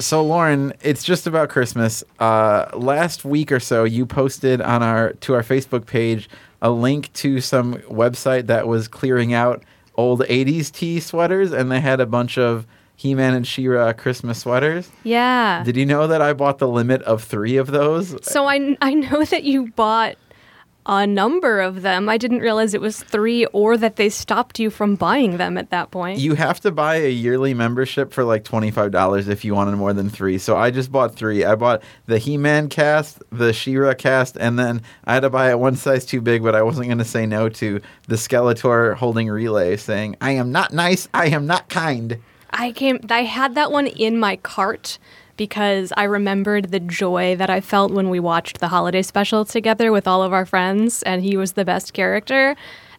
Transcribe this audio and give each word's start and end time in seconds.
So 0.00 0.24
Lauren, 0.24 0.72
it's 0.80 1.04
just 1.04 1.26
about 1.26 1.50
Christmas. 1.50 2.02
Uh, 2.18 2.70
last 2.72 3.24
week 3.24 3.52
or 3.52 3.60
so, 3.60 3.84
you 3.84 4.06
posted 4.06 4.60
on 4.60 4.82
our 4.82 5.12
to 5.14 5.34
our 5.34 5.42
Facebook 5.42 5.86
page 5.86 6.28
a 6.62 6.70
link 6.70 7.12
to 7.14 7.40
some 7.40 7.74
website 7.82 8.46
that 8.46 8.66
was 8.66 8.88
clearing 8.88 9.34
out 9.34 9.62
old 9.96 10.20
'80s 10.20 10.72
tea 10.72 11.00
sweaters, 11.00 11.52
and 11.52 11.70
they 11.70 11.80
had 11.80 12.00
a 12.00 12.06
bunch 12.06 12.38
of 12.38 12.66
He-Man 12.96 13.34
and 13.34 13.46
She-Ra 13.46 13.92
Christmas 13.92 14.38
sweaters. 14.38 14.90
Yeah. 15.04 15.62
Did 15.64 15.76
you 15.76 15.84
know 15.84 16.06
that 16.06 16.22
I 16.22 16.32
bought 16.32 16.58
the 16.58 16.68
limit 16.68 17.02
of 17.02 17.22
three 17.22 17.58
of 17.58 17.66
those? 17.70 18.16
so 18.22 18.46
I, 18.46 18.76
I 18.80 18.94
know 18.94 19.24
that 19.24 19.44
you 19.44 19.68
bought 19.72 20.16
a 20.86 21.06
number 21.06 21.60
of 21.60 21.82
them. 21.82 22.08
I 22.08 22.16
didn't 22.16 22.40
realize 22.40 22.74
it 22.74 22.80
was 22.80 23.02
three 23.02 23.44
or 23.46 23.76
that 23.76 23.96
they 23.96 24.08
stopped 24.08 24.58
you 24.58 24.70
from 24.70 24.96
buying 24.96 25.36
them 25.36 25.58
at 25.58 25.70
that 25.70 25.90
point. 25.90 26.18
You 26.18 26.34
have 26.34 26.60
to 26.60 26.70
buy 26.70 26.96
a 26.96 27.10
yearly 27.10 27.54
membership 27.54 28.12
for 28.12 28.24
like 28.24 28.44
$25 28.44 29.28
if 29.28 29.44
you 29.44 29.54
wanted 29.54 29.76
more 29.76 29.92
than 29.92 30.08
three. 30.08 30.38
So 30.38 30.56
I 30.56 30.70
just 30.70 30.90
bought 30.90 31.14
three. 31.14 31.44
I 31.44 31.54
bought 31.54 31.82
the 32.06 32.18
He 32.18 32.36
Man 32.36 32.68
cast, 32.68 33.22
the 33.30 33.52
She 33.52 33.76
Ra 33.76 33.94
cast, 33.94 34.36
and 34.38 34.58
then 34.58 34.82
I 35.04 35.14
had 35.14 35.20
to 35.20 35.30
buy 35.30 35.50
it 35.50 35.58
one 35.58 35.76
size 35.76 36.06
too 36.06 36.20
big, 36.20 36.42
but 36.42 36.54
I 36.54 36.62
wasn't 36.62 36.86
going 36.86 36.98
to 36.98 37.04
say 37.04 37.26
no 37.26 37.48
to 37.50 37.80
the 38.08 38.16
Skeletor 38.16 38.94
holding 38.94 39.28
relay 39.28 39.76
saying, 39.76 40.16
I 40.20 40.32
am 40.32 40.50
not 40.50 40.72
nice, 40.72 41.08
I 41.12 41.26
am 41.26 41.46
not 41.46 41.68
kind. 41.68 42.18
I 42.52 42.72
came 42.72 42.98
I 43.08 43.22
had 43.22 43.54
that 43.54 43.70
one 43.70 43.86
in 43.86 44.18
my 44.18 44.36
cart 44.36 44.98
because 45.40 45.90
I 45.96 46.04
remembered 46.04 46.70
the 46.70 46.80
joy 46.80 47.34
that 47.36 47.48
I 47.48 47.62
felt 47.62 47.92
when 47.92 48.10
we 48.10 48.20
watched 48.20 48.60
the 48.60 48.68
holiday 48.68 49.00
special 49.00 49.46
together 49.46 49.90
with 49.90 50.06
all 50.06 50.22
of 50.22 50.34
our 50.34 50.44
friends 50.44 51.02
and 51.04 51.22
he 51.22 51.34
was 51.38 51.54
the 51.54 51.64
best 51.64 51.94
character. 51.94 52.54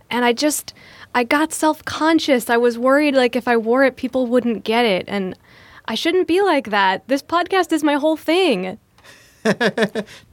And 0.09 0.25
I 0.25 0.33
just 0.33 0.73
I 1.13 1.23
got 1.23 1.53
self-conscious. 1.53 2.49
I 2.49 2.57
was 2.57 2.79
worried 2.79 3.13
like 3.13 3.35
if 3.35 3.47
I 3.47 3.57
wore 3.57 3.83
it 3.83 3.95
people 3.95 4.25
wouldn't 4.25 4.63
get 4.63 4.85
it 4.85 5.05
and 5.07 5.37
I 5.85 5.93
shouldn't 5.93 6.27
be 6.27 6.41
like 6.41 6.71
that. 6.71 7.07
This 7.07 7.21
podcast 7.21 7.71
is 7.71 7.83
my 7.83 7.93
whole 7.93 8.17
thing. 8.17 8.79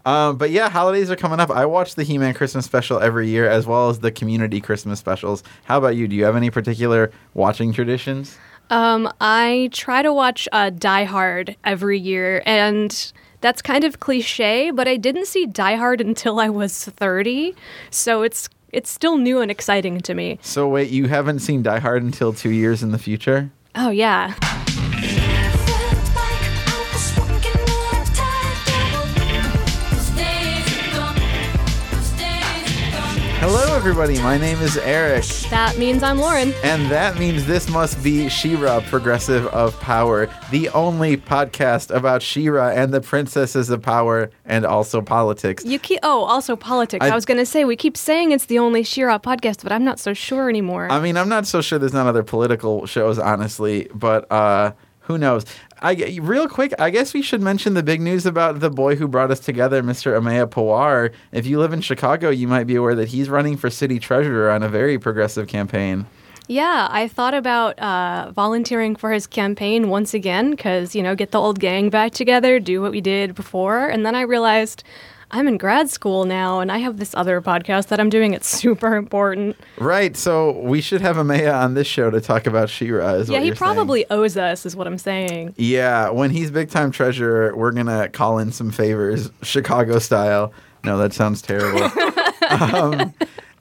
Um, 0.04 0.38
but 0.38 0.50
yeah, 0.50 0.70
holidays 0.70 1.10
are 1.10 1.16
coming 1.16 1.38
up. 1.38 1.50
I 1.50 1.66
watch 1.66 1.94
the 1.94 2.02
He 2.02 2.16
Man 2.16 2.32
Christmas 2.32 2.64
special 2.64 2.98
every 3.00 3.28
year 3.28 3.46
as 3.46 3.66
well 3.66 3.90
as 3.90 3.98
the 3.98 4.10
community 4.10 4.58
Christmas 4.58 4.98
specials. 4.98 5.42
How 5.64 5.76
about 5.76 5.96
you? 5.96 6.08
Do 6.08 6.16
you 6.16 6.24
have 6.24 6.36
any 6.36 6.48
particular 6.48 7.12
watching 7.34 7.74
traditions? 7.74 8.38
Um, 8.70 9.10
I 9.20 9.70
try 9.72 10.02
to 10.02 10.12
watch 10.12 10.48
uh, 10.52 10.70
Die 10.70 11.04
Hard 11.04 11.56
every 11.64 11.98
year, 11.98 12.42
and 12.44 13.12
that's 13.40 13.62
kind 13.62 13.84
of 13.84 14.00
cliche, 14.00 14.70
but 14.70 14.86
I 14.88 14.96
didn't 14.96 15.26
see 15.26 15.46
Die 15.46 15.76
Hard 15.76 16.00
until 16.08 16.38
I 16.40 16.48
was 16.48 16.84
30, 16.84 17.54
so 17.90 18.22
it's 18.22 18.48
it's 18.70 18.90
still 18.90 19.16
new 19.16 19.40
and 19.40 19.50
exciting 19.50 19.98
to 20.00 20.12
me. 20.14 20.38
So 20.42 20.68
wait, 20.68 20.90
you 20.90 21.08
haven't 21.08 21.38
seen 21.38 21.62
Die 21.62 21.78
Hard 21.78 22.02
until 22.02 22.34
two 22.34 22.50
years 22.50 22.82
in 22.82 22.92
the 22.92 22.98
future? 22.98 23.50
Oh 23.74 23.90
yeah. 23.90 24.34
Everybody. 33.78 34.20
My 34.20 34.36
name 34.36 34.58
is 34.58 34.76
Eric. 34.76 35.24
That 35.50 35.78
means 35.78 36.02
I'm 36.02 36.18
Lauren. 36.18 36.52
And 36.64 36.90
that 36.90 37.16
means 37.16 37.46
this 37.46 37.70
must 37.70 38.02
be 38.02 38.28
She-Ra 38.28 38.80
Progressive 38.80 39.46
of 39.46 39.78
Power, 39.78 40.28
the 40.50 40.68
only 40.70 41.16
podcast 41.16 41.94
about 41.94 42.20
She-Ra 42.20 42.70
and 42.70 42.92
the 42.92 43.00
princesses 43.00 43.70
of 43.70 43.80
power 43.80 44.32
and 44.44 44.66
also 44.66 45.00
politics. 45.00 45.64
You 45.64 45.78
keep 45.78 46.00
oh, 46.02 46.24
also 46.24 46.56
politics. 46.56 47.06
I, 47.06 47.10
I- 47.10 47.14
was 47.14 47.24
gonna 47.24 47.46
say 47.46 47.64
we 47.64 47.76
keep 47.76 47.96
saying 47.96 48.32
it's 48.32 48.46
the 48.46 48.58
only 48.58 48.82
She-Ra 48.82 49.20
podcast, 49.20 49.62
but 49.62 49.70
I'm 49.70 49.84
not 49.84 50.00
so 50.00 50.12
sure 50.12 50.48
anymore. 50.48 50.90
I 50.90 50.98
mean, 50.98 51.16
I'm 51.16 51.28
not 51.28 51.46
so 51.46 51.60
sure 51.60 51.78
there's 51.78 51.92
not 51.92 52.08
other 52.08 52.24
political 52.24 52.84
shows, 52.84 53.16
honestly, 53.16 53.88
but 53.94 54.30
uh, 54.32 54.72
who 55.08 55.16
knows? 55.16 55.44
I 55.80 56.18
real 56.20 56.46
quick, 56.48 56.74
I 56.78 56.90
guess 56.90 57.14
we 57.14 57.22
should 57.22 57.40
mention 57.40 57.72
the 57.72 57.82
big 57.82 58.00
news 58.02 58.26
about 58.26 58.60
the 58.60 58.70
boy 58.70 58.94
who 58.94 59.08
brought 59.08 59.30
us 59.30 59.40
together, 59.40 59.82
Mr. 59.82 60.12
Ameya 60.12 60.46
Pawar. 60.46 61.12
If 61.32 61.46
you 61.46 61.58
live 61.58 61.72
in 61.72 61.80
Chicago, 61.80 62.28
you 62.28 62.46
might 62.46 62.64
be 62.64 62.76
aware 62.76 62.94
that 62.94 63.08
he's 63.08 63.30
running 63.30 63.56
for 63.56 63.70
city 63.70 63.98
treasurer 63.98 64.50
on 64.50 64.62
a 64.62 64.68
very 64.68 64.98
progressive 64.98 65.48
campaign. 65.48 66.06
Yeah, 66.46 66.88
I 66.90 67.08
thought 67.08 67.32
about 67.32 67.78
uh, 67.78 68.32
volunteering 68.32 68.96
for 68.96 69.12
his 69.12 69.26
campaign 69.26 69.88
once 69.88 70.12
again 70.12 70.50
because, 70.50 70.94
you 70.94 71.02
know, 71.02 71.14
get 71.14 71.30
the 71.30 71.40
old 71.40 71.58
gang 71.58 71.88
back 71.88 72.12
together, 72.12 72.60
do 72.60 72.82
what 72.82 72.90
we 72.90 73.00
did 73.00 73.34
before. 73.34 73.88
And 73.88 74.04
then 74.04 74.14
I 74.14 74.22
realized 74.22 74.84
I'm 75.30 75.46
in 75.46 75.58
grad 75.58 75.90
school 75.90 76.24
now 76.24 76.60
and 76.60 76.72
I 76.72 76.78
have 76.78 76.96
this 76.96 77.14
other 77.14 77.40
podcast 77.42 77.88
that 77.88 78.00
I'm 78.00 78.08
doing. 78.08 78.32
It's 78.32 78.48
super 78.60 78.96
important. 78.96 79.56
Right, 79.78 80.16
so 80.16 80.58
we 80.60 80.80
should 80.80 81.00
have 81.00 81.16
Ameya 81.16 81.54
on 81.54 81.74
this 81.74 81.86
show 81.86 82.10
to 82.10 82.20
talk 82.20 82.46
about 82.46 82.70
She-Ra. 82.70 83.14
Yeah, 83.14 83.24
he 83.24 83.32
you're 83.32 83.38
saying. 83.40 83.54
probably 83.56 84.08
owes 84.10 84.36
us, 84.36 84.64
is 84.64 84.74
what 84.74 84.86
I'm 84.86 84.98
saying. 84.98 85.54
Yeah, 85.56 86.10
when 86.10 86.30
he's 86.30 86.50
big 86.50 86.70
time 86.70 86.90
treasurer, 86.90 87.54
we're 87.56 87.72
gonna 87.72 88.08
call 88.08 88.38
in 88.38 88.52
some 88.52 88.70
favors, 88.70 89.30
Chicago 89.42 89.98
style. 89.98 90.52
No, 90.84 90.96
that 90.98 91.12
sounds 91.12 91.42
terrible. 91.42 91.82
um, 92.50 93.12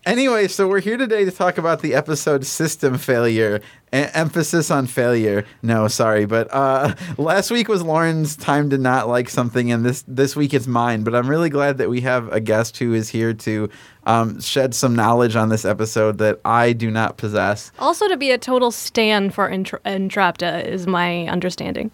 anyway, 0.08 0.48
so 0.48 0.68
we're 0.68 0.80
here 0.80 0.98
today 0.98 1.26
to 1.26 1.32
talk 1.32 1.58
about 1.58 1.82
the 1.82 1.94
episode 1.94 2.46
"System 2.46 2.98
Failure." 2.98 3.62
Emphasis 3.92 4.70
on 4.70 4.86
failure. 4.86 5.46
No, 5.62 5.88
sorry, 5.88 6.26
but 6.26 6.54
uh, 6.54 6.94
last 7.18 7.52
week 7.52 7.68
was 7.70 7.84
Lauren's 7.84 8.36
time 8.36 8.70
to 8.72 8.78
not 8.78 9.08
like 9.08 9.30
something, 9.30 9.72
and 9.72 9.86
this 9.86 10.04
this 10.08 10.36
week 10.36 10.54
it's 10.54 10.68
mine. 10.68 11.04
But 11.04 11.16
I'm 11.16 11.30
really 11.30 11.50
glad 11.50 11.78
that 11.78 11.90
we 11.90 12.02
have 12.02 12.32
a 12.34 12.40
guest 12.40 12.78
who 12.78 12.94
is 12.94 13.10
here 13.10 13.34
to 13.34 13.70
um, 14.06 14.42
shed 14.42 14.74
some 14.74 14.96
knowledge 14.96 15.36
on 15.36 15.50
this 15.50 15.66
episode 15.66 16.18
that 16.18 16.40
I 16.44 16.74
do 16.74 16.90
not 16.90 17.18
possess. 17.18 17.72
Also, 17.80 18.08
to 18.08 18.18
be 18.18 18.32
a 18.32 18.38
total 18.38 18.72
stand 18.72 19.34
for 19.34 19.50
Entra- 19.50 19.82
Entrapta 19.86 20.66
is 20.66 20.88
my 20.88 21.28
understanding. 21.28 21.92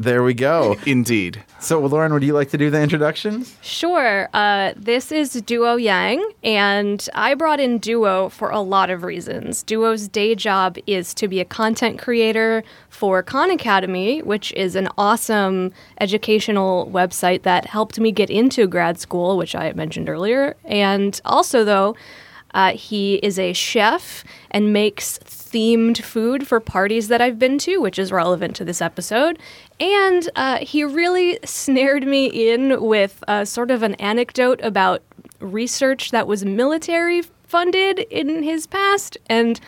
There 0.00 0.22
we 0.22 0.32
go. 0.32 0.76
Indeed. 0.86 1.42
So, 1.58 1.80
Lauren, 1.80 2.12
would 2.12 2.22
you 2.22 2.32
like 2.32 2.50
to 2.50 2.58
do 2.58 2.70
the 2.70 2.80
introductions? 2.80 3.56
Sure. 3.62 4.28
Uh, 4.32 4.72
this 4.76 5.10
is 5.10 5.32
Duo 5.42 5.74
Yang, 5.74 6.24
and 6.44 7.08
I 7.14 7.34
brought 7.34 7.58
in 7.58 7.78
Duo 7.78 8.28
for 8.28 8.50
a 8.50 8.60
lot 8.60 8.90
of 8.90 9.02
reasons. 9.02 9.64
Duo's 9.64 10.06
day 10.06 10.36
job 10.36 10.78
is 10.86 11.12
to 11.14 11.26
be 11.26 11.40
a 11.40 11.44
content 11.44 11.98
creator 11.98 12.62
for 12.90 13.24
Khan 13.24 13.50
Academy, 13.50 14.22
which 14.22 14.52
is 14.52 14.76
an 14.76 14.88
awesome 14.96 15.72
educational 16.00 16.88
website 16.92 17.42
that 17.42 17.66
helped 17.66 17.98
me 17.98 18.12
get 18.12 18.30
into 18.30 18.68
grad 18.68 19.00
school, 19.00 19.36
which 19.36 19.56
I 19.56 19.72
mentioned 19.72 20.08
earlier. 20.08 20.56
And 20.64 21.20
also, 21.24 21.64
though, 21.64 21.96
uh, 22.54 22.72
he 22.72 23.16
is 23.16 23.38
a 23.38 23.52
chef 23.52 24.24
and 24.50 24.72
makes 24.72 25.18
themed 25.50 26.02
food 26.02 26.46
for 26.46 26.60
parties 26.60 27.08
that 27.08 27.20
I've 27.20 27.38
been 27.38 27.58
to, 27.58 27.78
which 27.78 27.98
is 27.98 28.12
relevant 28.12 28.56
to 28.56 28.64
this 28.64 28.80
episode. 28.80 29.38
And 29.80 30.28
uh, 30.36 30.58
he 30.58 30.84
really 30.84 31.38
snared 31.44 32.06
me 32.06 32.26
in 32.26 32.82
with 32.82 33.22
uh, 33.28 33.44
sort 33.44 33.70
of 33.70 33.82
an 33.82 33.94
anecdote 33.96 34.60
about 34.62 35.02
research 35.40 36.10
that 36.10 36.26
was 36.26 36.44
military 36.44 37.22
funded 37.44 38.00
in 38.10 38.42
his 38.42 38.66
past. 38.66 39.16
And 39.26 39.60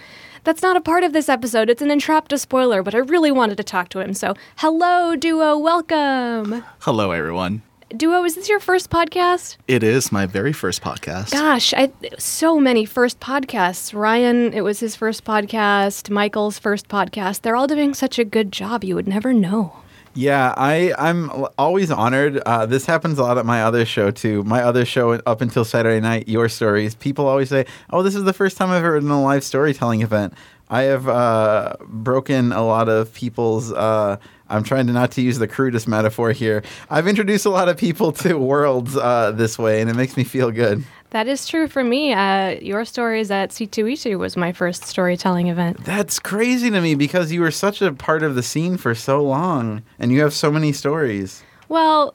that's 0.45 0.63
not 0.63 0.77
a 0.77 0.81
part 0.81 1.05
of 1.05 1.13
this 1.13 1.29
episode. 1.29 1.69
It's 1.71 1.83
an 1.83 1.89
Entrapta 1.89 2.39
spoiler, 2.39 2.83
but 2.83 2.95
I 2.95 2.99
really 2.99 3.31
wanted 3.31 3.57
to 3.59 3.65
talk 3.65 3.89
to 3.91 4.01
him. 4.01 4.15
So, 4.15 4.35
hello, 4.57 5.17
Duo. 5.17 5.59
Welcome. 5.59 6.65
Hello, 6.81 7.11
everyone. 7.11 7.63
Duo, 7.97 8.23
is 8.23 8.37
this 8.37 8.49
your 8.49 8.61
first 8.61 8.89
podcast? 8.89 9.57
It 9.67 9.83
is 9.83 10.13
my 10.13 10.25
very 10.25 10.53
first 10.53 10.81
podcast. 10.81 11.33
Gosh, 11.33 11.75
I 11.75 11.91
so 12.19 12.61
many 12.61 12.85
first 12.85 13.19
podcasts. 13.19 13.93
Ryan, 13.93 14.53
it 14.53 14.61
was 14.61 14.79
his 14.79 14.95
first 14.95 15.25
podcast. 15.25 16.09
Michael's 16.09 16.57
first 16.57 16.87
podcast. 16.87 17.41
They're 17.41 17.57
all 17.57 17.67
doing 17.67 17.95
such 17.95 18.17
a 18.21 18.25
good 18.25 18.53
job. 18.53 18.85
You 18.85 18.95
would 18.95 19.09
never 19.09 19.33
know. 19.33 19.75
Yeah, 20.15 20.55
I 20.57 20.95
I'm 20.99 21.31
always 21.59 21.91
honored. 21.91 22.39
Uh, 22.39 22.65
this 22.65 22.87
happens 22.87 23.19
a 23.19 23.25
lot 23.25 23.39
at 23.39 23.47
my 23.47 23.65
other 23.65 23.85
show 23.85 24.13
too. 24.13 24.45
My 24.45 24.63
other 24.63 24.85
show 24.85 25.15
up 25.27 25.41
until 25.41 25.65
Saturday 25.65 26.01
night, 26.01 26.29
Your 26.29 26.49
Stories. 26.49 26.95
People 26.95 27.27
always 27.27 27.49
say, 27.49 27.67
"Oh, 27.91 28.05
this 28.05 28.15
is 28.15 28.23
the 28.23 28.33
first 28.33 28.57
time 28.57 28.71
I've 28.71 28.85
ever 28.85 29.01
done 29.01 29.11
a 29.11 29.21
live 29.21 29.43
storytelling 29.43 30.03
event." 30.03 30.35
I 30.69 30.83
have 30.83 31.09
uh, 31.09 31.75
broken 31.89 32.53
a 32.53 32.65
lot 32.65 32.89
of 32.89 33.13
people's. 33.15 33.73
Uh, 33.73 34.19
I'm 34.51 34.65
trying 34.65 34.87
to 34.89 34.93
not 34.93 35.13
to 35.13 35.23
use 35.23 35.39
the 35.39 35.49
crudest 35.49 35.89
metaphor 35.89 36.33
here. 36.33 36.63
I've 36.91 37.07
introduced 37.07 37.47
a 37.47 37.51
lot 37.51 37.69
of 37.69 37.77
people 37.77 38.13
to 38.13 38.35
worlds 38.35 38.97
uh, 38.97 39.31
this 39.33 39.59
way, 39.59 39.81
and 39.81 39.89
it 39.89 39.95
makes 39.95 40.17
me 40.17 40.25
feel 40.25 40.51
good. 40.51 40.85
That 41.11 41.27
is 41.27 41.47
true 41.47 41.67
for 41.67 41.83
me. 41.83 42.13
Uh, 42.13 42.51
your 42.61 42.85
stories 42.85 43.31
at 43.31 43.51
C2E2 43.51 44.19
was 44.19 44.37
my 44.37 44.53
first 44.53 44.85
storytelling 44.85 45.49
event. 45.49 45.85
That's 45.85 46.19
crazy 46.21 46.71
to 46.71 46.81
me 46.81 46.95
because 46.95 47.33
you 47.33 47.41
were 47.41 47.51
such 47.51 47.83
a 47.83 47.93
part 47.93 48.23
of 48.23 48.35
the 48.35 48.43
scene 48.43 48.77
for 48.77 48.95
so 48.95 49.23
long, 49.23 49.83
and 49.99 50.13
you 50.13 50.21
have 50.21 50.33
so 50.33 50.53
many 50.53 50.73
stories. 50.73 51.43
Well, 51.69 52.15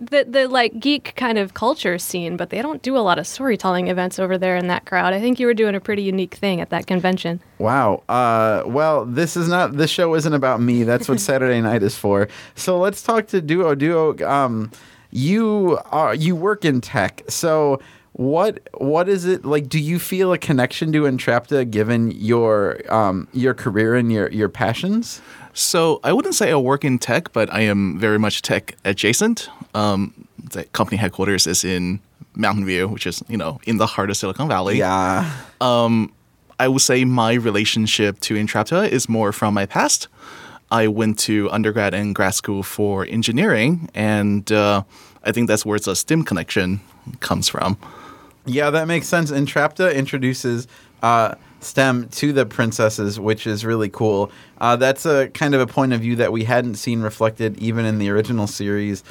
the 0.00 0.24
the 0.28 0.48
like 0.48 0.78
geek 0.80 1.14
kind 1.16 1.38
of 1.38 1.54
culture 1.54 1.98
scene, 1.98 2.36
but 2.36 2.50
they 2.50 2.62
don't 2.62 2.82
do 2.82 2.96
a 2.96 3.00
lot 3.00 3.18
of 3.18 3.26
storytelling 3.26 3.88
events 3.88 4.18
over 4.18 4.38
there 4.38 4.56
in 4.56 4.68
that 4.68 4.84
crowd. 4.84 5.12
I 5.12 5.20
think 5.20 5.40
you 5.40 5.46
were 5.46 5.54
doing 5.54 5.74
a 5.74 5.80
pretty 5.80 6.02
unique 6.02 6.34
thing 6.34 6.60
at 6.60 6.70
that 6.70 6.86
convention. 6.86 7.40
Wow. 7.58 8.02
Uh, 8.08 8.62
well, 8.66 9.04
this 9.04 9.36
is 9.36 9.48
not. 9.48 9.76
This 9.76 9.90
show 9.90 10.14
isn't 10.14 10.34
about 10.34 10.60
me. 10.60 10.84
That's 10.84 11.08
what 11.08 11.20
Saturday 11.30 11.60
night 11.60 11.82
is 11.82 11.96
for. 11.96 12.28
So 12.54 12.78
let's 12.78 13.02
talk 13.02 13.26
to 13.28 13.40
Duo. 13.40 13.74
Duo. 13.74 14.16
Um, 14.26 14.70
you 15.10 15.78
are 15.92 16.14
you 16.14 16.36
work 16.36 16.64
in 16.64 16.80
tech. 16.80 17.22
So 17.28 17.80
what 18.14 18.60
what 18.74 19.08
is 19.08 19.24
it 19.24 19.44
like? 19.44 19.68
Do 19.68 19.80
you 19.80 19.98
feel 19.98 20.32
a 20.32 20.38
connection 20.38 20.92
to 20.92 21.02
Entrapta 21.02 21.68
given 21.68 22.12
your 22.12 22.80
um, 22.92 23.26
your 23.32 23.54
career 23.54 23.96
and 23.96 24.12
your 24.12 24.30
your 24.30 24.48
passions? 24.48 25.20
So 25.54 26.00
I 26.02 26.12
wouldn't 26.12 26.34
say 26.34 26.50
I 26.50 26.56
work 26.56 26.84
in 26.84 26.98
tech, 26.98 27.32
but 27.32 27.52
I 27.52 27.60
am 27.60 27.98
very 27.98 28.18
much 28.18 28.42
tech 28.42 28.76
adjacent. 28.84 29.48
Um, 29.74 30.26
the 30.38 30.64
company 30.64 30.96
headquarters 30.96 31.46
is 31.46 31.64
in 31.64 32.00
Mountain 32.34 32.66
View, 32.66 32.88
which 32.88 33.06
is 33.06 33.22
you 33.28 33.36
know 33.36 33.60
in 33.64 33.78
the 33.78 33.86
heart 33.86 34.10
of 34.10 34.16
Silicon 34.16 34.48
Valley. 34.48 34.78
Yeah. 34.78 35.30
I 36.58 36.68
would 36.68 36.82
say 36.82 37.04
my 37.04 37.34
relationship 37.34 38.20
to 38.20 38.34
Entrapta 38.34 38.88
is 38.88 39.08
more 39.08 39.32
from 39.32 39.54
my 39.54 39.66
past. 39.66 40.08
I 40.70 40.88
went 40.88 41.18
to 41.20 41.50
undergrad 41.50 41.94
and 41.94 42.14
grad 42.14 42.34
school 42.34 42.62
for 42.62 43.04
engineering, 43.06 43.88
and 43.94 44.50
uh, 44.50 44.82
I 45.22 45.32
think 45.32 45.48
that's 45.48 45.64
where 45.64 45.78
the 45.78 45.94
STEM 45.94 46.24
connection 46.24 46.80
comes 47.20 47.48
from. 47.48 47.76
Yeah, 48.46 48.70
that 48.70 48.86
makes 48.88 49.08
sense. 49.08 49.30
Entrapta 49.30 49.94
introduces 49.94 50.66
uh, 51.02 51.34
STEM 51.64 52.08
to 52.10 52.32
the 52.32 52.46
princesses, 52.46 53.18
which 53.18 53.46
is 53.46 53.64
really 53.64 53.88
cool. 53.88 54.30
Uh, 54.58 54.76
that's 54.76 55.06
a 55.06 55.28
kind 55.28 55.54
of 55.54 55.60
a 55.60 55.66
point 55.66 55.92
of 55.92 56.00
view 56.00 56.16
that 56.16 56.32
we 56.32 56.44
hadn't 56.44 56.76
seen 56.76 57.00
reflected 57.00 57.56
even 57.58 57.84
in 57.84 57.98
the 57.98 58.10
original 58.10 58.46
series, 58.46 59.02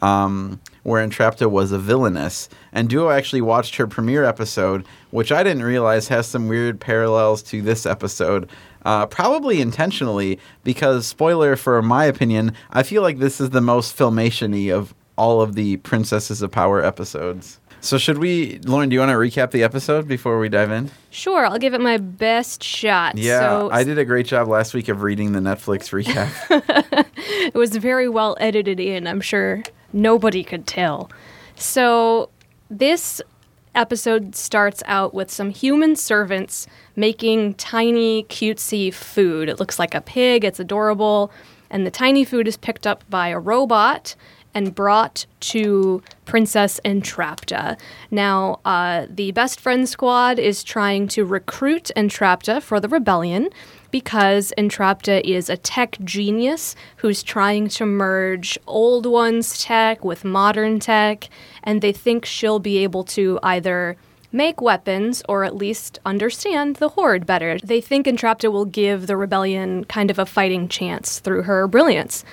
um, 0.00 0.60
where 0.82 1.06
Entrapta 1.06 1.50
was 1.50 1.72
a 1.72 1.78
villainess. 1.78 2.48
And 2.72 2.88
Duo 2.88 3.10
actually 3.10 3.40
watched 3.40 3.76
her 3.76 3.86
premiere 3.86 4.24
episode, 4.24 4.84
which 5.10 5.30
I 5.32 5.42
didn't 5.42 5.62
realize 5.62 6.08
has 6.08 6.26
some 6.26 6.48
weird 6.48 6.80
parallels 6.80 7.42
to 7.44 7.62
this 7.62 7.86
episode. 7.86 8.48
Uh, 8.84 9.06
probably 9.06 9.60
intentionally, 9.60 10.40
because 10.64 11.06
spoiler 11.06 11.54
for 11.54 11.80
my 11.82 12.04
opinion, 12.04 12.52
I 12.72 12.82
feel 12.82 13.02
like 13.02 13.18
this 13.18 13.40
is 13.40 13.50
the 13.50 13.60
most 13.60 13.96
filmation-y 13.96 14.72
of 14.72 14.92
all 15.16 15.40
of 15.40 15.54
the 15.54 15.76
Princesses 15.78 16.42
of 16.42 16.50
Power 16.50 16.84
episodes. 16.84 17.60
So 17.82 17.98
should 17.98 18.18
we, 18.18 18.60
Lauren? 18.64 18.88
Do 18.88 18.94
you 18.94 19.00
want 19.00 19.10
to 19.10 19.16
recap 19.16 19.50
the 19.50 19.64
episode 19.64 20.06
before 20.06 20.38
we 20.38 20.48
dive 20.48 20.70
in? 20.70 20.92
Sure, 21.10 21.44
I'll 21.44 21.58
give 21.58 21.74
it 21.74 21.80
my 21.80 21.98
best 21.98 22.62
shot. 22.62 23.18
Yeah, 23.18 23.40
so, 23.40 23.70
I 23.72 23.82
did 23.82 23.98
a 23.98 24.04
great 24.04 24.24
job 24.24 24.46
last 24.46 24.72
week 24.72 24.88
of 24.88 25.02
reading 25.02 25.32
the 25.32 25.40
Netflix 25.40 25.90
recap. 25.90 27.06
It 27.44 27.54
was 27.54 27.74
very 27.76 28.08
well 28.08 28.36
edited 28.38 28.78
in. 28.78 29.08
I'm 29.08 29.20
sure 29.20 29.64
nobody 29.92 30.44
could 30.44 30.64
tell. 30.64 31.10
So, 31.56 32.30
this 32.70 33.20
episode 33.74 34.36
starts 34.36 34.82
out 34.86 35.12
with 35.12 35.28
some 35.30 35.50
human 35.50 35.96
servants 35.96 36.68
making 36.94 37.54
tiny, 37.54 38.22
cutesy 38.24 38.94
food. 38.94 39.48
It 39.48 39.58
looks 39.58 39.78
like 39.80 39.94
a 39.94 40.00
pig, 40.00 40.44
it's 40.44 40.60
adorable. 40.60 41.32
And 41.68 41.84
the 41.84 41.90
tiny 41.90 42.24
food 42.24 42.46
is 42.46 42.56
picked 42.56 42.86
up 42.86 43.02
by 43.10 43.28
a 43.28 43.40
robot 43.40 44.14
and 44.54 44.74
brought 44.74 45.26
to 45.40 46.02
Princess 46.24 46.80
Entrapta. 46.84 47.78
Now, 48.10 48.60
uh, 48.64 49.06
the 49.08 49.32
Best 49.32 49.60
Friend 49.60 49.88
Squad 49.88 50.38
is 50.38 50.62
trying 50.62 51.08
to 51.08 51.24
recruit 51.24 51.90
Entrapta 51.96 52.62
for 52.62 52.80
the 52.80 52.88
rebellion 52.88 53.48
because 53.90 54.52
Entrapta 54.56 55.20
is 55.22 55.48
a 55.48 55.56
tech 55.56 55.98
genius 56.02 56.74
who's 56.96 57.22
trying 57.22 57.68
to 57.68 57.86
merge 57.86 58.58
old 58.66 59.06
ones 59.06 59.62
tech 59.62 60.04
with 60.04 60.24
modern 60.24 60.80
tech, 60.80 61.28
and 61.62 61.82
they 61.82 61.92
think 61.92 62.24
she'll 62.24 62.58
be 62.58 62.78
able 62.78 63.04
to 63.04 63.38
either 63.42 63.96
make 64.32 64.62
weapons 64.62 65.22
or 65.28 65.44
at 65.44 65.54
least 65.54 65.98
understand 66.06 66.76
the 66.76 66.88
Horde 66.88 67.26
better. 67.26 67.58
They 67.62 67.82
think 67.82 68.06
Entrapta 68.06 68.50
will 68.50 68.64
give 68.64 69.06
the 69.06 69.16
rebellion 69.16 69.84
kind 69.84 70.10
of 70.10 70.18
a 70.18 70.26
fighting 70.26 70.68
chance 70.68 71.20
through 71.20 71.42
her 71.42 71.68
brilliance. 71.68 72.24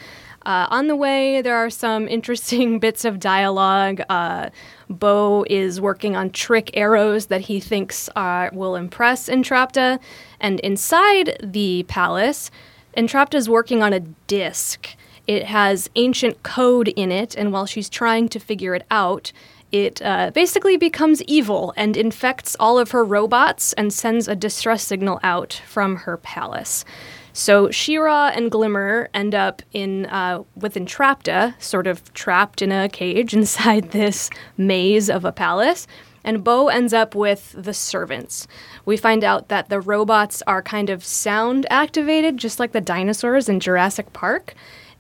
Uh, 0.46 0.68
on 0.70 0.88
the 0.88 0.96
way, 0.96 1.42
there 1.42 1.56
are 1.56 1.70
some 1.70 2.08
interesting 2.08 2.80
bits 2.86 3.06
of 3.06 3.20
dialogue. 3.20 4.02
Uh, 4.10 4.50
Bow 4.90 5.46
is 5.50 5.80
working 5.80 6.16
on 6.16 6.30
trick 6.32 6.72
arrows 6.74 7.28
that 7.28 7.42
he 7.42 7.60
thinks 7.60 8.10
uh, 8.16 8.50
will 8.54 8.76
impress 8.76 9.30
Entrapta. 9.30 10.00
And 10.40 10.60
inside 10.62 11.38
the 11.44 11.84
palace, 11.88 12.50
Entrapta 12.96 13.36
is 13.36 13.50
working 13.50 13.84
on 13.84 13.94
a 13.94 14.00
disc. 14.00 14.96
It 15.28 15.46
has 15.46 15.90
ancient 15.96 16.42
code 16.42 16.88
in 16.88 17.12
it, 17.12 17.36
and 17.36 17.54
while 17.54 17.68
she's 17.68 17.90
trying 17.90 18.30
to 18.30 18.40
figure 18.40 18.74
it 18.74 18.86
out, 18.90 19.32
it 19.72 20.02
uh, 20.02 20.32
basically 20.34 20.78
becomes 20.78 21.22
evil 21.24 21.74
and 21.78 21.96
infects 21.96 22.56
all 22.60 22.80
of 22.80 22.92
her 22.92 23.04
robots 23.04 23.74
and 23.74 23.94
sends 23.94 24.28
a 24.28 24.36
distress 24.36 24.84
signal 24.84 25.20
out 25.22 25.62
from 25.68 25.98
her 25.98 26.18
palace. 26.18 26.84
So 27.40 27.72
She-Ra 27.72 28.34
and 28.36 28.52
Glimmer 28.52 29.08
end 29.14 29.34
up 29.34 29.62
in 29.72 30.08
uh, 30.08 30.44
with 30.58 30.74
Entrapta, 30.74 31.54
sort 31.62 31.88
of 31.88 32.14
trapped 32.14 32.62
in 32.62 32.70
a 32.74 32.90
cage 32.90 33.34
inside 33.40 33.92
this 33.92 34.30
maze 34.58 35.10
of 35.10 35.24
a 35.24 35.32
palace. 35.32 35.88
And 36.26 36.44
Bow 36.44 36.68
ends 36.68 36.94
up 36.94 37.16
with 37.16 37.56
the 37.58 37.74
servants. 37.74 38.46
We 38.84 38.98
find 38.98 39.24
out 39.24 39.48
that 39.48 39.70
the 39.70 39.80
robots 39.80 40.44
are 40.48 40.62
kind 40.62 40.90
of 40.90 41.06
sound 41.06 41.66
activated, 41.70 42.36
just 42.36 42.60
like 42.60 42.74
the 42.74 42.82
dinosaurs 42.82 43.48
in 43.48 43.62
Jurassic 43.62 44.12
Park. 44.12 44.54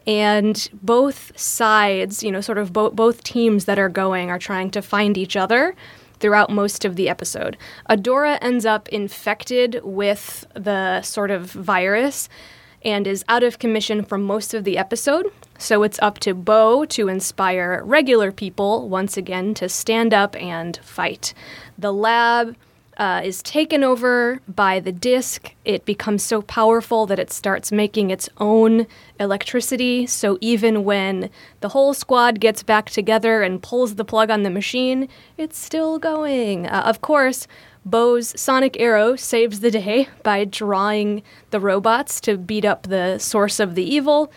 And 0.07 0.69
both 0.81 1.37
sides, 1.37 2.23
you 2.23 2.31
know, 2.31 2.39
sort 2.39 2.57
of 2.57 2.71
bo- 2.71 2.91
both 2.91 3.21
teams 3.21 3.65
that 3.65 3.77
are 3.77 3.89
going 3.89 4.29
are 4.29 4.39
trying 4.39 4.71
to 4.71 4.81
find 4.81 5.17
each 5.17 5.35
other 5.35 5.75
throughout 6.19 6.49
most 6.49 6.85
of 6.85 6.95
the 6.95 7.09
episode. 7.09 7.57
Adora 7.89 8.37
ends 8.41 8.65
up 8.65 8.89
infected 8.89 9.81
with 9.83 10.45
the 10.53 11.01
sort 11.01 11.31
of 11.31 11.51
virus 11.51 12.29
and 12.83 13.07
is 13.07 13.25
out 13.27 13.43
of 13.43 13.59
commission 13.59 14.03
for 14.03 14.17
most 14.17 14.53
of 14.53 14.63
the 14.63 14.77
episode. 14.77 15.31
So 15.57 15.83
it's 15.83 15.99
up 16.01 16.19
to 16.19 16.33
Bow 16.33 16.85
to 16.85 17.09
inspire 17.09 17.81
regular 17.83 18.31
people 18.31 18.87
once 18.87 19.17
again 19.17 19.53
to 19.55 19.67
stand 19.67 20.13
up 20.13 20.35
and 20.37 20.77
fight. 20.77 21.33
The 21.77 21.91
lab 21.91 22.55
uh, 22.99 23.21
is 23.23 23.41
taken 23.41 23.81
over 23.81 24.41
by 24.45 24.81
the 24.81 24.91
disk. 24.91 25.55
It 25.63 25.85
becomes 25.85 26.21
so 26.21 26.41
powerful 26.41 27.05
that 27.05 27.17
it 27.17 27.31
starts 27.31 27.71
making 27.71 28.11
its 28.11 28.29
own 28.37 28.85
electricity. 29.19 30.05
So 30.05 30.37
even 30.41 30.83
when 30.83 31.29
the 31.61 31.69
whole 31.69 31.93
squad 31.93 32.41
gets 32.41 32.61
back 32.61 32.89
together 32.89 33.41
and 33.41 33.63
pulls 33.63 33.95
the 33.95 34.03
plug 34.03 34.29
on 34.29 34.43
the 34.43 34.49
machine, 34.49 35.07
it's 35.37 35.57
still 35.57 35.97
going. 35.97 36.67
Uh, 36.67 36.83
of 36.85 36.99
course, 36.99 37.47
Bow's 37.85 38.37
sonic 38.39 38.77
arrow 38.77 39.15
saves 39.15 39.61
the 39.61 39.71
day 39.71 40.09
by 40.23 40.43
drawing 40.43 41.23
the 41.51 41.61
robots 41.61 42.19
to 42.21 42.37
beat 42.37 42.65
up 42.65 42.83
the 42.83 43.17
source 43.17 43.61
of 43.61 43.75
the 43.75 43.83
evil. 43.83 44.29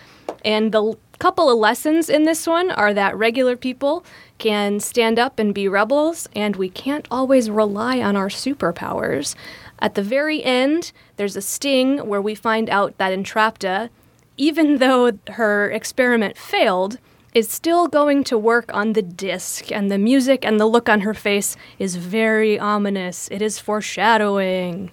And 0.44 0.70
the 0.70 0.96
couple 1.22 1.48
of 1.48 1.56
lessons 1.56 2.10
in 2.10 2.24
this 2.24 2.48
one 2.48 2.68
are 2.72 2.92
that 2.92 3.16
regular 3.16 3.56
people 3.56 4.04
can 4.38 4.80
stand 4.80 5.20
up 5.20 5.38
and 5.38 5.54
be 5.54 5.68
rebels, 5.68 6.28
and 6.34 6.56
we 6.56 6.68
can't 6.68 7.06
always 7.12 7.48
rely 7.48 8.00
on 8.00 8.16
our 8.16 8.26
superpowers. 8.26 9.36
At 9.78 9.94
the 9.94 10.02
very 10.02 10.42
end, 10.42 10.90
there's 11.18 11.36
a 11.36 11.40
sting 11.40 12.08
where 12.08 12.20
we 12.20 12.34
find 12.34 12.68
out 12.68 12.98
that 12.98 13.16
Entrapta, 13.16 13.88
even 14.36 14.78
though 14.78 15.12
her 15.34 15.70
experiment 15.70 16.36
failed, 16.36 16.98
is 17.34 17.48
still 17.48 17.86
going 17.86 18.24
to 18.24 18.36
work 18.36 18.74
on 18.74 18.94
the 18.94 19.02
disc, 19.02 19.70
and 19.70 19.92
the 19.92 19.98
music 19.98 20.44
and 20.44 20.58
the 20.58 20.66
look 20.66 20.88
on 20.88 21.02
her 21.02 21.14
face 21.14 21.56
is 21.78 21.94
very 21.94 22.58
ominous. 22.58 23.28
It 23.30 23.40
is 23.40 23.60
foreshadowing. 23.60 24.90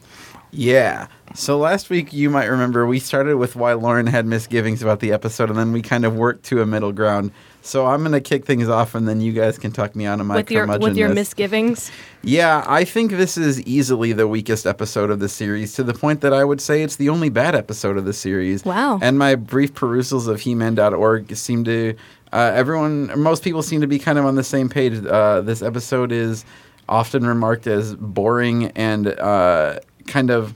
Yeah. 0.51 1.08
So 1.36 1.58
last 1.60 1.89
week, 1.89 2.12
you 2.12 2.29
might 2.29 2.46
remember, 2.46 2.88
we 2.88 3.00
started 3.00 3.38
with 3.38 3.56
why 3.56 3.74
Lauren 3.74 4.08
had 4.08 4.25
misgivings 4.25 4.82
about 4.82 5.00
the 5.00 5.12
episode, 5.12 5.50
and 5.50 5.60
then 5.60 5.72
we 5.72 5.82
kind 5.82 6.06
of 6.06 6.15
worked 6.15 6.44
to 6.46 6.62
a 6.62 6.65
middle 6.65 6.91
ground. 6.91 7.32
So 7.62 7.86
I'm 7.86 8.00
going 8.00 8.13
to 8.13 8.22
kick 8.22 8.46
things 8.46 8.68
off, 8.68 8.96
and 8.96 9.08
then 9.08 9.22
you 9.22 9.32
guys 9.32 9.60
can 9.60 9.72
talk 9.72 9.96
me 9.96 10.06
out 10.06 10.20
of 10.20 10.25
my 10.25 10.38
with 10.38 10.50
your 10.50 10.65
with 10.79 10.98
your 10.98 11.10
misgivings. 11.10 11.91
Yeah, 12.24 12.63
I 12.68 12.84
think 12.84 13.12
this 13.12 13.38
is 13.38 13.62
easily 13.62 14.12
the 14.12 14.27
weakest 14.27 14.65
episode 14.65 15.12
of 15.12 15.20
the 15.20 15.29
series 15.29 15.74
to 15.74 15.84
the 15.84 15.94
point 15.94 16.22
that 16.22 16.34
I 16.34 16.44
would 16.44 16.62
say 16.62 16.82
it's 16.82 16.96
the 16.96 17.10
only 17.10 17.29
bad 17.29 17.56
episode 17.56 17.98
of 17.98 18.06
the 18.06 18.13
series. 18.13 18.65
Wow. 18.65 18.98
And 19.01 19.20
my 19.20 19.36
brief 19.36 19.74
perusals 19.74 20.27
of 20.27 20.41
He-Man.org 20.41 21.36
seem 21.36 21.63
to, 21.65 21.96
uh, 22.34 22.51
everyone, 22.56 23.20
most 23.20 23.44
people 23.44 23.62
seem 23.62 23.82
to 23.82 23.88
be 23.88 24.00
kind 24.00 24.18
of 24.18 24.25
on 24.25 24.36
the 24.36 24.44
same 24.44 24.68
page. 24.68 25.06
Uh, 25.06 25.41
this 25.41 25.62
episode 25.62 26.12
is 26.12 26.46
often 26.88 27.25
remarked 27.25 27.68
as 27.68 27.96
boring 27.96 28.68
and 28.72 29.08
uh, 29.08 29.79
kind 30.08 30.29
of 30.29 30.53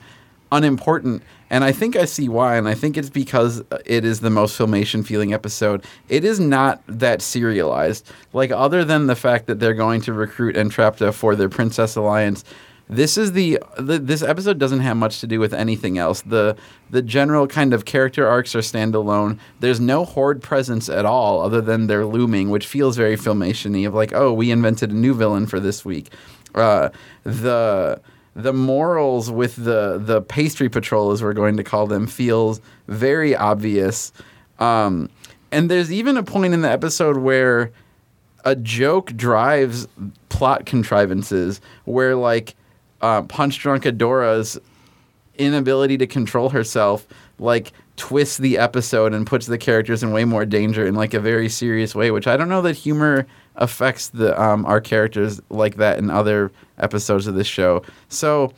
unimportant. 0.51 1.23
And 1.49 1.63
I 1.63 1.71
think 1.71 1.95
I 1.95 2.05
see 2.05 2.29
why, 2.29 2.55
and 2.55 2.67
I 2.67 2.73
think 2.73 2.97
it's 2.97 3.09
because 3.11 3.63
it 3.85 4.05
is 4.05 4.21
the 4.21 4.29
most 4.29 4.57
filmation 4.57 5.05
feeling 5.05 5.33
episode. 5.33 5.85
It 6.09 6.23
is 6.23 6.39
not 6.39 6.81
that 6.87 7.21
serialized. 7.21 8.09
Like, 8.33 8.51
other 8.51 8.83
than 8.83 9.05
the 9.05 9.15
fact 9.15 9.45
that 9.47 9.59
they're 9.59 9.75
going 9.75 10.01
to 10.01 10.13
recruit 10.13 10.55
Entrapta 10.55 11.13
for 11.13 11.35
their 11.35 11.49
Princess 11.49 11.95
Alliance, 11.95 12.43
this 12.89 13.17
is 13.17 13.31
the, 13.31 13.59
the 13.77 13.97
this 13.97 14.21
episode 14.21 14.59
doesn't 14.59 14.81
have 14.81 14.97
much 14.97 15.21
to 15.21 15.27
do 15.27 15.39
with 15.39 15.53
anything 15.53 15.97
else. 15.97 16.21
The 16.21 16.57
the 16.89 17.01
general 17.01 17.47
kind 17.47 17.73
of 17.73 17.85
character 17.85 18.27
arcs 18.27 18.55
are 18.55 18.59
standalone. 18.59 19.39
There's 19.61 19.79
no 19.79 20.05
horde 20.05 20.43
presence 20.43 20.89
at 20.89 21.05
all 21.05 21.41
other 21.41 21.61
than 21.61 21.87
their 21.87 22.05
looming, 22.05 22.49
which 22.49 22.67
feels 22.67 22.97
very 22.97 23.15
filmation-y 23.15 23.87
of 23.87 23.93
like, 23.93 24.11
oh, 24.13 24.33
we 24.33 24.51
invented 24.51 24.91
a 24.91 24.95
new 24.95 25.13
villain 25.13 25.47
for 25.47 25.59
this 25.59 25.85
week. 25.85 26.11
Uh, 26.53 26.89
the 27.23 28.01
the 28.35 28.53
morals 28.53 29.29
with 29.29 29.55
the 29.55 29.97
the 30.03 30.21
pastry 30.21 30.69
patrol, 30.69 31.11
as 31.11 31.21
we're 31.21 31.33
going 31.33 31.57
to 31.57 31.63
call 31.63 31.87
them, 31.87 32.07
feels 32.07 32.61
very 32.87 33.35
obvious. 33.35 34.11
Um, 34.59 35.09
and 35.51 35.69
there's 35.69 35.91
even 35.91 36.17
a 36.17 36.23
point 36.23 36.53
in 36.53 36.61
the 36.61 36.71
episode 36.71 37.17
where 37.17 37.71
a 38.45 38.55
joke 38.55 39.15
drives 39.15 39.87
plot 40.29 40.65
contrivances 40.65 41.61
where 41.85 42.15
like 42.15 42.55
uh, 43.01 43.21
Punch 43.23 43.59
Drunk 43.59 43.85
Adora's 43.85 44.59
inability 45.37 45.97
to 45.97 46.07
control 46.07 46.49
herself 46.49 47.07
like 47.39 47.71
twists 47.95 48.37
the 48.37 48.57
episode 48.57 49.13
and 49.13 49.25
puts 49.25 49.45
the 49.45 49.57
characters 49.57 50.03
in 50.03 50.11
way 50.11 50.25
more 50.25 50.45
danger 50.45 50.85
in 50.85 50.95
like 50.95 51.13
a 51.13 51.19
very 51.19 51.49
serious 51.49 51.95
way 51.95 52.11
which 52.11 52.27
i 52.27 52.37
don't 52.37 52.49
know 52.49 52.61
that 52.61 52.75
humor 52.75 53.25
affects 53.55 54.09
the 54.09 54.39
um, 54.41 54.65
our 54.65 54.81
characters 54.81 55.41
like 55.49 55.75
that 55.75 55.99
in 55.99 56.09
other 56.09 56.51
episodes 56.77 57.27
of 57.27 57.35
this 57.35 57.47
show 57.47 57.83
so 58.09 58.53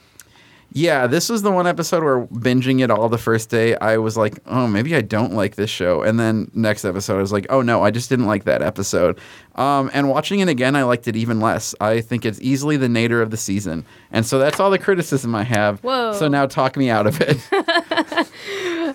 yeah, 0.78 1.08
this 1.08 1.30
was 1.30 1.42
the 1.42 1.52
one 1.52 1.68
episode 1.68 2.04
where 2.04 2.26
binging 2.28 2.84
it 2.84 2.92
all 2.92 3.08
the 3.08 3.18
first 3.18 3.50
day, 3.50 3.78
I 3.78 3.96
was 3.96 4.18
like, 4.18 4.40
oh, 4.46 4.68
maybe 4.68 4.94
I 4.94 5.00
don't 5.00 5.32
like 5.32 5.56
this 5.56 5.70
show. 5.70 6.02
And 6.02 6.20
then 6.20 6.52
next 6.54 6.84
episode, 6.84 7.16
I 7.16 7.22
was 7.22 7.32
like, 7.32 7.46
oh 7.50 7.62
no, 7.62 7.82
I 7.82 7.92
just 7.92 8.10
didn't 8.10 8.26
like 8.26 8.44
that 8.44 8.62
episode. 8.62 9.18
Um, 9.56 9.90
and 9.94 10.10
watching 10.10 10.42
it 10.42 10.50
again, 10.50 10.76
I 10.76 10.84
liked 10.84 11.08
it 11.08 11.16
even 11.16 11.40
less. 11.40 11.74
I 11.80 12.02
think 12.02 12.26
it's 12.26 12.42
easily 12.42 12.76
the 12.76 12.90
nadir 12.90 13.22
of 13.22 13.32
the 13.32 13.38
season. 13.38 13.86
And 14.12 14.26
so 14.26 14.38
that's 14.38 14.60
all 14.60 14.70
the 14.70 14.78
criticism 14.78 15.34
I 15.34 15.44
have. 15.44 15.80
Whoa. 15.80 16.12
So 16.12 16.28
now 16.28 16.46
talk 16.46 16.76
me 16.76 16.90
out 16.90 17.08
of 17.08 17.22
it. 17.22 17.40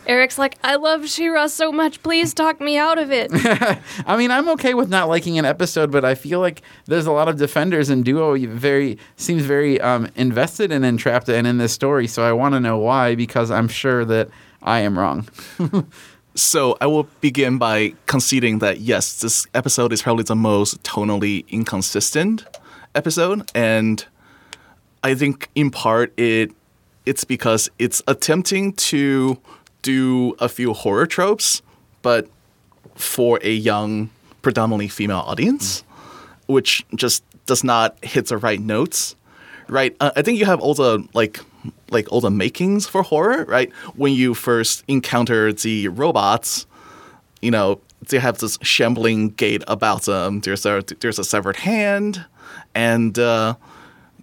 Eric's 0.07 0.39
like, 0.39 0.57
I 0.65 0.77
love 0.77 1.09
She-Ra 1.09 1.47
so 1.47 1.71
much. 1.71 2.03
Please 2.03 2.35
talk 2.35 2.61
me 2.61 2.77
out 2.77 2.99
of 2.99 3.13
it. 3.13 3.31
I 4.07 4.17
mean, 4.17 4.31
I'm 4.31 4.49
okay 4.51 4.75
with 4.75 4.89
not 4.89 5.09
liking 5.09 5.39
an 5.39 5.45
episode, 5.45 5.93
but 5.93 6.05
I 6.05 6.15
feel 6.15 6.41
like 6.41 6.63
there's 6.87 7.07
a 7.07 7.13
lot 7.13 7.29
of 7.29 7.37
defenders 7.37 7.91
and 7.91 8.05
Duo 8.05 8.37
very 8.37 8.99
seems 9.17 9.45
very 9.45 9.81
um, 9.81 10.09
invested 10.17 10.73
in 10.73 10.83
Entrapta 10.83 11.35
and 11.35 11.47
in 11.47 11.59
this 11.59 11.73
story. 11.73 12.07
So 12.07 12.23
I 12.23 12.33
want 12.33 12.55
to 12.55 12.61
know 12.61 12.79
why 12.79 13.15
because 13.15 13.51
I'm 13.51 13.69
sure 13.69 14.05
that 14.05 14.29
I 14.63 14.81
am 14.81 14.99
wrong. 14.99 15.29
So 16.35 16.77
I 16.81 16.87
will 16.87 17.09
begin 17.21 17.59
by 17.59 17.95
conceding 18.07 18.61
that 18.61 18.81
yes, 18.81 19.21
this 19.21 19.47
episode 19.53 19.93
is 19.93 20.01
probably 20.03 20.25
the 20.25 20.37
most 20.37 20.83
tonally 20.83 21.47
inconsistent 21.49 22.45
episode, 22.95 23.51
and 23.55 24.05
I 25.03 25.15
think 25.15 25.51
in 25.55 25.71
part 25.71 26.13
it 26.17 26.53
it's 27.05 27.25
because 27.25 27.69
it's 27.79 28.03
attempting 28.07 28.75
to 28.75 29.39
do 29.83 30.35
a 30.39 30.49
few 30.49 30.73
horror 30.73 31.07
tropes, 31.07 31.63
but 32.03 32.29
for 32.95 33.39
a 33.43 33.53
young, 33.53 34.11
predominantly 34.43 34.89
female 34.89 35.25
audience, 35.27 35.85
which 36.47 36.85
just 36.95 37.25
does 37.47 37.65
not 37.65 38.03
hit 38.05 38.27
the 38.27 38.37
right 38.37 38.61
notes. 38.61 39.17
Right, 39.69 39.97
uh, 40.01 40.11
I 40.17 40.23
think 40.23 40.39
you 40.39 40.47
have 40.47 40.61
all 40.61 40.75
the 40.75 41.07
like 41.15 41.41
like 41.91 42.11
all 42.11 42.21
the 42.21 42.31
makings 42.31 42.89
for 42.89 43.03
horror, 43.03 43.45
right? 43.45 43.73
When 43.95 44.13
you 44.13 44.35
first 44.35 44.83
encounter 44.89 45.53
the 45.53 45.89
robots, 45.89 46.67
you 47.41 47.53
know, 47.53 47.81
they 48.09 48.19
have 48.19 48.39
this 48.39 48.59
shambling 48.63 49.31
gait 49.31 49.63
about 49.69 50.03
them. 50.03 50.41
There's 50.41 50.67
a 50.67 50.83
there's 51.01 51.19
a 51.19 51.25
severed 51.25 51.57
hand, 51.57 52.25
and 52.75 53.19
uh, 53.19 53.55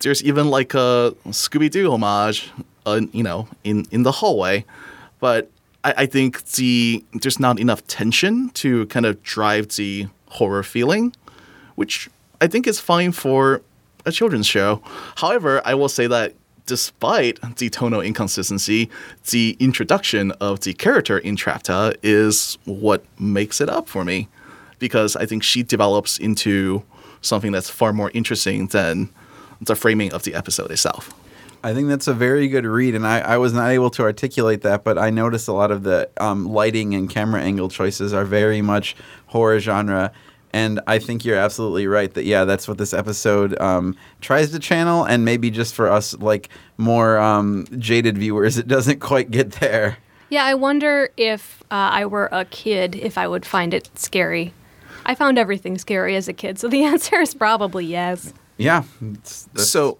there's 0.02 0.24
even 0.24 0.50
like 0.50 0.74
a 0.74 1.16
Scooby 1.28 1.70
Doo 1.70 1.92
homage, 1.92 2.50
uh, 2.86 3.02
you 3.12 3.24
know, 3.24 3.48
in 3.64 3.86
in 3.92 4.04
the 4.04 4.12
hallway. 4.12 4.66
But 5.20 5.50
I, 5.84 5.94
I 5.98 6.06
think 6.06 6.44
the 6.52 7.04
there's 7.14 7.40
not 7.40 7.60
enough 7.60 7.86
tension 7.88 8.50
to 8.52 8.86
kind 8.88 9.06
of 9.06 9.22
drive 9.24 9.70
the 9.70 10.08
horror 10.30 10.64
feeling, 10.64 11.16
which 11.76 12.10
I 12.42 12.48
think 12.48 12.68
is 12.68 12.80
fine 12.80 13.12
for 13.12 13.62
a 14.06 14.12
children's 14.12 14.48
show. 14.48 14.82
However, 15.16 15.62
I 15.66 15.74
will 15.74 15.90
say 15.90 16.08
that 16.08 16.34
despite 16.66 17.40
the 17.58 17.70
tonal 17.70 18.02
inconsistency, 18.02 18.90
the 19.32 19.56
introduction 19.60 20.32
of 20.34 20.60
the 20.60 20.74
character 20.74 21.20
Entrapta 21.22 21.96
is 22.04 22.58
what 22.66 23.04
makes 23.20 23.60
it 23.62 23.70
up 23.70 23.88
for 23.88 24.04
me. 24.04 24.28
Because 24.80 25.16
I 25.16 25.26
think 25.26 25.42
she 25.44 25.64
develops 25.64 26.20
into 26.20 26.84
something 27.22 27.52
that's 27.52 27.70
far 27.70 27.94
more 27.94 28.12
interesting 28.14 28.68
than 28.68 29.10
the 29.60 29.76
framing 29.76 30.14
of 30.14 30.24
the 30.24 30.36
episode 30.36 30.70
itself. 30.70 31.12
I 31.68 31.74
think 31.74 31.90
that's 31.90 32.08
a 32.08 32.14
very 32.14 32.48
good 32.48 32.66
read, 32.66 32.96
and 32.96 33.06
I, 33.06 33.20
I 33.20 33.38
was 33.38 33.52
not 33.52 33.70
able 33.72 33.90
to 33.92 34.04
articulate 34.04 34.62
that, 34.62 34.86
but 34.86 34.98
I 34.98 35.10
noticed 35.10 35.48
a 35.50 35.52
lot 35.54 35.70
of 35.70 35.84
the 35.84 36.10
um, 36.18 36.46
lighting 36.46 36.94
and 36.96 37.10
camera 37.10 37.42
angle 37.42 37.68
choices 37.68 38.14
are 38.14 38.24
very 38.24 38.62
much 38.62 38.96
horror 39.26 39.60
genre. 39.60 40.12
And 40.54 40.80
I 40.88 40.98
think 40.98 41.26
you're 41.26 41.38
absolutely 41.38 41.86
right 41.88 42.14
that 42.14 42.24
yeah, 42.24 42.46
that's 42.46 42.70
what 42.70 42.78
this 42.78 42.94
episode 42.94 43.60
um, 43.60 43.96
tries 44.22 44.52
to 44.52 44.60
channel, 44.60 45.04
and 45.04 45.26
maybe 45.26 45.52
just 45.52 45.76
for 45.76 45.90
us 45.90 46.14
like 46.20 46.48
more 46.78 47.18
um, 47.18 47.66
jaded 47.78 48.18
viewers, 48.18 48.58
it 48.58 48.68
doesn't 48.70 49.00
quite 49.02 49.30
get 49.30 49.52
there. 49.60 49.98
yeah, 50.30 50.46
I 50.46 50.54
wonder 50.54 51.10
if 51.18 51.62
uh, 51.70 51.90
I 52.00 52.06
were 52.06 52.30
a 52.32 52.46
kid, 52.46 52.96
if 52.96 53.18
I 53.18 53.28
would 53.28 53.46
find 53.46 53.74
it 53.74 53.90
scary. 54.00 54.54
I 55.06 55.16
found 55.16 55.38
everything 55.38 55.78
scary 55.78 56.16
as 56.16 56.30
a 56.30 56.34
kid, 56.34 56.60
so 56.60 56.70
the 56.70 56.84
answer 56.94 57.20
is 57.20 57.34
probably 57.34 57.86
yes. 57.86 58.34
Yeah. 58.58 58.84
it's- 59.02 59.50
that's- 59.54 59.70
So 59.70 59.98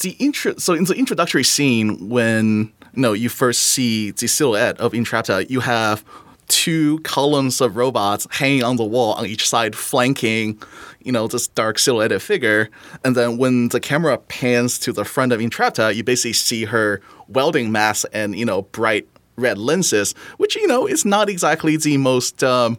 the 0.00 0.10
intro 0.18 0.56
so 0.56 0.74
in 0.74 0.84
the 0.84 0.94
introductory 0.94 1.44
scene 1.44 2.08
when 2.08 2.72
no 2.94 3.12
you 3.12 3.28
first 3.28 3.62
see 3.62 4.10
the 4.12 4.26
silhouette 4.26 4.78
of 4.78 4.92
Entrapta, 4.92 5.48
you 5.50 5.60
have 5.60 6.04
two 6.48 6.98
columns 7.00 7.60
of 7.60 7.76
robots 7.76 8.26
hanging 8.30 8.64
on 8.64 8.76
the 8.76 8.84
wall 8.84 9.12
on 9.14 9.26
each 9.26 9.46
side 9.46 9.76
flanking 9.76 10.60
you 11.00 11.12
know 11.12 11.26
this 11.26 11.48
dark 11.48 11.78
silhouetted 11.78 12.22
figure. 12.22 12.70
And 13.04 13.16
then 13.16 13.38
when 13.38 13.68
the 13.68 13.80
camera 13.80 14.18
pans 14.18 14.78
to 14.80 14.92
the 14.92 15.04
front 15.04 15.32
of 15.32 15.40
Entrapta, 15.40 15.94
you 15.94 16.04
basically 16.04 16.32
see 16.32 16.64
her 16.64 17.00
welding 17.28 17.70
mask 17.72 18.06
and 18.12 18.36
you 18.36 18.44
know 18.44 18.62
bright 18.62 19.08
red 19.36 19.56
lenses 19.56 20.14
which 20.38 20.56
you 20.56 20.66
know 20.66 20.86
is 20.86 21.04
not 21.04 21.28
exactly 21.28 21.76
the 21.76 21.96
most 21.96 22.42
um, 22.42 22.76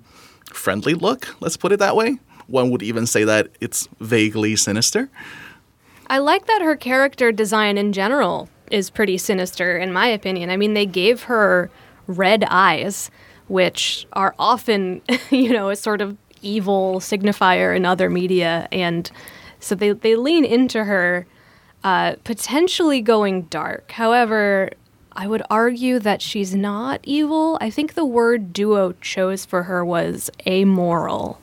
friendly 0.52 0.94
look 0.94 1.34
let's 1.40 1.58
put 1.58 1.72
it 1.72 1.80
that 1.80 1.96
way. 1.96 2.18
One 2.48 2.72
would 2.72 2.82
even 2.82 3.06
say 3.06 3.26
that 3.26 3.50
it's 3.62 3.88
vaguely 4.00 4.56
sinister 4.56 5.10
I 6.10 6.18
like 6.18 6.48
that 6.48 6.62
her 6.62 6.76
character 6.76 7.32
design 7.32 7.78
in 7.78 7.94
general 7.94 8.50
is 8.72 8.90
pretty 8.90 9.18
sinister, 9.18 9.78
in 9.78 9.94
my 9.94 10.08
opinion. 10.08 10.50
I 10.50 10.58
mean, 10.58 10.74
they 10.74 10.86
gave 10.86 11.24
her 11.24 11.70
red 12.08 12.44
eyes, 12.48 13.12
which 13.48 14.08
are 14.14 14.34
often, 14.40 15.02
you 15.30 15.52
know, 15.52 15.70
a 15.70 15.76
sort 15.76 16.02
of 16.02 16.18
evil 16.42 17.00
signifier 17.00 17.76
in 17.76 17.86
other 17.86 18.10
media. 18.10 18.68
And 18.72 19.10
so 19.60 19.76
they, 19.76 19.92
they 19.92 20.16
lean 20.16 20.46
into 20.46 20.84
her 20.86 21.28
uh, 21.84 22.16
potentially 22.24 23.02
going 23.02 23.44
dark. 23.44 23.92
However, 23.92 24.72
I 25.12 25.28
would 25.28 25.44
argue 25.50 26.00
that 26.00 26.22
she's 26.22 26.56
not 26.56 27.02
evil. 27.04 27.58
I 27.62 27.70
think 27.70 27.94
the 27.94 28.06
word 28.06 28.54
duo 28.54 28.94
chose 29.02 29.46
for 29.46 29.64
her 29.64 29.84
was 29.84 30.30
amoral. 30.48 31.40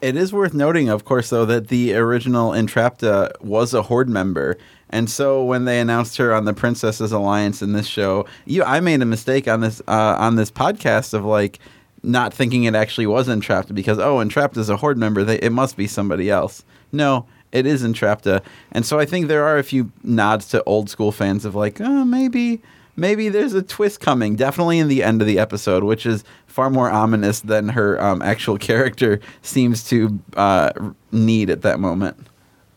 It 0.00 0.16
is 0.16 0.32
worth 0.32 0.54
noting, 0.54 0.88
of 0.88 1.04
course, 1.04 1.30
though, 1.30 1.44
that 1.46 1.68
the 1.68 1.94
original 1.94 2.52
Entrapta 2.52 3.32
was 3.40 3.74
a 3.74 3.82
Horde 3.82 4.08
member. 4.08 4.56
And 4.90 5.10
so 5.10 5.44
when 5.44 5.64
they 5.64 5.80
announced 5.80 6.16
her 6.18 6.32
on 6.32 6.44
the 6.44 6.54
Princesses 6.54 7.12
Alliance 7.12 7.62
in 7.62 7.72
this 7.72 7.86
show, 7.86 8.26
you, 8.46 8.62
I 8.62 8.80
made 8.80 9.02
a 9.02 9.06
mistake 9.06 9.48
on 9.48 9.60
this 9.60 9.82
uh, 9.88 10.16
on 10.18 10.36
this 10.36 10.50
podcast 10.50 11.14
of 11.14 11.24
like 11.24 11.58
not 12.02 12.32
thinking 12.32 12.64
it 12.64 12.74
actually 12.74 13.06
was 13.06 13.28
Entrapta 13.28 13.74
because 13.74 13.98
oh, 13.98 14.18
Entrapta 14.18 14.58
is 14.58 14.70
a 14.70 14.76
Horde 14.76 14.98
member. 14.98 15.24
They, 15.24 15.38
it 15.40 15.52
must 15.52 15.76
be 15.76 15.86
somebody 15.86 16.30
else. 16.30 16.64
No, 16.92 17.26
it 17.52 17.66
is 17.66 17.82
Entrapta. 17.82 18.42
And 18.72 18.86
so 18.86 18.98
I 18.98 19.04
think 19.04 19.26
there 19.26 19.44
are 19.44 19.58
a 19.58 19.64
few 19.64 19.90
nods 20.02 20.48
to 20.50 20.62
old 20.64 20.88
school 20.88 21.12
fans 21.12 21.44
of 21.44 21.54
like, 21.54 21.80
oh, 21.80 22.04
maybe 22.04 22.62
maybe 22.96 23.28
there's 23.28 23.54
a 23.54 23.62
twist 23.62 24.00
coming. 24.00 24.36
Definitely 24.36 24.78
in 24.78 24.88
the 24.88 25.02
end 25.02 25.20
of 25.20 25.26
the 25.26 25.38
episode, 25.38 25.84
which 25.84 26.06
is 26.06 26.24
far 26.58 26.70
more 26.70 26.90
ominous 26.90 27.38
than 27.38 27.68
her 27.68 28.02
um, 28.02 28.20
actual 28.20 28.58
character 28.58 29.20
seems 29.42 29.84
to 29.84 30.18
uh, 30.36 30.72
need 31.12 31.50
at 31.50 31.62
that 31.62 31.78
moment. 31.78 32.16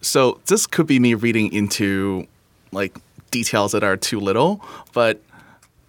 So 0.02 0.40
this 0.46 0.68
could 0.68 0.86
be 0.86 1.00
me 1.00 1.16
reading 1.16 1.52
into 1.52 2.28
like 2.72 2.96
details 3.32 3.72
that 3.72 3.84
are 3.84 3.98
too 3.98 4.20
little, 4.20 4.64
but 4.94 5.20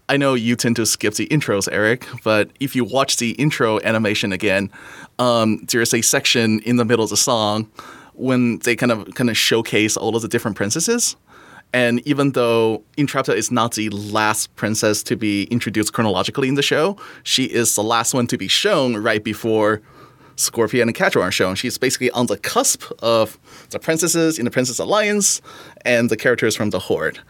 I 0.08 0.16
know 0.16 0.32
you 0.32 0.56
tend 0.56 0.76
to 0.76 0.87
skip 0.87 1.12
the 1.16 1.26
intros, 1.26 1.68
Eric. 1.70 2.06
But 2.25 2.49
if 2.61 2.75
you 2.75 2.82
watch 2.82 3.18
the 3.18 3.32
intro 3.32 3.78
animation 3.80 4.32
again, 4.32 4.70
um, 5.18 5.58
there's 5.70 5.92
a 5.92 6.00
section 6.00 6.61
in 6.61 6.76
the 6.76 6.87
middle 6.87 7.04
of 7.04 7.11
the 7.11 7.18
song 7.18 7.70
when 8.14 8.58
they 8.61 8.75
kind 8.75 8.90
of 8.90 9.14
kind 9.16 9.28
of 9.28 9.37
showcase 9.37 9.99
all 9.99 10.16
of 10.16 10.22
the 10.22 10.28
different 10.28 10.56
princesses. 10.56 11.14
And 11.72 12.06
even 12.06 12.32
though 12.32 12.82
Entrapta 12.98 13.34
is 13.34 13.50
not 13.50 13.74
the 13.74 13.88
last 13.90 14.54
princess 14.56 15.02
to 15.04 15.16
be 15.16 15.44
introduced 15.44 15.92
chronologically 15.92 16.48
in 16.48 16.54
the 16.54 16.62
show, 16.62 16.98
she 17.22 17.44
is 17.44 17.74
the 17.74 17.82
last 17.82 18.12
one 18.12 18.26
to 18.26 18.36
be 18.36 18.48
shown 18.48 18.96
right 18.96 19.24
before 19.24 19.80
Scorpia 20.36 20.82
and 20.82 20.94
Catra 20.94 21.22
are 21.22 21.30
shown. 21.30 21.54
She's 21.54 21.78
basically 21.78 22.10
on 22.10 22.26
the 22.26 22.38
cusp 22.38 22.84
of 23.02 23.38
the 23.70 23.78
princesses 23.78 24.38
in 24.38 24.44
the 24.44 24.50
Princess 24.50 24.78
Alliance 24.78 25.40
and 25.84 26.10
the 26.10 26.16
characters 26.16 26.56
from 26.56 26.70
the 26.70 26.78
Horde. 26.78 27.20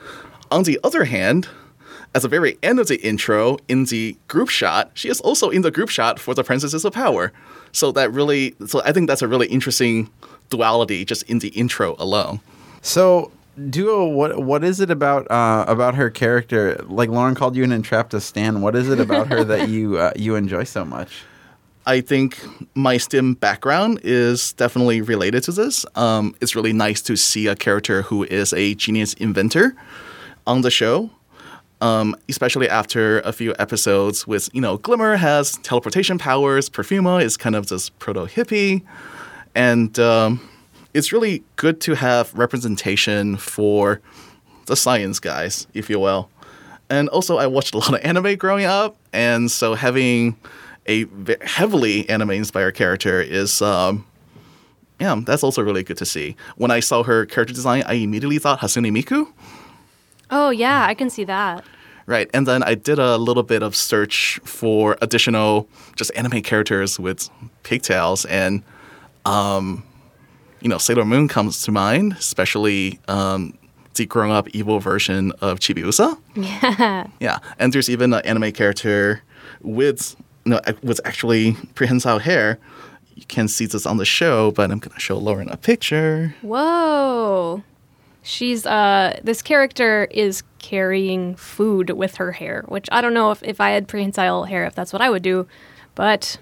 On 0.51 0.65
the 0.65 0.79
other 0.83 1.05
hand, 1.05 1.49
at 2.15 2.23
the 2.23 2.29
very 2.29 2.59
end 2.63 2.79
of 2.79 2.89
the 2.89 3.01
intro, 3.01 3.59
in 3.69 3.87
the 3.87 4.17
group 4.29 4.49
shot, 4.49 4.91
she 4.95 5.09
is 5.09 5.21
also 5.21 5.51
in 5.51 5.63
the 5.63 5.71
group 5.71 5.89
shot 5.89 6.19
for 6.19 6.35
the 6.35 6.45
Princesses 6.45 6.85
of 6.85 6.93
Power. 6.93 7.33
So 7.73 7.91
that 7.93 8.13
really, 8.13 8.55
so 8.67 8.83
I 8.85 8.93
think 8.93 9.09
that's 9.09 9.23
a 9.23 9.29
really 9.29 9.47
interesting 9.47 10.11
duality 10.51 11.05
just 11.05 11.23
in 11.25 11.39
the 11.39 11.49
intro 11.49 11.97
alone. 11.99 12.41
So, 12.83 13.31
Duo, 13.69 14.07
what 14.07 14.43
what 14.43 14.65
is 14.65 14.81
it 14.81 14.91
about 14.91 15.31
uh, 15.31 15.65
about 15.69 15.95
her 15.95 16.09
character? 16.09 16.83
Like 16.89 17.11
Lauren 17.11 17.35
called 17.35 17.55
you 17.55 17.65
an 17.65 17.71
Entrapta 17.71 18.21
stan. 18.21 18.63
What 18.63 18.75
is 18.75 18.89
it 18.89 18.99
about 18.99 19.29
her 19.29 19.45
that 19.45 19.69
you 19.69 19.99
uh, 19.99 20.13
you 20.17 20.37
enjoy 20.37 20.65
so 20.65 20.85
much? 20.85 21.23
I 21.85 22.01
think 22.01 22.39
my 22.75 22.97
STEM 22.97 23.35
background 23.35 24.01
is 24.05 24.53
definitely 24.53 25.03
related 25.03 25.43
to 25.45 25.53
this. 25.53 25.85
Um, 25.97 26.35
it's 26.41 26.55
really 26.55 26.73
nice 26.73 27.03
to 27.03 27.17
see 27.17 27.49
a 27.49 27.57
character 27.57 28.03
who 28.03 28.23
is 28.25 28.53
a 28.53 28.75
genius 28.77 29.15
inventor 29.15 29.75
on 30.47 30.63
the 30.63 30.71
show. 30.71 31.11
Um, 31.81 32.15
especially 32.29 32.69
after 32.69 33.19
a 33.21 33.33
few 33.33 33.57
episodes 33.59 34.25
with, 34.25 34.49
you 34.55 34.61
know, 34.61 34.77
Glimmer 34.77 35.17
has 35.17 35.57
teleportation 35.65 36.17
powers, 36.17 36.71
Perfuma 36.71 37.21
is 37.21 37.37
kind 37.37 37.57
of 37.57 37.67
this 37.67 37.89
proto 37.91 38.21
hippie, 38.21 38.83
and 39.57 39.99
um, 39.99 40.41
it's 40.95 41.13
really 41.13 41.43
good 41.57 41.81
to 41.83 41.95
have 41.95 42.33
representation 42.35 43.37
for 43.37 44.01
the 44.67 44.77
science 44.77 45.19
guys, 45.19 45.67
if 45.75 45.89
you 45.89 45.99
will. 45.99 46.31
And 46.91 47.09
also, 47.09 47.39
I 47.39 47.47
watched 47.47 47.75
a 47.75 47.79
lot 47.79 47.95
of 47.95 48.01
anime 48.05 48.37
growing 48.37 48.67
up, 48.67 48.97
and 49.13 49.51
so 49.51 49.75
having 49.75 50.37
a 50.89 51.07
heavily 51.43 52.09
anime 52.09 52.33
inspired 52.33 52.75
character 52.75 53.21
is, 53.21 53.63
um, 53.63 54.05
yeah, 55.01 55.21
that's 55.25 55.43
also 55.43 55.63
really 55.63 55.83
good 55.83 55.97
to 55.99 56.07
see. 56.07 56.37
When 56.57 56.71
I 56.71 56.81
saw 56.81 57.03
her 57.03 57.25
character 57.25 57.55
design, 57.55 57.83
I 57.87 57.95
immediately 57.95 58.39
thought 58.39 58.61
Hatsune 58.61 58.91
Miku. 58.91 59.33
Oh, 60.31 60.51
yeah, 60.51 60.87
I 60.87 60.95
can 60.95 61.09
see 61.09 61.25
that. 61.25 61.65
Right. 62.07 62.29
And 62.35 62.47
then 62.47 62.63
I 62.63 62.75
did 62.75 62.99
a 62.99 63.17
little 63.17 63.43
bit 63.43 63.63
of 63.63 63.77
search 63.77 64.41
for 64.45 64.99
additional 65.01 65.69
just 65.95 66.11
anime 66.17 66.43
characters 66.43 66.99
with 66.99 67.31
pigtails 67.63 68.25
and 68.25 68.63
um 69.25 69.85
you 70.63 70.69
know, 70.69 70.79
Sailor 70.79 71.05
Moon 71.05 71.29
comes 71.29 71.63
to 71.65 71.73
mind, 71.73 72.13
especially 72.13 73.01
um 73.09 73.59
the 73.95 74.07
grown 74.07 74.31
up 74.31 74.49
evil 74.51 74.81
version 74.81 75.33
of 75.43 75.59
Chibiusa. 75.59 76.19
Yeah. 76.35 77.09
Yeah. 77.21 77.39
And 77.59 77.73
there's 77.73 77.91
even 77.91 78.15
an 78.15 78.23
anime 78.25 78.53
character 78.53 79.23
with 79.61 80.17
no 80.47 80.61
with 80.83 81.01
actually 81.05 81.57
prehensile 81.75 82.19
hair. 82.19 82.59
You 83.15 83.25
can 83.27 83.49
see 83.49 83.67
this 83.67 83.85
on 83.85 83.99
the 83.99 84.05
show, 84.05 84.53
but 84.53 84.71
I'm 84.71 84.79
gonna 84.79 84.99
show 84.99 85.19
Lauren 85.19 85.49
a 85.51 85.57
picture. 85.57 86.35
Whoa. 86.43 87.63
She's 88.23 88.65
uh 88.65 89.19
this 89.23 89.43
character 89.43 90.07
is 90.11 90.43
carrying 90.59 91.35
food 91.35 91.91
with 91.91 92.17
her 92.17 92.33
hair, 92.33 92.65
which 92.69 92.89
I 92.93 93.01
don't 93.01 93.15
know 93.15 93.31
if, 93.33 93.43
if 93.43 93.61
I 93.61 93.71
had 93.71 93.89
prehensile 93.89 94.45
hair 94.45 94.65
if 94.65 94.75
that's 94.75 94.93
what 94.93 95.03
I 95.03 95.11
would 95.11 95.23
do, 95.23 95.47
but 95.95 96.39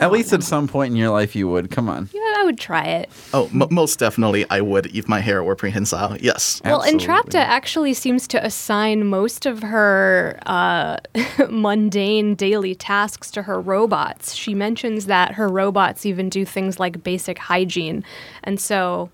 At 0.00 0.12
least 0.12 0.32
at 0.32 0.44
some 0.44 0.68
point 0.68 0.92
in 0.92 0.96
your 0.96 1.10
life, 1.10 1.34
you 1.34 1.48
would. 1.48 1.70
Come 1.70 1.88
on. 1.88 2.08
yeah, 2.12 2.34
I 2.38 2.44
would 2.44 2.58
try 2.58 2.84
it. 2.84 3.10
Oh, 3.34 3.50
m- 3.52 3.66
most 3.70 3.98
definitely, 3.98 4.44
I 4.48 4.60
would 4.60 4.94
if 4.94 5.08
my 5.08 5.18
hair 5.20 5.42
were 5.42 5.56
prehensile. 5.56 6.16
Yes. 6.18 6.62
Well, 6.64 6.82
Absolutely. 6.82 7.06
Entrapta 7.06 7.38
actually 7.38 7.94
seems 7.94 8.28
to 8.28 8.44
assign 8.44 9.06
most 9.06 9.44
of 9.44 9.62
her 9.62 10.38
uh, 10.46 10.98
mundane 11.50 12.36
daily 12.36 12.74
tasks 12.76 13.30
to 13.32 13.42
her 13.42 13.60
robots. 13.60 14.34
She 14.34 14.54
mentions 14.54 15.06
that 15.06 15.32
her 15.32 15.48
robots 15.48 16.06
even 16.06 16.28
do 16.28 16.44
things 16.44 16.78
like 16.78 17.02
basic 17.02 17.38
hygiene. 17.38 18.04
And 18.44 18.60
so 18.60 19.10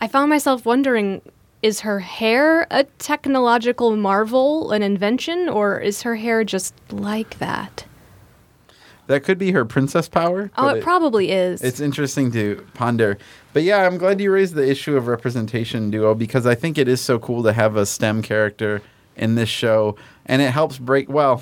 I 0.00 0.08
found 0.08 0.30
myself 0.30 0.64
wondering 0.64 1.20
is 1.62 1.80
her 1.80 2.00
hair 2.00 2.66
a 2.70 2.84
technological 2.98 3.96
marvel, 3.96 4.70
an 4.72 4.82
invention, 4.82 5.48
or 5.48 5.80
is 5.80 6.02
her 6.02 6.16
hair 6.16 6.44
just 6.44 6.74
like 6.92 7.38
that? 7.38 7.84
That 9.06 9.22
could 9.22 9.38
be 9.38 9.52
her 9.52 9.64
princess 9.64 10.08
power. 10.08 10.50
Oh, 10.56 10.68
it 10.68 10.82
probably 10.82 11.30
is. 11.30 11.62
It's 11.62 11.80
interesting 11.80 12.32
to 12.32 12.66
ponder. 12.74 13.18
But 13.52 13.62
yeah, 13.62 13.86
I'm 13.86 13.98
glad 13.98 14.20
you 14.20 14.32
raised 14.32 14.54
the 14.54 14.68
issue 14.68 14.96
of 14.96 15.06
representation 15.06 15.90
duo 15.90 16.14
because 16.14 16.46
I 16.46 16.54
think 16.54 16.76
it 16.76 16.88
is 16.88 17.00
so 17.00 17.18
cool 17.18 17.42
to 17.44 17.52
have 17.52 17.76
a 17.76 17.86
STEM 17.86 18.22
character 18.22 18.82
in 19.14 19.36
this 19.36 19.48
show. 19.48 19.96
And 20.26 20.42
it 20.42 20.50
helps 20.50 20.78
break, 20.78 21.08
well, 21.08 21.40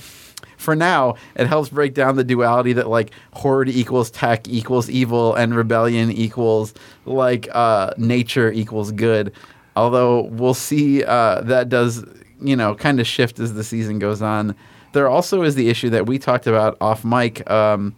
for 0.59 0.77
now, 0.77 1.17
it 1.37 1.47
helps 1.47 1.69
break 1.71 1.95
down 1.95 2.17
the 2.17 2.25
duality 2.25 2.75
that 2.75 2.89
like 2.89 3.13
horde 3.33 3.69
equals 3.69 4.11
tech 4.11 4.47
equals 4.47 4.91
evil 4.91 5.35
and 5.35 5.55
rebellion 5.55 6.11
equals 6.11 6.75
like 7.07 7.49
uh, 7.53 7.93
nature 7.97 8.53
equals 8.53 8.93
good. 8.93 9.33
Although 9.77 10.23
we'll 10.23 10.55
see 10.55 11.03
uh, 11.03 11.41
that 11.43 11.69
does, 11.69 12.05
you 12.41 12.57
know, 12.57 12.75
kind 12.75 13.01
of 13.01 13.07
shift 13.07 13.41
as 13.41 13.55
the 13.55 13.65
season 13.65 13.99
goes 13.99 14.23
on. 14.23 14.55
There 14.95 15.09
also 15.09 15.43
is 15.43 15.55
the 15.55 15.69
issue 15.69 15.91
that 15.91 16.07
we 16.07 16.19
talked 16.19 16.47
about 16.47 16.79
off 16.81 17.05
mic. 17.05 17.49
Um, 17.51 17.95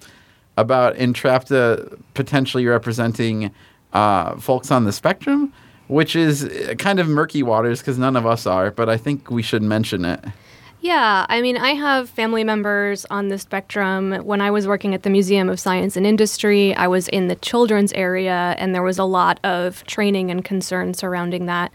about 0.56 0.96
Entrapta 0.96 1.98
potentially 2.14 2.66
representing 2.66 3.50
uh, 3.92 4.36
folks 4.36 4.70
on 4.70 4.84
the 4.84 4.92
spectrum, 4.92 5.52
which 5.88 6.16
is 6.16 6.44
uh, 6.44 6.74
kind 6.78 6.98
of 6.98 7.08
murky 7.08 7.42
waters 7.42 7.80
because 7.80 7.98
none 7.98 8.16
of 8.16 8.26
us 8.26 8.46
are, 8.46 8.70
but 8.70 8.88
I 8.88 8.96
think 8.96 9.30
we 9.30 9.42
should 9.42 9.62
mention 9.62 10.04
it. 10.04 10.24
Yeah, 10.80 11.26
I 11.28 11.40
mean, 11.40 11.56
I 11.56 11.70
have 11.70 12.08
family 12.08 12.44
members 12.44 13.06
on 13.06 13.28
the 13.28 13.38
spectrum. 13.38 14.12
When 14.24 14.40
I 14.40 14.50
was 14.50 14.68
working 14.68 14.94
at 14.94 15.02
the 15.02 15.10
Museum 15.10 15.48
of 15.48 15.58
Science 15.58 15.96
and 15.96 16.06
Industry, 16.06 16.74
I 16.74 16.86
was 16.86 17.08
in 17.08 17.28
the 17.28 17.34
children's 17.36 17.92
area, 17.94 18.54
and 18.58 18.74
there 18.74 18.82
was 18.82 18.98
a 18.98 19.04
lot 19.04 19.40
of 19.42 19.84
training 19.86 20.30
and 20.30 20.44
concern 20.44 20.94
surrounding 20.94 21.46
that. 21.46 21.72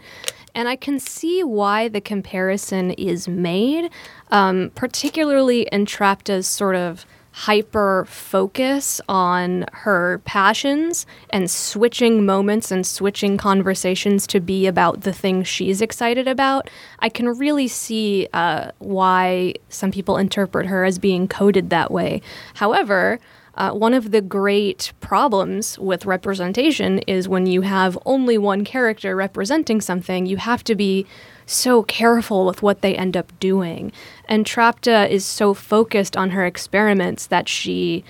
And 0.54 0.68
I 0.68 0.76
can 0.76 0.98
see 0.98 1.42
why 1.42 1.88
the 1.88 2.00
comparison 2.00 2.90
is 2.92 3.26
made, 3.26 3.90
um, 4.30 4.70
particularly 4.74 5.66
Entrapta's 5.72 6.46
sort 6.46 6.76
of 6.76 7.06
hyper 7.32 8.04
focus 8.08 9.00
on 9.08 9.64
her 9.72 10.20
passions 10.26 11.06
and 11.30 11.50
switching 11.50 12.26
moments 12.26 12.70
and 12.70 12.86
switching 12.86 13.38
conversations 13.38 14.26
to 14.26 14.38
be 14.38 14.66
about 14.66 15.00
the 15.00 15.12
things 15.14 15.48
she's 15.48 15.80
excited 15.80 16.28
about, 16.28 16.68
I 16.98 17.08
can 17.08 17.28
really 17.28 17.68
see 17.68 18.28
uh, 18.34 18.72
why 18.78 19.54
some 19.70 19.90
people 19.90 20.18
interpret 20.18 20.66
her 20.66 20.84
as 20.84 20.98
being 20.98 21.26
coded 21.26 21.70
that 21.70 21.90
way. 21.90 22.20
However, 22.54 23.18
uh, 23.54 23.72
one 23.72 23.92
of 23.92 24.10
the 24.10 24.22
great 24.22 24.92
problems 25.00 25.78
with 25.78 26.06
representation 26.06 27.00
is 27.00 27.28
when 27.28 27.46
you 27.46 27.62
have 27.62 27.98
only 28.06 28.38
one 28.38 28.64
character 28.64 29.14
representing 29.14 29.80
something, 29.80 30.24
you 30.24 30.38
have 30.38 30.64
to 30.64 30.74
be 30.74 31.06
so 31.44 31.82
careful 31.82 32.46
with 32.46 32.62
what 32.62 32.80
they 32.80 32.96
end 32.96 33.16
up 33.16 33.38
doing. 33.40 33.92
Entrapta 34.28 35.08
is 35.08 35.26
so 35.26 35.52
focused 35.52 36.16
on 36.16 36.30
her 36.30 36.46
experiments 36.46 37.26
that 37.26 37.48
she, 37.48 38.04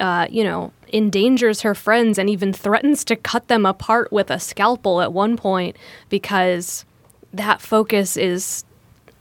uh, 0.00 0.26
you 0.30 0.42
know, 0.42 0.72
endangers 0.92 1.60
her 1.60 1.74
friends 1.74 2.18
and 2.18 2.28
even 2.28 2.52
threatens 2.52 3.04
to 3.04 3.14
cut 3.14 3.46
them 3.48 3.64
apart 3.64 4.10
with 4.10 4.30
a 4.30 4.40
scalpel 4.40 5.00
at 5.00 5.12
one 5.12 5.36
point 5.36 5.76
because 6.08 6.84
that 7.32 7.60
focus 7.60 8.16
is 8.16 8.64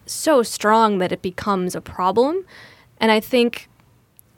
so 0.06 0.42
strong 0.42 0.98
that 0.98 1.12
it 1.12 1.22
becomes 1.22 1.76
a 1.76 1.82
problem. 1.82 2.46
And 3.00 3.12
I 3.12 3.20
think 3.20 3.70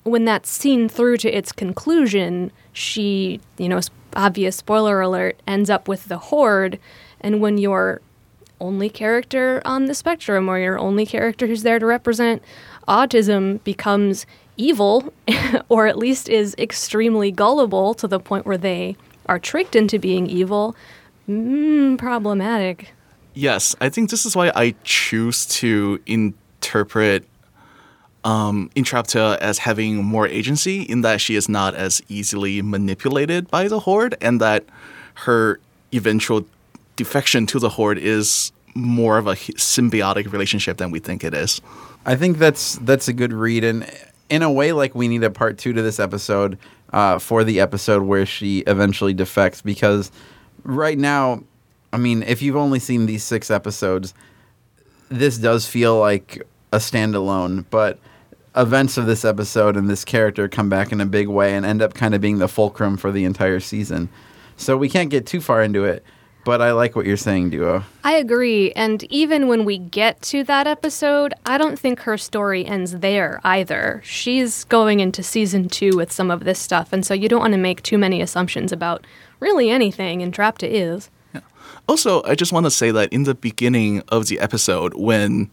when 0.04 0.26
that's 0.26 0.50
seen 0.50 0.90
through 0.90 1.18
to 1.18 1.30
its 1.30 1.52
conclusion, 1.52 2.52
she, 2.74 3.40
you 3.58 3.70
know, 3.70 3.80
obvious 4.16 4.56
spoiler 4.56 5.02
alert, 5.02 5.40
ends 5.48 5.70
up 5.70 5.88
with 5.88 6.06
the 6.06 6.18
Horde. 6.18 6.80
And 7.22 7.42
when 7.42 7.58
your 7.58 8.02
only 8.60 8.90
character 8.90 9.62
on 9.66 9.86
the 9.86 9.96
spectrum 9.96 10.50
or 10.50 10.60
your 10.60 10.78
only 10.78 11.06
character 11.06 11.48
who's 11.48 11.64
there 11.64 11.80
to 11.80 11.86
represent 11.86 12.44
autism 12.88 13.64
becomes 13.64 14.26
evil, 14.58 15.14
or 15.70 15.88
at 15.88 15.98
least 15.98 16.30
is 16.30 16.56
extremely 16.58 17.32
gullible 17.32 17.94
to 17.94 18.08
the 18.08 18.20
point 18.20 18.46
where 18.46 18.58
they 18.58 18.96
are 19.28 19.40
tricked 19.40 19.76
into 19.76 20.00
being 20.00 20.28
evil, 20.28 20.76
mm, 21.30 21.98
problematic. 21.98 22.94
Yes, 23.34 23.76
I 23.80 23.90
think 23.90 24.10
this 24.10 24.26
is 24.26 24.36
why 24.36 24.52
I 24.56 24.76
choose 24.84 25.46
to 25.46 26.02
interpret 26.06 27.26
um, 28.24 28.70
as 28.76 29.58
having 29.60 30.04
more 30.04 30.28
agency 30.28 30.82
in 30.82 31.02
that 31.02 31.22
she 31.22 31.36
is 31.36 31.48
not 31.48 31.76
as 31.76 32.02
easily 32.10 32.62
manipulated 32.62 33.50
by 33.50 33.68
the 33.68 33.80
Horde 33.80 34.16
and 34.22 34.42
that 34.42 34.66
her 35.16 35.60
eventual 35.94 36.46
defection 36.96 37.46
to 37.48 37.60
the 37.60 37.70
Horde 37.70 37.98
is 37.98 38.52
more 38.76 39.18
of 39.18 39.28
a 39.28 39.34
symbiotic 39.34 40.32
relationship 40.32 40.78
than 40.78 40.92
we 40.92 41.00
think 41.00 41.24
it 41.24 41.34
is. 41.34 41.62
I 42.06 42.16
think 42.16 42.38
that's 42.38 42.76
that's 42.78 43.08
a 43.08 43.14
good 43.14 43.34
read, 43.34 43.64
and 43.64 43.90
in 44.30 44.42
a 44.42 44.52
way, 44.52 44.72
like 44.72 44.96
we 44.96 45.08
need 45.08 45.24
a 45.24 45.30
part 45.30 45.58
two 45.58 45.74
to 45.74 45.82
this 45.82 46.00
episode 46.00 46.58
uh, 46.94 47.20
for 47.20 47.44
the 47.44 47.60
episode 47.60 48.04
where 48.04 48.26
she 48.26 48.60
eventually 48.60 49.14
defects. 49.14 49.62
Because 49.62 50.12
right 50.64 50.98
now, 50.98 51.44
I 51.92 51.98
mean, 51.98 52.24
if 52.24 52.42
you've 52.42 52.56
only 52.56 52.80
seen 52.80 53.06
these 53.06 53.24
six 53.24 53.52
episodes, 53.52 54.14
this 55.10 55.38
does 55.38 55.68
feel 55.68 56.00
like 56.00 56.46
a 56.72 56.78
standalone, 56.78 57.66
but 57.70 58.00
events 58.56 58.98
of 58.98 59.06
this 59.06 59.24
episode 59.24 59.78
and 59.78 59.90
this 59.90 60.04
character 60.04 60.48
come 60.48 60.70
back 60.70 60.92
in 60.92 61.02
a 61.02 61.06
big 61.06 61.28
way 61.28 61.56
and 61.56 61.66
end 61.66 61.82
up 61.82 61.94
kind 61.94 62.16
of 62.16 62.22
being 62.22 62.40
the 62.40 62.48
fulcrum 62.48 62.98
for 62.98 63.12
the 63.12 63.26
entire 63.26 63.60
season. 63.60 64.10
So 64.58 64.76
we 64.76 64.90
can't 64.90 65.10
get 65.10 65.26
too 65.26 65.40
far 65.40 65.62
into 65.62 65.86
it, 65.86 66.04
but 66.44 66.62
I 66.62 66.72
like 66.72 66.96
what 66.96 67.06
you're 67.06 67.16
saying, 67.16 67.52
Duo. 67.52 67.84
I 68.04 68.14
agree. 68.14 68.72
And 68.74 69.04
even 69.12 69.48
when 69.48 69.66
we 69.66 69.78
get 69.78 70.22
to 70.24 70.44
that 70.46 70.68
episode, 70.68 71.34
I 71.46 71.58
don't 71.58 71.78
think 71.78 72.02
her 72.02 72.18
story 72.18 72.66
ends 72.66 72.98
there 72.98 73.40
either. 73.44 74.02
She's 74.04 74.64
going 74.66 75.00
into 75.00 75.24
season 75.24 75.70
two 75.70 75.96
with 75.96 76.12
some 76.12 76.32
of 76.32 76.44
this 76.44 76.60
stuff. 76.60 76.92
And 76.92 77.06
so 77.06 77.14
you 77.14 77.30
don't 77.30 77.40
want 77.40 77.54
to 77.54 77.60
make 77.60 77.84
too 77.84 77.98
many 77.98 78.22
assumptions 78.22 78.72
about 78.72 79.06
really 79.40 79.70
anything 79.70 80.20
Entrapta 80.20 80.68
is. 80.68 81.10
Also, 81.88 82.22
I 82.24 82.36
just 82.36 82.54
want 82.54 82.66
to 82.66 82.72
say 82.72 82.92
that 82.92 83.12
in 83.12 83.24
the 83.24 83.34
beginning 83.34 84.04
of 84.10 84.28
the 84.28 84.40
episode, 84.40 84.94
when 84.94 85.50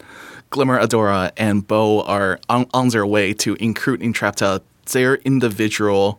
Glimmer, 0.57 0.81
Adora, 0.81 1.33
and 1.37 1.67
Bow 1.67 2.01
are 2.05 2.41
on, 2.49 2.65
on 2.73 2.89
their 2.89 3.05
way 3.05 3.35
to 3.35 3.59
recruit 3.61 4.01
Entrapta 4.01 4.63
their 4.91 5.17
individual 5.17 6.19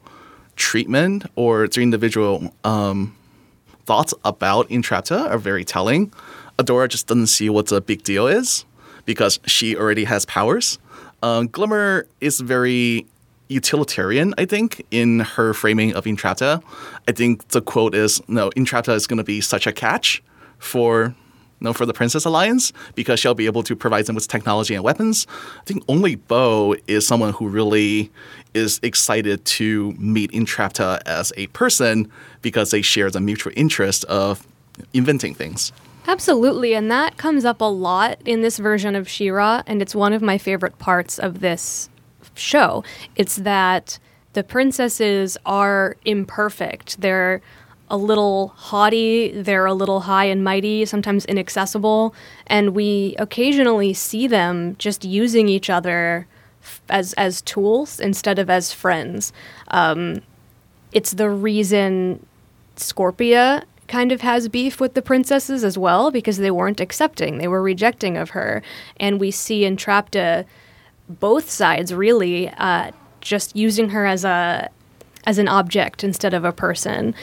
treatment 0.56 1.26
or 1.36 1.68
their 1.68 1.82
individual 1.82 2.54
um, 2.64 3.16
thoughts 3.88 4.14
about 4.24 4.70
Entrapta 4.70 5.28
are 5.32 5.40
very 5.40 5.66
telling. 5.66 6.14
Adora 6.60 6.88
just 6.88 7.08
doesn't 7.08 7.26
see 7.26 7.50
what 7.50 7.66
the 7.66 7.82
big 7.82 8.04
deal 8.04 8.28
is 8.28 8.64
because 9.06 9.40
she 9.48 9.76
already 9.76 10.04
has 10.04 10.24
powers. 10.28 10.78
Uh, 11.24 11.42
Glimmer 11.42 12.06
is 12.22 12.40
very 12.40 13.08
utilitarian, 13.48 14.36
I 14.38 14.46
think, 14.46 14.86
in 14.92 15.22
her 15.22 15.56
framing 15.56 15.96
of 15.96 16.06
Entrapta. 16.06 16.62
I 17.08 17.12
think 17.12 17.48
the 17.48 17.62
quote 17.62 17.96
is, 17.96 18.22
"No, 18.28 18.52
Entrapta 18.52 18.94
is 18.94 19.08
going 19.08 19.18
to 19.18 19.24
be 19.24 19.42
such 19.42 19.66
a 19.66 19.74
catch 19.74 20.22
for." 20.60 21.16
No, 21.60 21.74
for 21.74 21.86
the 21.86 21.94
Princess 21.94 22.24
Alliance 22.26 22.72
because 22.94 23.20
she'll 23.20 23.34
be 23.34 23.48
able 23.48 23.64
to 23.64 23.76
provide 23.76 24.06
them 24.06 24.16
with 24.16 24.28
technology 24.28 24.76
and 24.76 24.84
weapons. 24.84 25.26
I 25.60 25.64
think 25.64 25.84
only 25.88 26.16
Bow 26.16 26.76
is 26.88 27.08
someone 27.08 27.34
who 27.34 27.48
really 27.48 28.12
is 28.54 28.80
excited 28.84 29.44
to 29.46 29.94
meet 29.94 30.32
Entrapta 30.32 31.02
as 31.06 31.34
a 31.36 31.48
person 31.48 32.12
because 32.42 32.72
they 32.72 32.82
share 32.82 33.10
the 33.10 33.20
mutual 33.20 33.54
interest 33.56 34.06
of 34.06 34.46
inventing 34.94 35.34
things. 35.34 35.72
Absolutely, 36.08 36.74
and 36.74 36.90
that 36.90 37.18
comes 37.18 37.44
up 37.44 37.60
a 37.60 37.66
lot 37.66 38.20
in 38.24 38.42
this 38.42 38.60
version 38.60 38.96
of 38.96 39.10
She-Ra, 39.10 39.64
and 39.68 39.82
it's 39.82 39.94
one 39.94 40.14
of 40.14 40.22
my 40.22 40.38
favorite 40.38 40.78
parts 40.80 41.20
of 41.20 41.42
this 41.42 41.90
show. 42.36 42.84
It's 43.16 43.38
that 43.38 44.00
the 44.34 44.44
princesses 44.44 45.38
are 45.46 45.98
imperfect. 46.06 47.02
They're 47.02 47.42
a 47.90 47.98
little 47.98 48.50
haughty, 48.56 49.32
they're 49.42 49.66
a 49.66 49.74
little 49.74 50.02
high 50.02 50.26
and 50.26 50.44
mighty, 50.44 50.86
sometimes 50.86 51.26
inaccessible, 51.26 52.14
and 52.48 52.76
we 52.76 53.16
occasionally 53.18 53.94
see 53.94 54.28
them 54.28 54.76
just 54.78 55.06
using 55.06 55.48
each 55.48 55.70
other 55.70 56.28
f- 56.62 56.82
as 56.90 57.14
as 57.14 57.42
tools 57.42 58.00
instead 58.00 58.40
of 58.40 58.50
as 58.50 58.74
friends. 58.74 59.32
Um, 59.70 60.22
it's 60.92 61.12
the 61.12 61.30
reason 61.30 62.26
Scorpia 62.76 63.64
kind 63.88 64.12
of 64.12 64.20
has 64.20 64.50
beef 64.50 64.82
with 64.82 64.94
the 64.94 65.02
princesses 65.02 65.64
as 65.64 65.78
well 65.78 66.12
because 66.12 66.38
they 66.38 66.52
weren't 66.52 66.82
accepting, 66.82 67.38
they 67.38 67.48
were 67.48 67.62
rejecting 67.62 68.18
of 68.18 68.32
her, 68.32 68.62
and 69.00 69.20
we 69.20 69.32
see 69.32 69.62
Entrapta 69.62 70.46
both 71.08 71.50
sides 71.50 71.94
really 71.94 72.50
uh, 72.50 72.92
just 73.22 73.56
using 73.56 73.90
her 73.90 74.06
as 74.06 74.26
a 74.26 74.70
as 75.26 75.38
an 75.38 75.48
object 75.48 76.04
instead 76.04 76.34
of 76.34 76.46
a 76.46 76.52
person. 76.52 77.14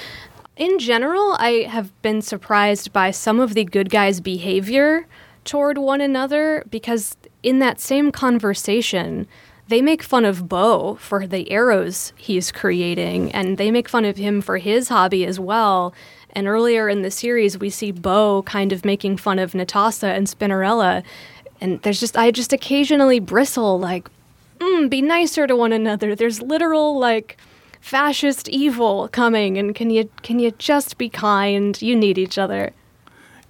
In 0.57 0.79
general, 0.79 1.35
I 1.41 1.67
have 1.69 1.91
been 2.01 2.23
surprised 2.23 2.93
by 2.93 3.11
some 3.11 3.41
of 3.41 3.55
the 3.55 3.65
good 3.65 3.91
guys' 3.91 4.21
behavior 4.21 5.07
toward 5.45 5.79
one 5.79 6.01
another 6.01 6.65
because 6.71 7.17
in 7.43 7.59
that 7.59 7.81
same 7.81 8.13
conversation, 8.13 9.27
they 9.67 9.83
make 9.83 10.01
fun 10.01 10.25
of 10.25 10.49
Bow 10.49 10.95
for 10.95 11.27
the 11.27 11.51
arrows 11.51 12.13
he's 12.17 12.53
creating, 12.53 13.33
and 13.33 13.59
they 13.59 13.73
make 13.73 13.89
fun 13.89 14.05
of 14.05 14.17
him 14.17 14.41
for 14.41 14.59
his 14.59 14.91
hobby 14.91 15.25
as 15.27 15.41
well. 15.41 15.93
And 16.31 16.47
earlier 16.47 16.89
in 16.89 17.03
the 17.03 17.11
series, 17.11 17.59
we 17.59 17.71
see 17.71 17.91
Bow 17.91 18.43
kind 18.43 18.73
of 18.73 18.85
making 18.85 19.17
fun 19.17 19.41
of 19.41 19.53
Netossa 19.53 20.17
and 20.17 20.29
Spinnerella. 20.29 21.03
And 21.61 21.83
there's 21.83 21.99
just, 21.99 22.17
I 22.17 22.31
just 22.31 22.53
occasionally 22.53 23.19
bristle, 23.19 23.81
like, 23.81 24.09
mm, 24.61 24.89
be 24.89 25.03
nicer 25.03 25.49
to 25.49 25.57
one 25.57 25.73
another. 25.73 26.15
There's 26.15 26.41
literal, 26.41 26.97
like, 26.99 27.39
fascist 27.85 28.49
evil 28.49 29.09
coming, 29.09 29.59
and 29.59 29.75
can 29.75 29.91
you 29.91 30.09
can 30.23 30.39
you 30.39 30.53
just 30.53 30.97
be 30.97 31.11
kind? 31.11 31.81
You 31.83 31.95
need 31.95 32.17
each 32.17 32.39
other. 32.39 32.73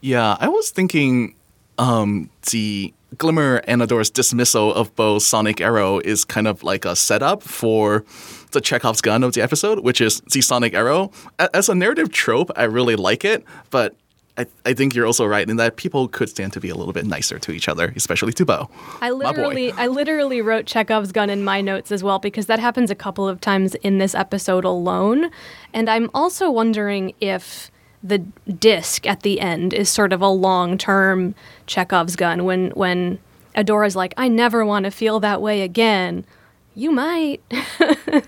Yeah, 0.00 0.36
I 0.40 0.48
was 0.48 0.70
thinking 0.70 1.36
um, 1.78 2.28
the 2.50 2.92
Glimmer 3.16 3.62
and 3.68 3.80
Adora's 3.80 4.10
dismissal 4.10 4.74
of 4.74 4.94
Bow's 4.96 5.24
Sonic 5.24 5.60
Arrow 5.60 6.00
is 6.00 6.24
kind 6.24 6.48
of 6.48 6.64
like 6.64 6.84
a 6.84 6.96
setup 6.96 7.44
for 7.44 8.04
the 8.50 8.60
Chekhov's 8.60 9.00
gun 9.00 9.22
of 9.22 9.34
the 9.34 9.40
episode, 9.40 9.80
which 9.80 10.00
is 10.00 10.20
the 10.32 10.40
Sonic 10.40 10.74
Arrow. 10.74 11.12
As 11.38 11.68
a 11.68 11.74
narrative 11.74 12.10
trope, 12.10 12.50
I 12.56 12.64
really 12.64 12.96
like 12.96 13.24
it, 13.24 13.44
but 13.70 13.94
I, 14.36 14.46
I 14.64 14.74
think 14.74 14.94
you're 14.94 15.06
also 15.06 15.24
right 15.24 15.48
in 15.48 15.56
that 15.58 15.76
people 15.76 16.08
could 16.08 16.28
stand 16.28 16.52
to 16.54 16.60
be 16.60 16.68
a 16.68 16.74
little 16.74 16.92
bit 16.92 17.06
nicer 17.06 17.38
to 17.38 17.52
each 17.52 17.68
other, 17.68 17.92
especially 17.94 18.32
to 18.32 18.44
Bow. 18.44 18.68
I 19.00 19.10
My 19.10 19.14
boy. 19.14 19.28
literally, 19.28 19.72
I 19.72 19.86
literally 19.86 20.42
wrote 20.42 20.66
Chekhov's 20.66 21.12
gun 21.12 21.30
in 21.30 21.44
my 21.44 21.60
notes 21.60 21.92
as 21.92 22.02
well 22.02 22.18
because 22.18 22.46
that 22.46 22.58
happens 22.58 22.90
a 22.90 22.96
couple 22.96 23.28
of 23.28 23.40
times 23.40 23.74
in 23.76 23.98
this 23.98 24.14
episode 24.14 24.64
alone, 24.64 25.30
and 25.72 25.88
I'm 25.88 26.10
also 26.12 26.50
wondering 26.50 27.14
if 27.20 27.70
the 28.02 28.18
disc 28.18 29.06
at 29.06 29.20
the 29.20 29.40
end 29.40 29.72
is 29.72 29.88
sort 29.88 30.12
of 30.12 30.20
a 30.20 30.28
long-term 30.28 31.34
Chekhov's 31.66 32.16
gun 32.16 32.44
when 32.44 32.70
when 32.70 33.18
Adora's 33.54 33.94
like, 33.94 34.14
I 34.16 34.28
never 34.28 34.66
want 34.66 34.84
to 34.84 34.90
feel 34.90 35.20
that 35.20 35.40
way 35.40 35.62
again. 35.62 36.26
You 36.74 36.90
might. 36.90 37.40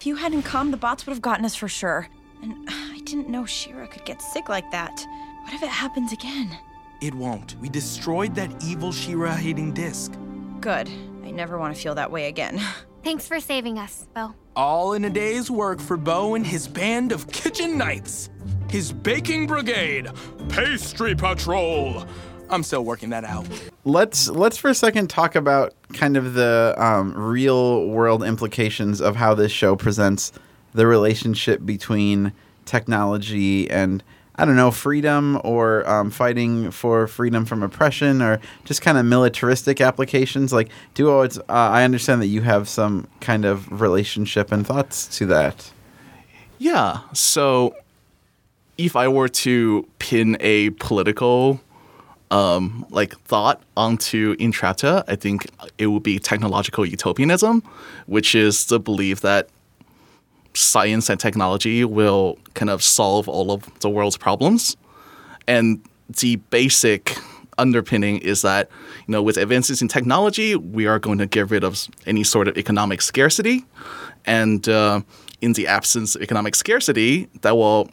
If 0.00 0.06
you 0.06 0.14
hadn't 0.14 0.44
come, 0.44 0.70
the 0.70 0.76
bots 0.76 1.04
would 1.06 1.12
have 1.12 1.20
gotten 1.20 1.44
us 1.44 1.56
for 1.56 1.66
sure. 1.66 2.08
And 2.40 2.54
I 2.68 3.00
didn't 3.04 3.28
know 3.28 3.44
She-Ra 3.44 3.86
could 3.86 4.04
get 4.04 4.22
sick 4.22 4.48
like 4.48 4.70
that. 4.70 5.04
What 5.48 5.54
if 5.54 5.62
it 5.62 5.70
happens 5.70 6.12
again? 6.12 6.58
It 7.00 7.14
won't. 7.14 7.58
We 7.58 7.70
destroyed 7.70 8.34
that 8.34 8.62
evil 8.62 8.92
She-Ra 8.92 9.34
hating 9.34 9.72
disc. 9.72 10.12
Good. 10.60 10.90
I 11.24 11.30
never 11.30 11.56
want 11.56 11.74
to 11.74 11.80
feel 11.80 11.94
that 11.94 12.10
way 12.10 12.28
again. 12.28 12.60
Thanks 13.02 13.26
for 13.26 13.40
saving 13.40 13.78
us, 13.78 14.06
Bow. 14.12 14.34
All 14.54 14.92
in 14.92 15.06
a 15.06 15.10
day's 15.10 15.50
work 15.50 15.80
for 15.80 15.96
Bow 15.96 16.34
and 16.34 16.46
his 16.46 16.68
band 16.68 17.12
of 17.12 17.28
kitchen 17.32 17.78
knights. 17.78 18.28
His 18.68 18.92
baking 18.92 19.46
brigade, 19.46 20.10
pastry 20.50 21.14
patrol. 21.14 22.04
I'm 22.50 22.62
still 22.62 22.84
working 22.84 23.08
that 23.08 23.24
out. 23.24 23.46
let's 23.86 24.28
let's 24.28 24.58
for 24.58 24.68
a 24.68 24.74
second 24.74 25.08
talk 25.08 25.34
about 25.34 25.72
kind 25.94 26.18
of 26.18 26.34
the 26.34 26.74
um, 26.76 27.14
real 27.14 27.86
world 27.86 28.22
implications 28.22 29.00
of 29.00 29.16
how 29.16 29.32
this 29.32 29.50
show 29.50 29.76
presents 29.76 30.30
the 30.74 30.86
relationship 30.86 31.64
between 31.64 32.34
technology 32.66 33.70
and 33.70 34.04
I 34.38 34.44
don't 34.44 34.54
know 34.54 34.70
freedom 34.70 35.40
or 35.42 35.88
um, 35.88 36.10
fighting 36.10 36.70
for 36.70 37.08
freedom 37.08 37.44
from 37.44 37.64
oppression 37.64 38.22
or 38.22 38.40
just 38.64 38.82
kind 38.82 38.96
of 38.96 39.04
militaristic 39.04 39.80
applications. 39.80 40.52
Like 40.52 40.70
Duo, 40.94 41.22
it's 41.22 41.38
uh, 41.38 41.42
I 41.48 41.82
understand 41.82 42.22
that 42.22 42.28
you 42.28 42.42
have 42.42 42.68
some 42.68 43.08
kind 43.20 43.44
of 43.44 43.80
relationship 43.80 44.52
and 44.52 44.64
thoughts 44.64 45.08
to 45.18 45.26
that. 45.26 45.72
Yeah. 46.58 47.00
So 47.12 47.74
if 48.78 48.94
I 48.94 49.08
were 49.08 49.28
to 49.28 49.88
pin 49.98 50.36
a 50.38 50.70
political 50.70 51.60
um, 52.30 52.86
like 52.90 53.18
thought 53.22 53.62
onto 53.76 54.36
Entrapta, 54.36 55.02
I 55.08 55.16
think 55.16 55.46
it 55.78 55.88
would 55.88 56.02
be 56.02 56.18
technological 56.18 56.86
utopianism, 56.86 57.62
which 58.06 58.34
is 58.34 58.66
the 58.66 58.78
belief 58.78 59.20
that 59.22 59.48
science 60.58 61.08
and 61.08 61.20
technology 61.20 61.84
will 61.84 62.38
kind 62.54 62.70
of 62.70 62.82
solve 62.82 63.28
all 63.28 63.50
of 63.50 63.68
the 63.80 63.90
world's 63.90 64.16
problems. 64.16 64.76
And 65.46 65.80
the 66.20 66.36
basic 66.36 67.16
underpinning 67.58 68.18
is 68.18 68.42
that, 68.42 68.68
you 69.06 69.12
know, 69.12 69.22
with 69.22 69.36
advances 69.36 69.82
in 69.82 69.88
technology, 69.88 70.54
we 70.54 70.86
are 70.86 70.98
going 70.98 71.18
to 71.18 71.26
get 71.26 71.50
rid 71.50 71.64
of 71.64 71.88
any 72.06 72.24
sort 72.24 72.48
of 72.48 72.56
economic 72.56 73.02
scarcity. 73.02 73.64
And 74.24 74.68
uh, 74.68 75.00
in 75.40 75.52
the 75.54 75.66
absence 75.66 76.14
of 76.14 76.22
economic 76.22 76.54
scarcity, 76.54 77.28
that 77.42 77.56
will 77.56 77.90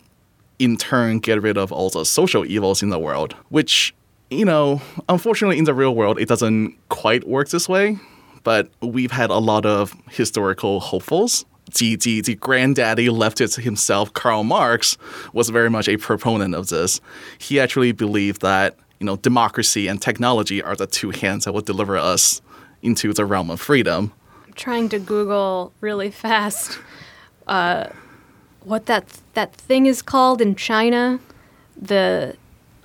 in 0.60 0.78
turn 0.78 1.20
get 1.20 1.42
rid 1.42 1.58
of 1.58 1.72
all 1.72 1.90
the 1.90 2.06
social 2.06 2.46
evils 2.46 2.82
in 2.82 2.90
the 2.90 3.00
world, 3.00 3.34
which, 3.50 3.94
you 4.30 4.46
know, 4.46 4.82
unfortunately 5.10 5.58
in 5.58 5.66
the 5.66 5.74
real 5.74 5.96
world, 5.96 6.20
it 6.20 6.28
doesn't 6.28 6.76
quite 6.90 7.28
work 7.28 7.50
this 7.50 7.68
way. 7.68 7.98
But 8.44 8.70
we've 8.82 9.12
had 9.12 9.32
a 9.32 9.40
lot 9.40 9.66
of 9.66 9.96
historical 10.12 10.80
hopefuls. 10.80 11.46
The, 11.76 11.96
the, 11.98 12.22
the 12.22 12.36
granddaddy 12.36 13.08
leftist 13.08 13.62
himself, 13.62 14.14
Karl 14.14 14.44
Marx, 14.44 14.98
was 15.34 15.50
very 15.50 15.70
much 15.70 15.88
a 15.90 15.98
proponent 15.98 16.56
of 16.56 16.68
this. 16.70 17.02
He 17.38 17.60
actually 17.60 17.92
believed 17.92 18.42
that, 18.42 18.78
you 19.00 19.06
know, 19.06 19.18
democracy 19.18 19.88
and 19.88 20.02
technology 20.02 20.64
are 20.64 20.76
the 20.76 20.88
two 20.88 21.12
hands 21.12 21.44
that 21.46 21.52
will 21.54 21.62
deliver 21.62 21.98
us 21.98 22.42
into 22.82 23.14
the 23.14 23.26
realm 23.26 23.50
of 23.50 23.60
freedom. 23.60 24.14
I'm 24.48 24.54
trying 24.54 24.90
to 24.90 25.00
Google 25.00 25.74
really 25.82 26.12
fast 26.12 26.80
uh, 27.48 27.88
what 28.64 28.86
that 28.86 29.06
that 29.34 29.54
thing 29.54 29.86
is 29.86 30.02
called 30.02 30.40
in 30.42 30.56
China. 30.56 31.20
The 31.76 32.36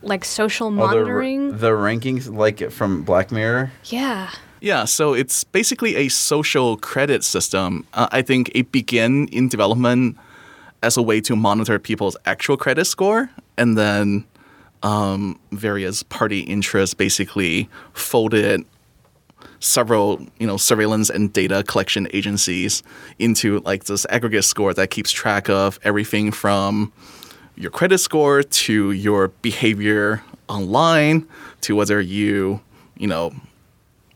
like 0.03 0.25
social 0.25 0.67
Oh, 0.67 0.71
the, 0.71 0.77
monitoring. 0.77 1.59
the 1.59 1.71
rankings, 1.71 2.33
like 2.35 2.71
from 2.73 3.03
Black 3.03 3.31
Mirror. 3.31 3.71
yeah. 3.85 4.31
Yeah, 4.61 4.85
so 4.85 5.15
it's 5.15 5.43
basically 5.43 5.97
a 5.97 6.09
social 6.09 6.77
credit 6.77 7.25
system. 7.25 7.87
Uh, 7.95 8.09
I 8.13 8.21
think 8.21 8.51
it 8.55 8.71
began 8.71 9.27
in 9.29 9.49
development 9.49 10.19
as 10.83 10.97
a 10.97 11.03
way 11.03 11.21
to 11.23 11.35
monitor 11.35 11.79
people's 11.79 12.17
actual 12.27 12.59
credit 12.59 12.85
score, 12.85 13.31
and 13.57 13.79
then 13.79 14.25
um, 14.83 15.39
various 15.53 16.03
party 16.03 16.41
interests 16.41 16.95
basically 16.95 17.69
folded 17.95 18.65
several, 19.61 20.27
you 20.39 20.47
know, 20.47 20.57
surveillance 20.57 21.11
and 21.11 21.33
data 21.33 21.63
collection 21.63 22.09
agencies 22.13 22.83
into 23.19 23.61
like 23.61 23.85
this 23.85 24.07
aggregate 24.11 24.45
score 24.45 24.75
that 24.75 24.91
keeps 24.91 25.11
track 25.11 25.49
of 25.49 25.79
everything 25.85 26.33
from 26.33 26.93
your 27.57 27.71
credit 27.71 27.99
score 27.99 28.43
to 28.43 28.91
your 28.93 29.29
behavior 29.43 30.23
online 30.49 31.27
to 31.61 31.77
whether 31.77 32.01
you, 32.01 32.61
you 32.97 33.07
know, 33.07 33.33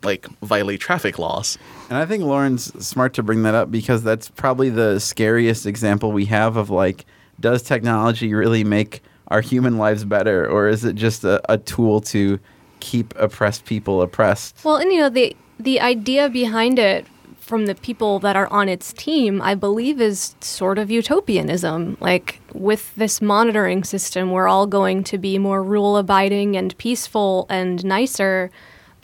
like 0.05 0.27
violate 0.41 0.81
traffic 0.81 1.19
laws. 1.19 1.59
And 1.89 1.99
I 1.99 2.07
think 2.07 2.25
Lauren's 2.25 2.65
smart 2.85 3.15
to 3.15 3.23
bring 3.23 3.43
that 3.43 3.55
up 3.55 3.71
because 3.71 4.03
that's 4.03 4.29
probably 4.29 4.71
the 4.71 4.99
scariest 4.99 5.67
example 5.67 6.13
we 6.13 6.27
have 6.27 6.57
of 6.57 6.71
like, 6.71 7.07
does 7.41 7.63
technology 7.63 8.33
really 8.35 8.65
make 8.65 9.03
our 9.29 9.41
human 9.41 9.79
lives 9.79 10.05
better, 10.05 10.49
or 10.49 10.69
is 10.69 10.85
it 10.85 10.95
just 10.97 11.25
a, 11.25 11.41
a 11.51 11.59
tool 11.59 12.01
to 12.01 12.39
keep 12.81 13.15
oppressed 13.17 13.65
people 13.65 14.03
oppressed? 14.03 14.65
Well, 14.65 14.77
and 14.77 14.93
you 14.93 15.01
know 15.01 15.09
the 15.09 15.37
the 15.59 15.81
idea 15.81 16.29
behind 16.29 16.79
it 16.79 17.07
from 17.45 17.67
the 17.67 17.75
people 17.75 18.19
that 18.21 18.37
are 18.37 18.51
on 18.51 18.69
its 18.69 18.93
team, 18.93 19.43
I 19.43 19.55
believe, 19.55 20.01
is 20.01 20.35
sort 20.41 20.79
of 20.79 20.91
utopianism. 20.91 21.99
Like 22.01 22.41
with 22.55 22.95
this 22.97 23.21
monitoring 23.21 23.85
system, 23.85 24.31
we're 24.31 24.49
all 24.49 24.67
going 24.67 25.05
to 25.05 25.19
be 25.19 25.39
more 25.39 25.63
rule 25.63 25.97
abiding 25.97 26.57
and 26.57 26.77
peaceful 26.79 27.47
and 27.51 27.85
nicer. 27.85 28.51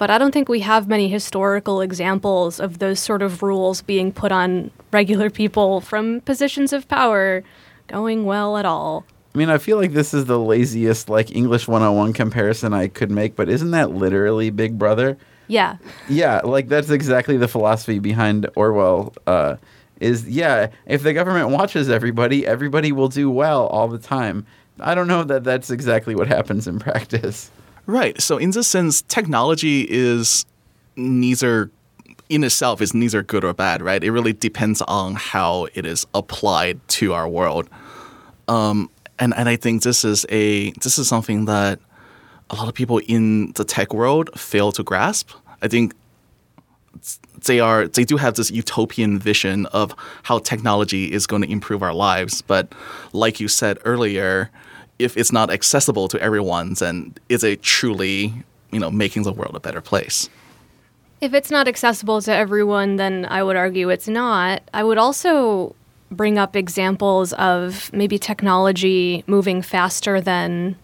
But 0.00 0.08
I 0.08 0.16
don't 0.16 0.32
think 0.32 0.48
we 0.48 0.60
have 0.60 0.88
many 0.88 1.08
historical 1.08 1.82
examples 1.82 2.58
of 2.58 2.78
those 2.78 2.98
sort 2.98 3.20
of 3.20 3.42
rules 3.42 3.82
being 3.82 4.12
put 4.12 4.32
on 4.32 4.70
regular 4.92 5.28
people 5.28 5.82
from 5.82 6.22
positions 6.22 6.72
of 6.72 6.88
power 6.88 7.44
going 7.86 8.24
well 8.24 8.56
at 8.56 8.64
all. 8.64 9.04
I 9.34 9.36
mean, 9.36 9.50
I 9.50 9.58
feel 9.58 9.76
like 9.76 9.92
this 9.92 10.14
is 10.14 10.24
the 10.24 10.38
laziest 10.38 11.10
like 11.10 11.36
English 11.36 11.68
101 11.68 12.14
comparison 12.14 12.72
I 12.72 12.88
could 12.88 13.10
make, 13.10 13.36
but 13.36 13.50
isn't 13.50 13.72
that 13.72 13.90
literally 13.90 14.48
Big 14.48 14.78
Brother? 14.78 15.18
Yeah. 15.48 15.76
Yeah, 16.08 16.40
like 16.44 16.68
that's 16.68 16.88
exactly 16.88 17.36
the 17.36 17.46
philosophy 17.46 17.98
behind 17.98 18.48
Orwell. 18.56 19.12
Uh, 19.26 19.56
is 20.00 20.26
yeah, 20.26 20.68
if 20.86 21.02
the 21.02 21.12
government 21.12 21.50
watches 21.50 21.90
everybody, 21.90 22.46
everybody 22.46 22.90
will 22.90 23.08
do 23.08 23.28
well 23.30 23.66
all 23.66 23.86
the 23.86 23.98
time. 23.98 24.46
I 24.80 24.94
don't 24.94 25.08
know 25.08 25.24
that 25.24 25.44
that's 25.44 25.68
exactly 25.70 26.14
what 26.14 26.26
happens 26.26 26.66
in 26.66 26.78
practice. 26.78 27.50
Right. 27.86 28.20
So 28.20 28.36
in 28.36 28.50
this 28.50 28.68
sense, 28.68 29.02
technology 29.02 29.86
is 29.88 30.46
neither 30.96 31.70
in 32.28 32.44
itself 32.44 32.80
is 32.80 32.94
neither 32.94 33.22
good 33.22 33.44
or 33.44 33.52
bad, 33.52 33.82
right? 33.82 34.02
It 34.02 34.12
really 34.12 34.32
depends 34.32 34.80
on 34.82 35.16
how 35.16 35.66
it 35.74 35.84
is 35.84 36.06
applied 36.14 36.80
to 36.88 37.12
our 37.12 37.28
world. 37.28 37.68
Um, 38.46 38.88
and 39.18 39.34
and 39.36 39.48
I 39.48 39.56
think 39.56 39.82
this 39.82 40.04
is 40.04 40.24
a 40.30 40.70
this 40.72 40.98
is 40.98 41.08
something 41.08 41.44
that 41.46 41.80
a 42.48 42.54
lot 42.54 42.68
of 42.68 42.74
people 42.74 42.98
in 42.98 43.52
the 43.52 43.64
tech 43.64 43.92
world 43.92 44.30
fail 44.38 44.72
to 44.72 44.82
grasp. 44.82 45.30
I 45.60 45.68
think 45.68 45.94
they 47.46 47.60
are 47.60 47.88
they 47.88 48.04
do 48.04 48.16
have 48.16 48.34
this 48.34 48.50
utopian 48.50 49.18
vision 49.18 49.66
of 49.66 49.94
how 50.22 50.38
technology 50.38 51.12
is 51.12 51.26
going 51.26 51.42
to 51.42 51.50
improve 51.50 51.82
our 51.82 51.94
lives, 51.94 52.42
but 52.42 52.72
like 53.12 53.40
you 53.40 53.48
said 53.48 53.78
earlier, 53.84 54.50
if 55.00 55.16
it's 55.16 55.32
not 55.32 55.50
accessible 55.50 56.08
to 56.08 56.20
everyone, 56.20 56.74
then 56.74 57.14
is 57.28 57.42
it 57.42 57.62
truly 57.62 58.32
you 58.70 58.78
know 58.78 58.90
making 58.90 59.22
the 59.22 59.32
world 59.32 59.54
a 59.54 59.60
better 59.60 59.80
place? 59.80 60.28
If 61.20 61.34
it's 61.34 61.50
not 61.50 61.68
accessible 61.68 62.22
to 62.22 62.32
everyone, 62.32 62.96
then 62.96 63.26
I 63.28 63.42
would 63.42 63.56
argue 63.56 63.90
it's 63.90 64.08
not. 64.08 64.62
I 64.72 64.84
would 64.84 64.98
also 64.98 65.74
bring 66.10 66.38
up 66.38 66.56
examples 66.56 67.32
of 67.34 67.92
maybe 67.92 68.18
technology 68.18 69.22
moving 69.26 69.62
faster 69.62 70.20
than 70.20 70.76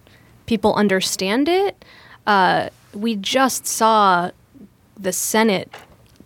people 0.46 0.74
understand 0.74 1.48
it. 1.48 1.84
Uh, 2.26 2.68
we 2.92 3.16
just 3.16 3.66
saw 3.66 4.30
the 4.98 5.12
Senate 5.12 5.70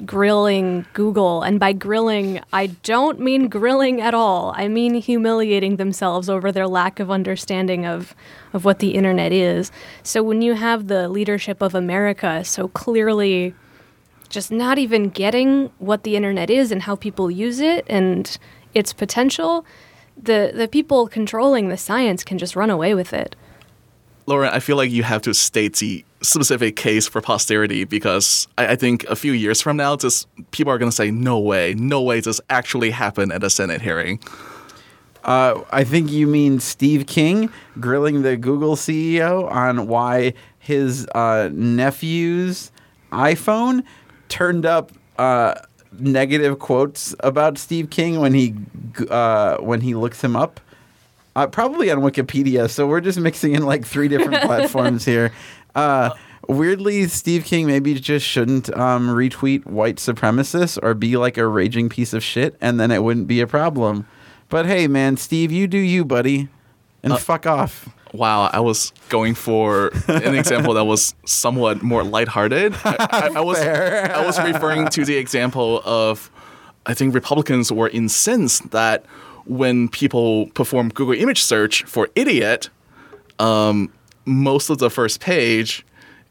grilling 0.04 0.86
Google, 0.92 1.42
and 1.42 1.60
by 1.60 1.72
grilling, 1.72 2.40
I 2.52 2.68
don't 2.68 3.20
mean 3.20 3.48
grilling 3.48 4.00
at 4.00 4.14
all. 4.14 4.52
I 4.56 4.68
mean 4.68 4.94
humiliating 4.94 5.76
themselves 5.76 6.28
over 6.28 6.50
their 6.52 6.66
lack 6.66 7.00
of 7.00 7.10
understanding 7.10 7.86
of 7.86 8.14
of 8.52 8.64
what 8.64 8.78
the 8.78 8.90
internet 8.94 9.32
is. 9.32 9.70
So 10.02 10.22
when 10.22 10.42
you 10.42 10.54
have 10.54 10.88
the 10.88 11.08
leadership 11.08 11.62
of 11.62 11.74
America 11.74 12.44
so 12.44 12.68
clearly 12.68 13.54
just 14.28 14.50
not 14.50 14.78
even 14.78 15.08
getting 15.10 15.70
what 15.78 16.04
the 16.04 16.16
internet 16.16 16.50
is 16.50 16.70
and 16.70 16.82
how 16.82 16.96
people 16.96 17.30
use 17.30 17.60
it 17.60 17.84
and 17.88 18.38
its 18.74 18.92
potential, 18.92 19.64
the 20.16 20.52
the 20.54 20.68
people 20.68 21.08
controlling 21.08 21.68
the 21.68 21.76
science 21.76 22.24
can 22.24 22.38
just 22.38 22.56
run 22.56 22.70
away 22.70 22.94
with 22.94 23.12
it. 23.12 23.36
Lauren, 24.26 24.52
I 24.52 24.60
feel 24.60 24.76
like 24.76 24.90
you 24.90 25.02
have 25.02 25.22
to 25.22 25.34
state 25.34 25.76
the 25.76 26.04
specific 26.22 26.76
case 26.76 27.06
for 27.06 27.20
posterity 27.20 27.84
because 27.84 28.46
I, 28.58 28.68
I 28.68 28.76
think 28.76 29.04
a 29.04 29.16
few 29.16 29.32
years 29.32 29.60
from 29.60 29.76
now, 29.76 29.96
just 29.96 30.28
people 30.50 30.72
are 30.72 30.78
going 30.78 30.90
to 30.90 30.96
say, 30.96 31.10
"No 31.10 31.38
way, 31.38 31.74
no 31.74 32.02
way, 32.02 32.20
this 32.20 32.40
actually 32.50 32.90
happened 32.90 33.32
at 33.32 33.42
a 33.42 33.50
Senate 33.50 33.80
hearing." 33.80 34.20
Uh, 35.24 35.62
I 35.70 35.84
think 35.84 36.10
you 36.10 36.26
mean 36.26 36.60
Steve 36.60 37.06
King 37.06 37.50
grilling 37.78 38.22
the 38.22 38.36
Google 38.36 38.74
CEO 38.74 39.50
on 39.50 39.86
why 39.86 40.34
his 40.58 41.06
uh, 41.14 41.50
nephew's 41.52 42.72
iPhone 43.12 43.84
turned 44.28 44.64
up 44.64 44.92
uh, 45.18 45.54
negative 45.98 46.58
quotes 46.58 47.14
about 47.20 47.58
Steve 47.58 47.90
King 47.90 48.20
when 48.20 48.32
he 48.32 48.54
uh, 49.10 49.58
when 49.58 49.80
he 49.80 49.94
looks 49.94 50.22
him 50.22 50.36
up. 50.36 50.60
Uh, 51.36 51.46
probably 51.46 51.90
on 51.90 51.98
Wikipedia. 51.98 52.68
So 52.68 52.86
we're 52.86 53.00
just 53.00 53.18
mixing 53.18 53.54
in 53.54 53.64
like 53.64 53.84
three 53.84 54.08
different 54.08 54.42
platforms 54.42 55.04
here. 55.04 55.32
Uh, 55.74 56.10
weirdly, 56.48 57.06
Steve 57.08 57.44
King 57.44 57.66
maybe 57.66 57.94
just 57.94 58.26
shouldn't 58.26 58.74
um, 58.76 59.08
retweet 59.08 59.66
white 59.66 59.96
supremacists 59.96 60.78
or 60.82 60.94
be 60.94 61.16
like 61.16 61.38
a 61.38 61.46
raging 61.46 61.88
piece 61.88 62.12
of 62.12 62.22
shit, 62.22 62.56
and 62.60 62.78
then 62.80 62.90
it 62.90 63.02
wouldn't 63.02 63.26
be 63.26 63.40
a 63.40 63.46
problem. 63.46 64.06
But 64.48 64.66
hey, 64.66 64.88
man, 64.88 65.16
Steve, 65.16 65.52
you 65.52 65.66
do 65.66 65.78
you, 65.78 66.04
buddy, 66.04 66.48
and 67.02 67.18
fuck 67.18 67.46
off. 67.46 67.88
Wow, 68.12 68.50
I 68.52 68.58
was 68.58 68.92
going 69.08 69.34
for 69.34 69.92
an 70.08 70.34
example 70.34 70.74
that 70.74 70.84
was 70.84 71.14
somewhat 71.24 71.82
more 71.82 72.02
lighthearted. 72.02 72.74
I, 72.84 72.96
I, 72.98 73.30
I 73.36 73.40
was 73.40 73.58
I 73.60 74.26
was 74.26 74.38
referring 74.40 74.88
to 74.88 75.04
the 75.04 75.16
example 75.16 75.80
of 75.84 76.30
I 76.86 76.94
think 76.94 77.14
Republicans 77.14 77.70
were 77.70 77.88
incensed 77.88 78.72
that 78.72 79.04
when 79.44 79.88
people 79.88 80.46
perform 80.48 80.88
Google 80.88 81.14
image 81.14 81.42
search 81.42 81.84
for 81.84 82.08
idiot, 82.16 82.70
um, 83.38 83.92
most 84.30 84.70
of 84.70 84.78
the 84.78 84.88
first 84.88 85.20
page 85.20 85.84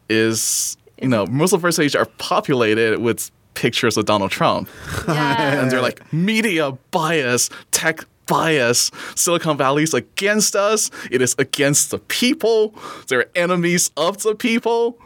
is 0.10 0.78
you 1.02 1.08
know 1.08 1.26
most 1.28 1.54
of 1.54 1.62
the 1.62 1.68
first 1.68 1.78
page 1.78 1.96
are 1.96 2.06
populated 2.18 3.00
with 3.00 3.30
pictures 3.54 3.98
of 3.98 4.06
Donald 4.06 4.32
Trump, 4.32 4.70
and 5.08 5.70
they're 5.70 5.82
like 5.82 6.12
media 6.14 6.72
bias, 6.92 7.50
tech 7.72 8.06
bias. 8.26 8.90
Silicon 9.16 9.58
Valley's 9.58 9.94
against 9.94 10.56
us. 10.56 10.90
It 11.12 11.22
is 11.22 11.36
against 11.38 11.92
the 11.92 12.00
people. 12.00 12.74
They're 13.08 13.26
enemies 13.36 13.92
of 13.98 14.24
the 14.24 14.36
people. 14.36 14.98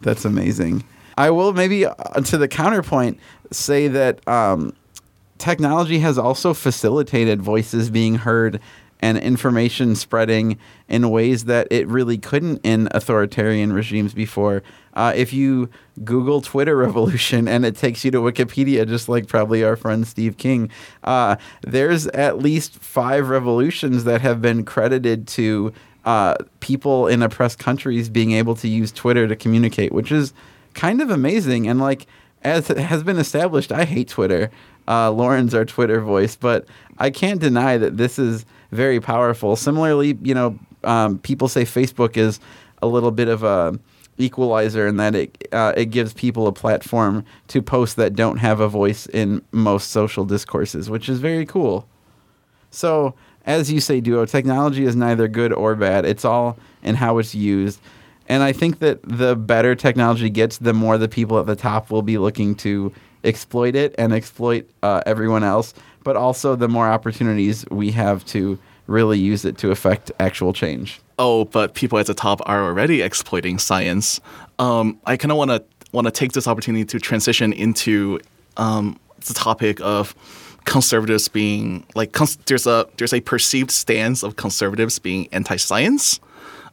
That's 0.00 0.24
amazing. 0.24 0.84
I 1.16 1.30
will 1.30 1.52
maybe 1.52 1.86
uh, 1.86 1.94
to 1.94 2.36
the 2.36 2.48
counterpoint 2.48 3.20
say 3.52 3.86
that 3.88 4.26
um, 4.26 4.74
technology 5.38 6.00
has 6.00 6.18
also 6.18 6.52
facilitated 6.52 7.40
voices 7.40 7.90
being 7.90 8.16
heard 8.16 8.60
and 9.04 9.18
information 9.18 9.94
spreading 9.94 10.58
in 10.88 11.10
ways 11.10 11.44
that 11.44 11.68
it 11.70 11.86
really 11.88 12.16
couldn't 12.16 12.58
in 12.64 12.88
authoritarian 12.92 13.70
regimes 13.70 14.14
before. 14.14 14.62
Uh, 14.94 15.12
if 15.14 15.30
you 15.30 15.68
Google 16.04 16.40
Twitter 16.40 16.74
revolution 16.86 17.46
and 17.46 17.66
it 17.66 17.76
takes 17.76 18.02
you 18.02 18.10
to 18.10 18.18
Wikipedia, 18.20 18.88
just 18.88 19.06
like 19.06 19.26
probably 19.26 19.62
our 19.62 19.76
friend 19.76 20.06
Steve 20.06 20.38
King, 20.38 20.70
uh, 21.02 21.36
there's 21.60 22.06
at 22.08 22.38
least 22.38 22.76
five 22.78 23.28
revolutions 23.28 24.04
that 24.04 24.22
have 24.22 24.40
been 24.40 24.64
credited 24.64 25.28
to 25.28 25.70
uh, 26.06 26.36
people 26.60 27.06
in 27.06 27.22
oppressed 27.22 27.58
countries 27.58 28.08
being 28.08 28.32
able 28.32 28.54
to 28.54 28.68
use 28.68 28.90
Twitter 28.90 29.28
to 29.28 29.36
communicate, 29.36 29.92
which 29.92 30.10
is 30.10 30.32
kind 30.72 31.02
of 31.02 31.10
amazing. 31.10 31.68
And 31.68 31.78
like, 31.78 32.06
as 32.40 32.68
has 32.68 33.02
been 33.02 33.18
established, 33.18 33.70
I 33.70 33.84
hate 33.84 34.08
Twitter. 34.08 34.50
Uh, 34.88 35.10
Lauren's 35.10 35.54
our 35.54 35.66
Twitter 35.66 36.00
voice, 36.00 36.36
but 36.36 36.64
I 36.98 37.10
can't 37.10 37.40
deny 37.40 37.76
that 37.76 37.98
this 37.98 38.18
is 38.18 38.46
very 38.74 39.00
powerful. 39.00 39.56
Similarly, 39.56 40.18
you 40.22 40.34
know, 40.34 40.58
um, 40.82 41.18
people 41.18 41.48
say 41.48 41.64
Facebook 41.64 42.16
is 42.16 42.40
a 42.82 42.86
little 42.86 43.10
bit 43.10 43.28
of 43.28 43.42
a 43.42 43.78
equalizer 44.18 44.86
in 44.86 44.96
that 44.98 45.14
it 45.14 45.48
uh, 45.52 45.72
it 45.76 45.86
gives 45.86 46.12
people 46.12 46.46
a 46.46 46.52
platform 46.52 47.24
to 47.48 47.62
post 47.62 47.96
that 47.96 48.14
don't 48.14 48.36
have 48.38 48.60
a 48.60 48.68
voice 48.68 49.06
in 49.06 49.42
most 49.52 49.90
social 49.90 50.24
discourses, 50.24 50.90
which 50.90 51.08
is 51.08 51.20
very 51.20 51.46
cool. 51.46 51.88
So, 52.70 53.14
as 53.46 53.70
you 53.70 53.80
say, 53.80 54.00
Duo, 54.00 54.26
technology 54.26 54.84
is 54.84 54.96
neither 54.96 55.28
good 55.28 55.52
or 55.52 55.74
bad. 55.74 56.04
It's 56.04 56.24
all 56.24 56.58
in 56.82 56.96
how 56.96 57.18
it's 57.18 57.34
used. 57.34 57.80
And 58.28 58.42
I 58.42 58.52
think 58.52 58.78
that 58.78 59.00
the 59.02 59.36
better 59.36 59.74
technology 59.74 60.30
gets, 60.30 60.58
the 60.58 60.72
more 60.72 60.96
the 60.98 61.08
people 61.08 61.38
at 61.38 61.46
the 61.46 61.56
top 61.56 61.90
will 61.90 62.02
be 62.02 62.16
looking 62.18 62.54
to 62.56 62.92
exploit 63.22 63.74
it 63.74 63.94
and 63.98 64.12
exploit 64.12 64.68
uh, 64.82 65.02
everyone 65.06 65.44
else. 65.44 65.74
But 66.04 66.16
also, 66.16 66.54
the 66.54 66.68
more 66.68 66.86
opportunities 66.88 67.64
we 67.70 67.90
have 67.92 68.24
to 68.26 68.58
really 68.86 69.18
use 69.18 69.44
it 69.44 69.58
to 69.58 69.70
affect 69.70 70.12
actual 70.20 70.52
change. 70.52 71.00
Oh, 71.18 71.46
but 71.46 71.74
people 71.74 71.98
at 71.98 72.06
the 72.06 72.14
top 72.14 72.40
are 72.46 72.64
already 72.64 73.02
exploiting 73.02 73.58
science. 73.58 74.20
Um, 74.58 75.00
I 75.06 75.16
kind 75.16 75.32
of 75.32 75.38
want 75.38 75.50
to 75.50 75.64
want 75.92 76.06
to 76.06 76.10
take 76.10 76.32
this 76.32 76.46
opportunity 76.46 76.84
to 76.84 76.98
transition 76.98 77.52
into 77.52 78.20
um, 78.56 78.98
the 79.26 79.34
topic 79.34 79.80
of 79.80 80.14
conservatives 80.64 81.28
being 81.28 81.84
like 81.94 82.12
cons- 82.12 82.36
there's 82.46 82.66
a 82.66 82.86
there's 82.96 83.12
a 83.12 83.20
perceived 83.20 83.70
stance 83.70 84.22
of 84.22 84.36
conservatives 84.36 84.98
being 84.98 85.28
anti-science. 85.32 86.20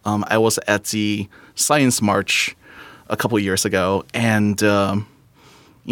Um, 0.05 0.25
I 0.27 0.37
was 0.37 0.59
at 0.67 0.85
the 0.85 1.29
science 1.55 2.01
march 2.01 2.55
a 3.09 3.17
couple 3.17 3.37
years 3.37 3.65
ago, 3.65 4.03
and 4.13 4.61
um, 4.63 5.07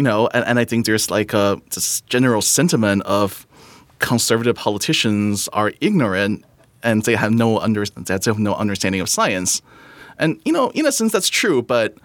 you 0.00 0.04
know, 0.04 0.30
and, 0.32 0.46
and 0.46 0.58
I 0.58 0.64
think 0.64 0.86
there's 0.86 1.10
like 1.10 1.34
a 1.34 1.60
this 1.74 2.00
general 2.08 2.40
sentiment 2.40 3.02
of 3.02 3.46
conservative 3.98 4.56
politicians 4.56 5.46
are 5.52 5.74
ignorant 5.82 6.42
and 6.82 7.02
they 7.02 7.14
have 7.16 7.32
no 7.32 7.58
under 7.58 7.84
they 7.84 8.14
have 8.14 8.38
no 8.38 8.54
understanding 8.54 9.02
of 9.02 9.10
science. 9.10 9.60
And 10.18 10.40
you 10.46 10.54
know, 10.54 10.70
in 10.70 10.86
a 10.86 10.92
sense, 10.92 11.12
that's 11.12 11.28
true. 11.28 11.60
But 11.60 11.98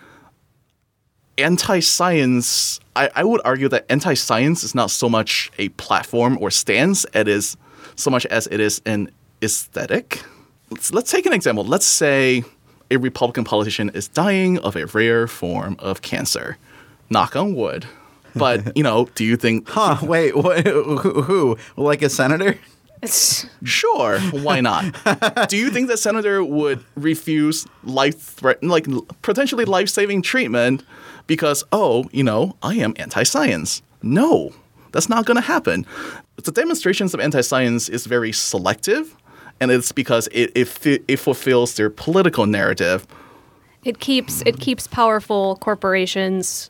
anti-science, 1.38 2.82
I, 2.98 3.10
I 3.16 3.24
would 3.24 3.40
argue 3.46 3.70
that 3.70 3.86
anti-science 3.90 4.66
is 4.66 4.76
not 4.76 4.92
so 4.92 5.08
much 5.08 5.50
a 5.58 5.70
platform 5.70 6.38
or 6.42 6.52
stance. 6.52 7.06
It 7.14 7.30
is 7.30 7.56
so 7.96 8.12
much 8.12 8.26
as 8.26 8.46
it 8.48 8.60
is 8.60 8.82
an 8.86 9.10
aesthetic. 9.42 10.22
Let's, 10.70 10.94
let's 10.94 11.12
take 11.12 11.26
an 11.26 11.32
example. 11.32 11.64
Let's 11.64 11.86
say 11.86 12.44
a 12.92 12.98
Republican 12.98 13.46
politician 13.46 13.90
is 13.92 14.10
dying 14.10 14.58
of 14.60 14.76
a 14.76 14.86
rare 14.88 15.28
form 15.28 15.78
of 15.80 16.02
cancer. 16.02 16.58
Knock 17.10 17.36
on 17.36 17.56
wood. 17.56 17.86
But 18.36 18.76
you 18.76 18.84
know, 18.84 19.08
do 19.16 19.24
you 19.24 19.38
think? 19.38 19.68
Huh? 19.76 19.98
Wait, 20.06 20.36
what, 20.36 20.66
who, 20.66 20.98
who? 21.22 21.58
Like 21.78 22.02
a 22.02 22.10
senator? 22.10 22.58
Sure, 23.64 24.20
why 24.20 24.62
not? 24.62 24.86
Do 25.48 25.58
you 25.58 25.70
think 25.70 25.90
that 25.90 26.00
senator 26.00 26.44
would 26.44 26.84
refuse 26.96 27.68
life 27.84 28.20
threatening, 28.20 28.72
like 28.72 28.88
potentially 29.22 29.64
life-saving 29.64 30.24
treatment 30.24 30.84
because 31.28 31.64
oh, 31.72 32.10
you 32.12 32.24
know, 32.24 32.56
I 32.64 32.76
am 32.76 32.96
anti-science? 32.98 33.84
No. 34.02 34.54
That's 34.92 35.10
not 35.10 35.26
going 35.26 35.36
to 35.36 35.42
happen. 35.42 35.86
The 36.42 36.52
demonstrations 36.52 37.14
of 37.14 37.20
anti-science 37.20 37.90
is 37.90 38.08
very 38.08 38.32
selective 38.32 39.16
and 39.60 39.72
it's 39.72 39.92
because 39.92 40.28
it 40.32 40.52
it, 40.56 40.68
fi- 40.68 41.04
it 41.08 41.18
fulfills 41.18 41.76
their 41.76 41.90
political 41.90 42.46
narrative. 42.46 43.06
It 43.84 44.00
keeps 44.00 44.42
it 44.46 44.60
keeps 44.60 44.88
powerful 44.88 45.58
corporations 45.58 46.70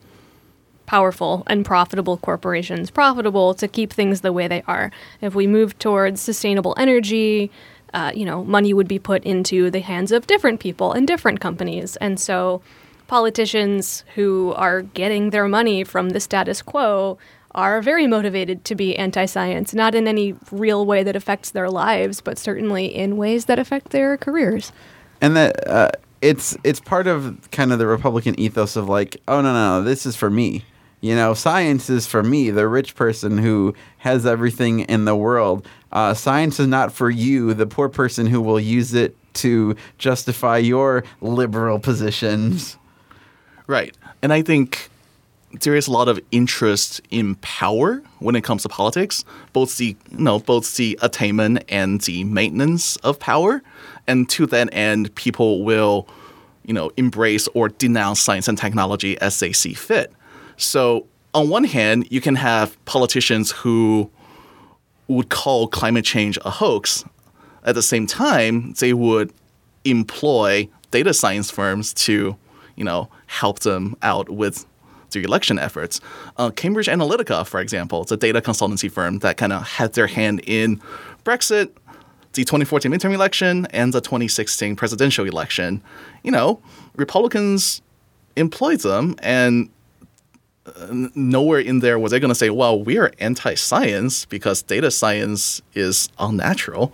powerful 0.86 1.43
and 1.48 1.65
profitable 1.65 2.17
corporations 2.17 2.91
profitable 2.91 3.54
to 3.56 3.67
keep 3.67 3.91
things 3.91 4.21
the 4.21 4.34
way 4.34 4.48
they 4.48 4.63
are. 4.67 4.91
If 5.21 5.36
we 5.36 5.48
move 5.48 5.78
towards 5.80 6.21
sustainable 6.21 6.76
energy, 6.78 7.52
uh, 7.93 8.12
you 8.13 8.26
know, 8.26 8.43
money 8.43 8.74
would 8.74 8.88
be 8.88 9.00
put 9.00 9.24
into 9.24 9.71
the 9.71 9.80
hands 9.80 10.12
of 10.12 10.28
different 10.28 10.60
people 10.60 10.91
and 10.91 11.08
different 11.08 11.39
companies, 11.39 11.95
and 11.98 12.19
so 12.19 12.62
politicians 13.08 14.04
who 14.15 14.54
are 14.56 14.82
getting 14.82 15.30
their 15.30 15.48
money 15.48 15.84
from 15.84 16.10
the 16.10 16.19
status 16.19 16.62
quo 16.62 17.17
are 17.52 17.82
very 17.82 18.06
motivated 18.06 18.65
to 18.65 18.76
be 18.76 18.98
anti-science, 18.98 19.74
not 19.74 19.95
in 19.95 20.08
any 20.08 20.36
real 20.52 20.86
way 20.86 21.04
that 21.04 21.15
affects 21.15 21.52
their 21.52 21.69
lives, 21.69 22.19
but 22.19 22.38
certainly 22.38 22.86
in 22.86 23.15
ways 23.15 23.45
that 23.45 23.58
affect 23.58 23.91
their 23.91 24.17
careers. 24.17 24.74
and 25.21 25.38
that 25.38 25.67
uh, 25.67 25.89
it's 26.21 26.58
it's 26.63 26.80
part 26.80 27.08
of 27.08 27.50
kind 27.52 27.71
of 27.71 27.80
the 27.80 27.88
Republican 27.88 28.38
ethos 28.39 28.76
of 28.76 28.89
like, 28.89 29.21
oh 29.28 29.41
no 29.41 29.54
no, 29.54 29.84
this 29.84 30.06
is 30.06 30.15
for 30.15 30.30
me. 30.30 30.65
You 31.01 31.15
know, 31.15 31.34
science 31.34 31.89
is 31.89 32.08
for 32.08 32.23
me, 32.23 32.49
the 32.49 32.67
rich 32.67 32.95
person 32.95 33.38
who 33.38 33.75
has 33.99 34.25
everything 34.25 34.81
in 34.81 35.05
the 35.05 35.15
world. 35.15 35.67
Uh, 35.91 36.13
science 36.13 36.60
is 36.60 36.67
not 36.67 36.91
for 36.91 37.10
you, 37.10 37.53
the 37.53 37.67
poor 37.67 37.89
person 37.89 38.25
who 38.25 38.41
will 38.41 38.60
use 38.60 38.93
it 38.93 39.15
to 39.36 39.75
justify 39.97 40.58
your 40.58 41.03
liberal 41.21 41.79
positions. 41.79 42.77
Right. 43.67 43.95
And 44.21 44.34
I 44.34 44.41
think 44.41 44.89
there 45.62 45.75
is 45.75 45.88
a 45.88 45.91
lot 45.91 46.08
of 46.08 46.19
interest 46.31 47.01
in 47.12 47.36
power 47.36 48.01
when 48.19 48.36
it 48.36 48.43
comes 48.43 48.63
to 48.63 48.69
politics, 48.69 49.23
both 49.53 49.77
the 49.77 49.95
you 50.12 50.17
know, 50.17 50.39
both 50.39 50.75
the 50.75 50.97
attainment 51.01 51.63
and 51.69 52.01
the 52.01 52.23
maintenance 52.23 52.95
of 52.97 53.19
power. 53.19 53.62
And 54.08 54.29
to 54.31 54.45
that 54.47 54.69
end, 54.73 55.13
people 55.15 55.63
will, 55.63 56.08
you 56.63 56.73
know, 56.73 56.91
embrace 56.97 57.47
or 57.53 57.69
denounce 57.69 58.21
science 58.21 58.47
and 58.47 58.58
technology 58.58 59.17
as 59.19 59.39
they 59.39 59.51
see 59.51 59.73
fit. 59.73 60.12
So 60.57 61.07
on 61.33 61.49
one 61.49 61.65
hand, 61.65 62.07
you 62.09 62.21
can 62.21 62.35
have 62.35 62.83
politicians 62.85 63.51
who 63.51 64.09
would 65.07 65.29
call 65.29 65.67
climate 65.67 66.05
change 66.05 66.37
a 66.45 66.49
hoax. 66.49 67.03
At 67.63 67.75
the 67.75 67.81
same 67.81 68.07
time, 68.07 68.73
they 68.79 68.93
would 68.93 69.33
employ 69.83 70.69
data 70.91 71.13
science 71.13 71.51
firms 71.51 71.93
to, 71.93 72.35
you 72.75 72.83
know, 72.83 73.09
help 73.27 73.59
them 73.59 73.95
out 74.01 74.29
with 74.29 74.65
their 75.11 75.23
election 75.23 75.59
efforts. 75.59 75.99
Uh, 76.37 76.51
Cambridge 76.51 76.87
Analytica, 76.87 77.45
for 77.45 77.59
example, 77.59 78.01
it's 78.01 78.11
a 78.11 78.17
data 78.17 78.41
consultancy 78.41 78.91
firm 78.91 79.19
that 79.19 79.37
kind 79.37 79.53
of 79.53 79.63
had 79.63 79.93
their 79.93 80.07
hand 80.07 80.41
in 80.45 80.81
Brexit, 81.23 81.71
the 82.33 82.43
2014 82.43 82.91
midterm 82.91 83.13
election, 83.13 83.65
and 83.67 83.93
the 83.93 84.01
2016 84.01 84.75
presidential 84.75 85.25
election. 85.25 85.81
You 86.23 86.31
know, 86.31 86.59
Republicans 86.95 87.81
employed 88.35 88.81
them, 88.81 89.15
and 89.19 89.69
nowhere 91.15 91.60
in 91.60 91.80
there 91.80 91.99
was 91.99 92.12
they 92.12 92.19
going 92.19 92.30
to 92.30 92.36
say, 92.36 92.49
well, 92.49 92.82
we 92.82 92.97
are 92.97 93.12
anti 93.19 93.56
science 93.56 94.25
because 94.25 94.62
data 94.62 94.91
science 94.91 95.62
is 95.73 96.10
unnatural. 96.19 96.93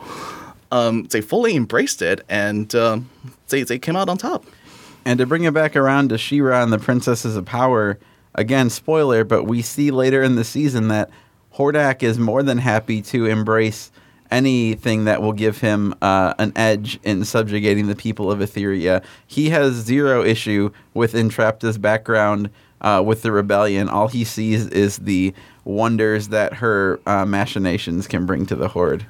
Um, 0.71 1.03
they 1.05 1.21
fully 1.21 1.55
embraced 1.55 2.01
it 2.01 2.23
and 2.29 2.73
um, 2.75 3.09
they, 3.49 3.63
they 3.63 3.79
came 3.79 3.95
out 3.95 4.09
on 4.09 4.17
top. 4.17 4.45
And 5.03 5.17
to 5.19 5.25
bring 5.25 5.43
it 5.43 5.53
back 5.53 5.75
around 5.75 6.09
to 6.09 6.17
She-Ra 6.17 6.61
and 6.63 6.71
the 6.71 6.79
Princesses 6.79 7.35
of 7.35 7.45
Power, 7.45 7.97
again, 8.35 8.69
spoiler, 8.69 9.23
but 9.23 9.45
we 9.45 9.61
see 9.61 9.91
later 9.91 10.21
in 10.21 10.35
the 10.35 10.43
season 10.43 10.89
that 10.89 11.09
Hordak 11.55 12.03
is 12.03 12.19
more 12.19 12.43
than 12.43 12.59
happy 12.59 13.01
to 13.03 13.25
embrace 13.25 13.91
anything 14.29 15.05
that 15.05 15.21
will 15.21 15.33
give 15.33 15.59
him 15.59 15.93
uh, 16.01 16.33
an 16.39 16.53
edge 16.55 16.99
in 17.03 17.25
subjugating 17.25 17.87
the 17.87 17.95
people 17.95 18.31
of 18.31 18.39
Etheria. 18.39 19.03
He 19.27 19.49
has 19.49 19.73
zero 19.73 20.23
issue 20.23 20.71
with 20.93 21.13
Entrapta's 21.13 21.77
background 21.77 22.49
uh, 22.81 23.01
with 23.05 23.21
the 23.21 23.31
rebellion. 23.31 23.89
All 23.89 24.07
he 24.07 24.23
sees 24.23 24.67
is 24.67 24.97
the 24.97 25.33
wonders 25.63 26.29
that 26.29 26.53
her 26.55 26.99
uh, 27.05 27.25
machinations 27.25 28.07
can 28.07 28.25
bring 28.25 28.45
to 28.47 28.55
the 28.55 28.67
Horde. 28.67 29.05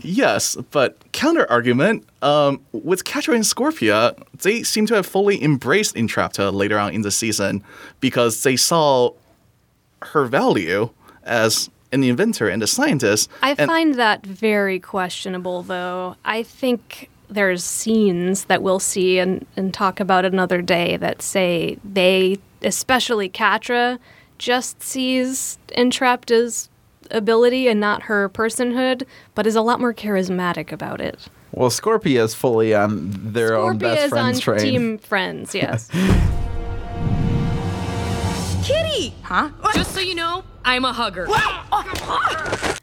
Yes, 0.00 0.56
but 0.70 0.98
counter 1.12 1.50
argument 1.50 2.06
um, 2.22 2.60
with 2.72 3.04
Catra 3.04 3.34
and 3.34 3.44
Scorpia, 3.44 4.14
they 4.42 4.62
seem 4.62 4.86
to 4.86 4.94
have 4.94 5.06
fully 5.06 5.42
embraced 5.42 5.94
Entrapta 5.94 6.52
later 6.52 6.78
on 6.78 6.92
in 6.92 7.00
the 7.02 7.10
season 7.10 7.64
because 8.00 8.42
they 8.42 8.56
saw 8.56 9.10
her 10.02 10.26
value 10.26 10.90
as 11.24 11.70
an 11.92 12.04
inventor 12.04 12.48
and 12.48 12.62
a 12.62 12.66
scientist. 12.66 13.30
I 13.42 13.54
and- 13.58 13.68
find 13.68 13.94
that 13.94 14.24
very 14.24 14.78
questionable, 14.78 15.62
though. 15.62 16.16
I 16.24 16.42
think 16.42 17.08
there's 17.28 17.64
scenes 17.64 18.44
that 18.44 18.62
we'll 18.62 18.78
see 18.78 19.18
and, 19.18 19.44
and 19.56 19.74
talk 19.74 19.98
about 19.98 20.24
another 20.24 20.62
day 20.62 20.96
that 20.98 21.22
say 21.22 21.78
they, 21.82 22.38
especially 22.66 23.30
Catra, 23.30 23.98
just 24.38 24.82
sees 24.82 25.58
Entrapta's 25.68 26.68
ability 27.10 27.68
and 27.68 27.80
not 27.80 28.02
her 28.02 28.28
personhood, 28.28 29.04
but 29.34 29.46
is 29.46 29.54
a 29.54 29.62
lot 29.62 29.80
more 29.80 29.94
charismatic 29.94 30.72
about 30.72 31.00
it. 31.00 31.28
Well, 31.52 31.70
Scorpia 31.70 32.24
is 32.24 32.34
fully 32.34 32.74
on 32.74 33.32
their 33.32 33.56
own 33.56 33.78
best 33.78 34.06
is 34.06 34.10
friends 34.10 34.36
on 34.38 34.42
train. 34.42 34.58
Team 34.58 34.98
Friends, 34.98 35.54
yes. 35.54 35.88
Kitty! 38.66 39.14
Huh? 39.22 39.50
Just 39.74 39.94
so 39.94 40.00
you 40.00 40.16
know, 40.16 40.42
I'm 40.64 40.84
a 40.84 40.92
hugger. 40.92 41.26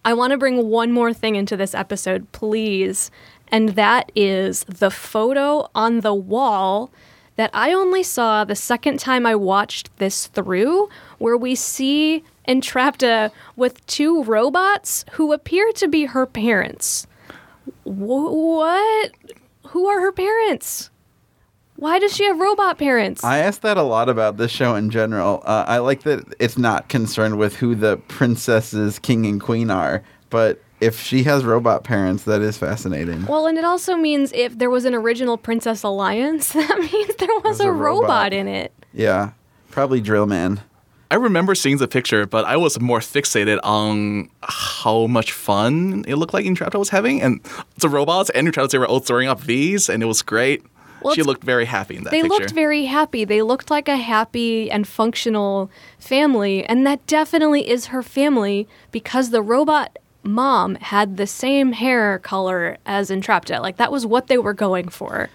I 0.05 0.13
want 0.13 0.31
to 0.31 0.37
bring 0.37 0.69
one 0.69 0.91
more 0.91 1.13
thing 1.13 1.35
into 1.35 1.57
this 1.57 1.75
episode, 1.75 2.31
please. 2.31 3.11
And 3.49 3.69
that 3.69 4.11
is 4.15 4.63
the 4.63 4.89
photo 4.89 5.69
on 5.75 5.99
the 5.99 6.13
wall 6.13 6.91
that 7.35 7.49
I 7.53 7.73
only 7.73 8.03
saw 8.03 8.43
the 8.43 8.55
second 8.55 8.99
time 8.99 9.25
I 9.25 9.35
watched 9.35 9.95
this 9.97 10.27
through, 10.27 10.89
where 11.17 11.37
we 11.37 11.55
see 11.55 12.23
Entrapta 12.47 13.31
with 13.55 13.85
two 13.85 14.23
robots 14.23 15.05
who 15.13 15.33
appear 15.33 15.71
to 15.73 15.87
be 15.87 16.05
her 16.05 16.25
parents. 16.25 17.07
Wh- 17.83 18.31
what? 18.31 19.11
Who 19.67 19.87
are 19.87 20.01
her 20.01 20.11
parents? 20.11 20.89
Why 21.75 21.99
does 21.99 22.15
she 22.15 22.25
have 22.25 22.39
robot 22.39 22.77
parents? 22.77 23.23
I 23.23 23.39
asked 23.39 23.63
that 23.63 23.77
a 23.77 23.83
lot 23.83 24.07
about 24.07 24.37
this 24.37 24.51
show 24.51 24.75
in 24.75 24.89
general. 24.89 25.41
Uh, 25.45 25.65
I 25.67 25.79
like 25.79 26.03
that 26.03 26.23
it's 26.39 26.57
not 26.57 26.87
concerned 26.87 27.37
with 27.39 27.55
who 27.55 27.73
the 27.73 27.97
princesses, 28.07 28.99
king 28.99 29.25
and 29.25 29.41
queen 29.41 29.71
are, 29.71 30.03
but 30.29 30.61
if 30.83 30.99
she 31.01 31.23
has 31.23 31.43
robot 31.45 31.83
parents, 31.83 32.23
that 32.23 32.41
is 32.41 32.57
fascinating. 32.57 33.25
well, 33.25 33.47
and 33.47 33.57
it 33.57 33.63
also 33.65 33.95
means 33.95 34.31
if 34.33 34.57
there 34.57 34.69
was 34.69 34.85
an 34.85 34.93
original 34.95 35.37
Princess 35.37 35.83
Alliance, 35.83 36.53
that 36.53 36.77
means 36.79 37.15
there 37.15 37.27
was 37.43 37.57
There's 37.57 37.61
a, 37.61 37.69
a 37.69 37.71
robot. 37.71 38.01
robot. 38.03 38.33
in 38.33 38.47
it. 38.47 38.71
Yeah, 38.93 39.31
probably 39.71 40.01
Drill 40.01 40.25
Man. 40.27 40.61
I 41.11 41.15
remember 41.15 41.53
seeing 41.53 41.77
the 41.77 41.87
picture, 41.87 42.25
but 42.25 42.43
I 42.45 42.57
was 42.57 42.79
more 42.79 42.99
fixated 42.99 43.59
on 43.63 44.29
how 44.41 45.05
much 45.05 45.31
fun 45.31 46.03
it 46.07 46.15
looked 46.15 46.33
like 46.33 46.43
Entrapta 46.45 46.79
was 46.79 46.89
having. 46.89 47.21
And 47.21 47.39
the 47.77 47.87
robots 47.87 48.31
and 48.31 48.47
Entrapta, 48.47 48.69
they 48.71 48.77
were 48.79 48.87
all 48.87 48.99
throwing 48.99 49.27
up 49.27 49.39
V's, 49.39 49.89
and 49.89 50.01
it 50.01 50.07
was 50.07 50.23
great. 50.23 50.63
Well, 51.03 51.13
she 51.13 51.21
looked 51.21 51.43
very 51.43 51.65
happy 51.65 51.97
in 51.97 52.03
that 52.05 52.11
They 52.11 52.21
picture. 52.23 52.39
looked 52.39 52.51
very 52.51 52.85
happy. 52.85 53.25
They 53.25 53.41
looked 53.43 53.69
like 53.69 53.87
a 53.89 53.97
happy 53.97 54.71
and 54.71 54.87
functional 54.87 55.69
family, 55.99 56.65
and 56.65 56.87
that 56.87 57.05
definitely 57.05 57.69
is 57.69 57.87
her 57.87 58.01
family 58.01 58.67
because 58.91 59.29
the 59.29 59.41
robot 59.41 59.99
mom 60.23 60.75
had 60.75 61.17
the 61.17 61.27
same 61.27 61.73
hair 61.73 62.19
color 62.19 62.77
as 62.85 63.09
Entrapta. 63.09 63.61
Like 63.61 63.77
that 63.77 63.91
was 63.91 64.05
what 64.05 64.27
they 64.27 64.37
were 64.37 64.53
going 64.53 64.89
for. 64.89 65.29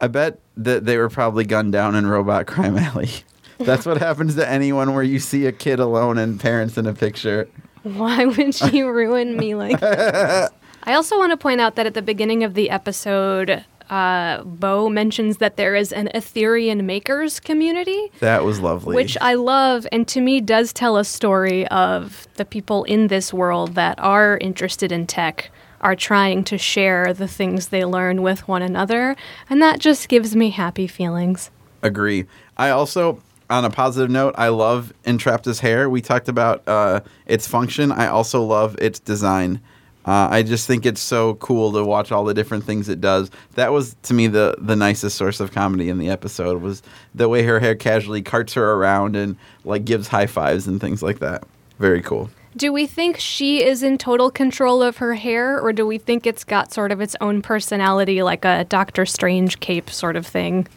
I 0.00 0.06
bet 0.06 0.38
that 0.56 0.84
they 0.84 0.98
were 0.98 1.08
probably 1.08 1.44
gunned 1.44 1.72
down 1.72 1.94
in 1.94 2.06
Robot 2.06 2.46
Crime 2.46 2.76
Alley. 2.76 3.10
That's 3.58 3.86
what 3.86 3.98
happens 3.98 4.34
to 4.34 4.48
anyone 4.48 4.94
where 4.94 5.02
you 5.02 5.18
see 5.18 5.46
a 5.46 5.52
kid 5.52 5.80
alone 5.80 6.18
and 6.18 6.38
parents 6.38 6.76
in 6.76 6.86
a 6.86 6.92
picture. 6.92 7.48
Why 7.82 8.24
would 8.26 8.54
she 8.54 8.82
ruin 8.82 9.36
me 9.36 9.54
like 9.54 9.80
that? 9.80 10.52
I 10.84 10.94
also 10.94 11.16
want 11.16 11.30
to 11.32 11.36
point 11.36 11.60
out 11.60 11.76
that 11.76 11.86
at 11.86 11.94
the 11.94 12.02
beginning 12.02 12.44
of 12.44 12.54
the 12.54 12.68
episode, 12.68 13.64
uh, 13.90 14.42
Bow 14.44 14.88
mentions 14.88 15.38
that 15.38 15.56
there 15.56 15.74
is 15.74 15.92
an 15.92 16.08
Etherian 16.14 16.84
makers 16.84 17.40
community, 17.40 18.10
That 18.20 18.44
was 18.44 18.60
lovely. 18.60 18.94
which 18.96 19.16
I 19.20 19.34
love, 19.34 19.86
and 19.92 20.06
to 20.08 20.20
me 20.20 20.40
does 20.40 20.72
tell 20.72 20.96
a 20.96 21.04
story 21.04 21.66
of 21.68 22.26
the 22.34 22.44
people 22.44 22.84
in 22.84 23.08
this 23.08 23.32
world 23.32 23.74
that 23.74 23.98
are 23.98 24.38
interested 24.40 24.90
in 24.92 25.06
tech 25.06 25.50
are 25.80 25.94
trying 25.94 26.42
to 26.44 26.56
share 26.56 27.12
the 27.12 27.28
things 27.28 27.68
they 27.68 27.84
learn 27.84 28.22
with 28.22 28.48
one 28.48 28.62
another, 28.62 29.16
and 29.50 29.60
that 29.60 29.80
just 29.80 30.08
gives 30.08 30.34
me 30.34 30.50
happy 30.50 30.86
feelings. 30.86 31.50
Agree. 31.82 32.24
I 32.56 32.70
also, 32.70 33.20
on 33.50 33.66
a 33.66 33.70
positive 33.70 34.08
note, 34.10 34.34
I 34.38 34.48
love 34.48 34.94
Entrapta's 35.04 35.60
hair. 35.60 35.90
We 35.90 36.00
talked 36.00 36.28
about 36.30 36.66
uh, 36.66 37.00
its 37.26 37.46
function. 37.46 37.92
I 37.92 38.06
also 38.06 38.42
love 38.42 38.76
its 38.80 38.98
design. 38.98 39.60
Uh, 40.06 40.28
I 40.30 40.42
just 40.42 40.66
think 40.66 40.84
it's 40.84 41.00
so 41.00 41.34
cool 41.34 41.72
to 41.72 41.84
watch 41.84 42.12
all 42.12 42.24
the 42.24 42.34
different 42.34 42.64
things 42.64 42.88
it 42.88 43.00
does. 43.00 43.30
That 43.54 43.72
was 43.72 43.96
to 44.02 44.14
me 44.14 44.26
the 44.26 44.54
the 44.58 44.76
nicest 44.76 45.16
source 45.16 45.40
of 45.40 45.52
comedy 45.52 45.88
in 45.88 45.98
the 45.98 46.10
episode 46.10 46.60
was 46.60 46.82
the 47.14 47.28
way 47.28 47.42
her 47.42 47.58
hair 47.58 47.74
casually 47.74 48.20
carts 48.20 48.52
her 48.54 48.72
around 48.72 49.16
and 49.16 49.36
like 49.64 49.84
gives 49.84 50.08
high 50.08 50.26
fives 50.26 50.66
and 50.66 50.80
things 50.80 51.02
like 51.02 51.20
that. 51.20 51.44
Very 51.78 52.02
cool. 52.02 52.30
Do 52.56 52.72
we 52.72 52.86
think 52.86 53.18
she 53.18 53.64
is 53.64 53.82
in 53.82 53.98
total 53.98 54.30
control 54.30 54.80
of 54.80 54.98
her 54.98 55.14
hair, 55.14 55.60
or 55.60 55.72
do 55.72 55.84
we 55.84 55.98
think 55.98 56.24
it's 56.24 56.44
got 56.44 56.72
sort 56.72 56.92
of 56.92 57.00
its 57.00 57.16
own 57.20 57.42
personality, 57.42 58.22
like 58.22 58.44
a 58.44 58.64
Doctor 58.64 59.04
Strange 59.04 59.58
cape 59.58 59.90
sort 59.90 60.14
of 60.14 60.24
thing? 60.24 60.68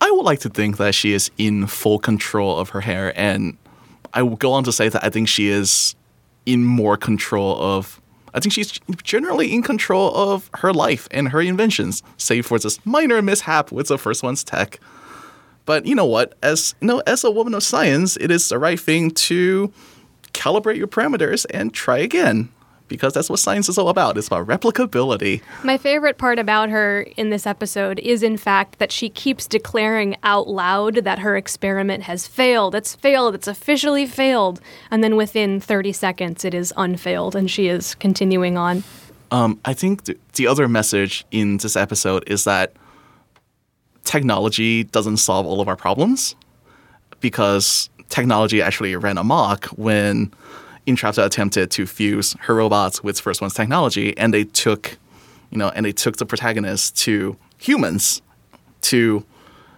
I 0.00 0.10
would 0.12 0.24
like 0.24 0.38
to 0.40 0.48
think 0.48 0.76
that 0.76 0.94
she 0.94 1.12
is 1.12 1.32
in 1.36 1.66
full 1.66 1.98
control 1.98 2.56
of 2.56 2.68
her 2.68 2.82
hair, 2.82 3.12
and 3.18 3.56
I 4.12 4.22
will 4.22 4.36
go 4.36 4.52
on 4.52 4.62
to 4.64 4.72
say 4.72 4.88
that 4.88 5.02
I 5.02 5.10
think 5.10 5.26
she 5.26 5.48
is 5.48 5.96
in 6.46 6.64
more 6.64 6.96
control 6.96 7.60
of. 7.60 8.00
I 8.34 8.40
think 8.40 8.52
she's 8.52 8.80
generally 9.02 9.54
in 9.54 9.62
control 9.62 10.14
of 10.14 10.50
her 10.54 10.72
life 10.72 11.06
and 11.12 11.28
her 11.28 11.40
inventions, 11.40 12.02
save 12.16 12.46
for 12.46 12.58
this 12.58 12.84
minor 12.84 13.22
mishap 13.22 13.70
with 13.70 13.88
the 13.88 13.96
first 13.96 14.22
one's 14.22 14.42
tech. 14.42 14.80
But 15.66 15.86
you 15.86 15.94
know 15.94 16.04
what? 16.04 16.34
As 16.42 16.74
you 16.80 16.88
know, 16.88 16.98
as 17.06 17.24
a 17.24 17.30
woman 17.30 17.54
of 17.54 17.62
science, 17.62 18.16
it 18.16 18.30
is 18.30 18.48
the 18.48 18.58
right 18.58 18.78
thing 18.78 19.12
to 19.12 19.72
calibrate 20.32 20.76
your 20.76 20.88
parameters 20.88 21.46
and 21.50 21.72
try 21.72 21.98
again, 21.98 22.50
because 22.88 23.12
that's 23.12 23.30
what 23.30 23.38
science 23.38 23.68
is 23.68 23.78
all 23.78 23.88
about. 23.88 24.18
It's 24.18 24.26
about 24.26 24.46
replicability. 24.46 25.40
My 25.62 25.78
favorite 25.78 26.18
part 26.18 26.38
about 26.38 26.70
her 26.70 27.02
in 27.16 27.30
this 27.30 27.46
episode 27.46 27.98
is, 28.00 28.22
in 28.22 28.36
fact, 28.36 28.78
that 28.78 28.92
she 28.92 29.08
keeps 29.08 29.46
declaring 29.46 30.16
out 30.22 30.48
loud 30.48 30.96
that 30.96 31.20
her 31.20 31.36
experiment 31.36 32.04
has 32.04 32.26
failed. 32.26 32.74
It's 32.74 32.94
failed. 32.94 33.34
It's 33.34 33.48
officially 33.48 34.06
failed. 34.06 34.60
And 34.90 35.02
then 35.02 35.16
within 35.16 35.60
30 35.60 35.92
seconds, 35.92 36.44
it 36.44 36.54
is 36.54 36.72
unfailed, 36.76 37.34
and 37.34 37.50
she 37.50 37.68
is 37.68 37.94
continuing 37.94 38.56
on. 38.56 38.84
Um, 39.30 39.58
I 39.64 39.74
think 39.74 40.04
th- 40.04 40.18
the 40.34 40.46
other 40.46 40.68
message 40.68 41.24
in 41.30 41.56
this 41.56 41.76
episode 41.76 42.24
is 42.26 42.44
that 42.44 42.74
technology 44.04 44.84
doesn't 44.84 45.16
solve 45.16 45.46
all 45.46 45.60
of 45.60 45.68
our 45.68 45.76
problems 45.76 46.36
because 47.20 47.88
technology 48.10 48.60
actually 48.62 48.94
ran 48.94 49.18
amok 49.18 49.64
when 49.66 50.32
Entrapta 50.86 51.24
attempted 51.24 51.70
to 51.72 51.86
fuse 51.86 52.34
her 52.40 52.54
robots 52.54 53.02
with 53.02 53.18
First 53.18 53.40
One's 53.40 53.54
technology, 53.54 54.16
and 54.18 54.34
they 54.34 54.44
took, 54.44 54.98
you 55.50 55.58
know, 55.58 55.70
and 55.70 55.86
they 55.86 55.92
took 55.92 56.18
the 56.18 56.26
protagonist 56.26 56.96
to 56.98 57.36
humans 57.58 58.20
to 58.82 59.24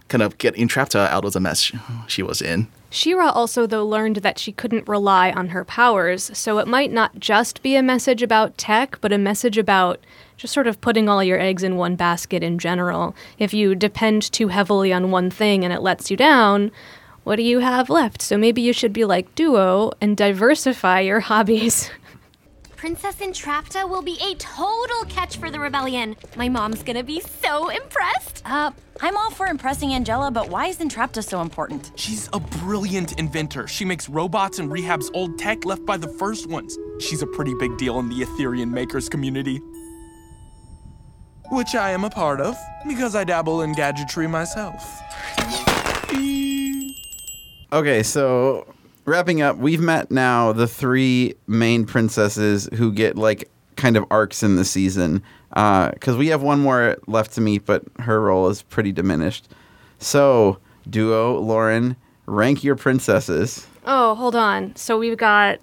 kind 0.09 0.23
of 0.23 0.39
get 0.39 0.55
Entrapta 0.55 1.09
out 1.09 1.25
of 1.25 1.33
the 1.33 1.41
mess 1.41 1.73
she 2.07 2.23
was 2.23 2.41
in. 2.43 2.69
She-Ra 2.91 3.31
also, 3.31 3.67
though, 3.67 3.85
learned 3.85 4.17
that 4.17 4.39
she 4.39 4.53
couldn't 4.53 4.89
rely 4.89 5.33
on 5.33 5.49
her 5.49 5.65
powers, 5.65 6.31
so 6.37 6.59
it 6.59 6.69
might 6.69 6.93
not 6.93 7.19
just 7.19 7.63
be 7.63 7.75
a 7.75 7.83
message 7.83 8.23
about 8.23 8.57
tech, 8.57 8.99
but 9.01 9.13
a 9.13 9.19
message 9.19 9.59
about 9.59 10.01
just 10.37 10.55
sort 10.55 10.67
of 10.67 10.81
putting 10.81 11.09
all 11.09 11.23
your 11.23 11.41
eggs 11.41 11.63
in 11.63 11.77
one 11.77 11.97
basket 11.97 12.43
in 12.43 12.59
general. 12.59 13.15
If 13.39 13.53
you 13.53 13.75
depend 13.75 14.31
too 14.33 14.49
heavily 14.49 14.93
on 14.93 15.11
one 15.11 15.31
thing 15.31 15.65
and 15.65 15.73
it 15.73 15.83
lets 15.83 16.11
you 16.11 16.17
down, 16.17 16.71
what 17.27 17.35
do 17.35 17.43
you 17.43 17.59
have 17.59 17.91
left? 17.91 18.23
So 18.23 18.39
maybe 18.39 18.63
you 18.63 18.73
should 18.73 18.93
be 18.93 19.05
like 19.05 19.35
Duo 19.35 19.91
and 20.01 20.17
diversify 20.17 21.01
your 21.01 21.19
hobbies. 21.33 21.91
Princess 22.77 23.17
Entrapta 23.17 23.89
will 23.89 24.01
be 24.01 24.17
a 24.23 24.37
total 24.37 25.03
catch 25.09 25.37
for 25.37 25.51
the 25.51 25.59
rebellion. 25.59 26.15
My 26.37 26.49
mom's 26.49 26.85
gonna 26.85 27.03
be 27.03 27.19
so 27.19 27.69
impressed. 27.69 28.43
Uh, 28.45 28.71
I'm 29.01 29.17
all 29.17 29.33
for 29.33 29.47
impressing 29.47 29.93
Angela, 29.93 30.31
but 30.31 30.51
why 30.51 30.69
is 30.69 30.79
Entrapta 30.79 31.25
so 31.25 31.41
important? 31.41 31.91
She's 31.97 32.29
a 32.33 32.39
brilliant 32.39 33.19
inventor. 33.19 33.67
She 33.67 33.85
makes 33.85 34.09
robots 34.09 34.61
and 34.61 34.71
rehabs 34.71 35.11
old 35.13 35.37
tech 35.37 35.65
left 35.65 35.85
by 35.85 35.97
the 35.97 36.09
first 36.09 36.49
ones. 36.49 36.79
She's 37.01 37.23
a 37.23 37.27
pretty 37.27 37.55
big 37.55 37.77
deal 37.77 37.99
in 37.99 38.09
the 38.09 38.21
Etherian 38.21 38.71
makers 38.71 39.09
community. 39.09 39.61
Which 41.51 41.75
I 41.75 41.91
am 41.91 42.05
a 42.05 42.11
part 42.11 42.41
of, 42.41 42.57
because 42.87 43.17
I 43.17 43.25
dabble 43.25 43.63
in 43.63 43.73
gadgetry 43.73 44.29
myself. 44.29 45.66
Okay, 47.73 48.03
so 48.03 48.67
wrapping 49.05 49.43
up, 49.43 49.57
we've 49.59 49.81
met 49.81 50.11
now 50.11 50.53
the 50.53 50.67
three 50.67 51.35
main 51.47 51.85
princesses 51.85 52.69
who 52.75 52.93
get 52.93 53.17
like 53.17 53.51
kind 53.77 53.97
of 53.97 54.05
arcs 54.11 54.43
in 54.43 54.57
the 54.57 54.65
season. 54.65 55.23
Uh, 55.53 55.91
because 55.91 56.17
we 56.17 56.27
have 56.29 56.43
one 56.43 56.61
more 56.61 56.97
left 57.07 57.33
to 57.33 57.41
meet, 57.41 57.65
but 57.65 57.83
her 58.01 58.21
role 58.21 58.49
is 58.49 58.63
pretty 58.63 58.93
diminished. 58.93 59.49
So, 59.99 60.59
duo, 60.89 61.39
Lauren, 61.41 61.97
rank 62.27 62.63
your 62.63 62.77
princesses. 62.77 63.67
oh, 63.87 64.15
hold 64.17 64.37
on. 64.37 64.75
So 64.77 64.99
we've 64.99 65.17
got 65.17 65.59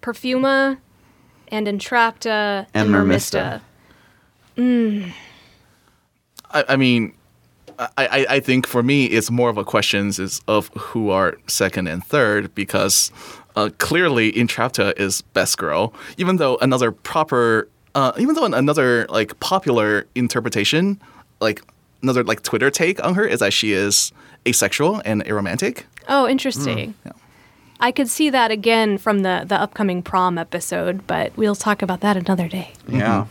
Perfuma 0.00 0.78
and 1.48 1.66
Entrapta 1.66 2.66
and, 2.72 2.88
And 2.88 2.90
Mermista. 2.90 3.60
Mermista. 3.60 3.60
Mm. 4.56 5.12
I, 6.52 6.64
I 6.70 6.76
mean, 6.76 7.12
I, 7.80 8.06
I, 8.06 8.26
I 8.36 8.40
think 8.40 8.66
for 8.66 8.82
me, 8.82 9.06
it's 9.06 9.30
more 9.30 9.48
of 9.48 9.56
a 9.56 9.64
question 9.64 10.08
is 10.08 10.40
of 10.46 10.68
who 10.76 11.10
are 11.10 11.38
second 11.46 11.86
and 11.86 12.04
third 12.04 12.54
because 12.54 13.10
uh, 13.56 13.70
clearly 13.78 14.32
Entrapta 14.32 14.98
is 14.98 15.22
best 15.22 15.58
girl, 15.58 15.94
even 16.18 16.36
though 16.36 16.56
another 16.60 16.92
proper, 16.92 17.68
uh, 17.94 18.12
even 18.18 18.34
though 18.34 18.44
another 18.44 19.06
like 19.08 19.38
popular 19.40 20.06
interpretation, 20.14 21.00
like 21.40 21.62
another 22.02 22.22
like 22.22 22.42
Twitter 22.42 22.70
take 22.70 23.02
on 23.04 23.14
her 23.14 23.24
is 23.24 23.40
that 23.40 23.52
she 23.52 23.72
is 23.72 24.12
asexual 24.46 25.00
and 25.04 25.24
aromantic. 25.24 25.84
Oh, 26.08 26.28
interesting. 26.28 26.94
I 27.82 27.92
could 27.92 28.08
see 28.08 28.28
that 28.28 28.50
again 28.50 28.98
from 28.98 29.20
the 29.20 29.44
the 29.46 29.58
upcoming 29.58 30.02
prom 30.02 30.36
episode, 30.36 31.06
but 31.06 31.34
we'll 31.36 31.54
talk 31.54 31.80
about 31.80 32.00
that 32.00 32.16
another 32.16 32.46
day. 32.46 32.72
Yeah. 32.86 33.26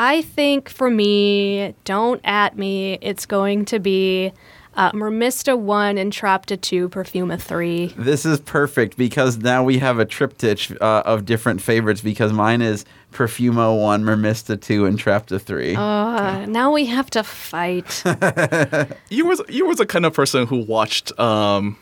I 0.00 0.22
think 0.22 0.70
for 0.70 0.88
me, 0.88 1.74
don't 1.84 2.22
at 2.24 2.56
me. 2.56 2.96
It's 3.02 3.26
going 3.26 3.66
to 3.66 3.78
be 3.78 4.32
uh, 4.74 4.92
Mermista 4.92 5.58
one 5.58 5.98
and 5.98 6.10
Trapta 6.10 6.58
two, 6.58 6.88
Perfuma 6.88 7.38
three. 7.38 7.88
This 7.98 8.24
is 8.24 8.40
perfect 8.40 8.96
because 8.96 9.36
now 9.36 9.62
we 9.62 9.78
have 9.78 9.98
a 9.98 10.06
triptych 10.06 10.72
uh, 10.80 11.02
of 11.04 11.26
different 11.26 11.60
favorites 11.60 12.00
because 12.00 12.32
mine 12.32 12.62
is 12.62 12.86
Perfuma 13.12 13.78
1, 13.78 14.02
Mermista 14.02 14.58
2, 14.58 14.86
and 14.86 14.98
Trapta 14.98 15.38
3. 15.38 15.74
Uh, 15.74 16.46
now 16.46 16.72
we 16.72 16.86
have 16.86 17.10
to 17.10 17.22
fight. 17.22 18.02
You 19.10 19.26
was 19.26 19.42
you 19.48 19.66
was 19.66 19.76
the 19.78 19.86
kind 19.86 20.06
of 20.06 20.14
person 20.14 20.46
who 20.46 20.64
watched 20.64 21.18
um, 21.18 21.76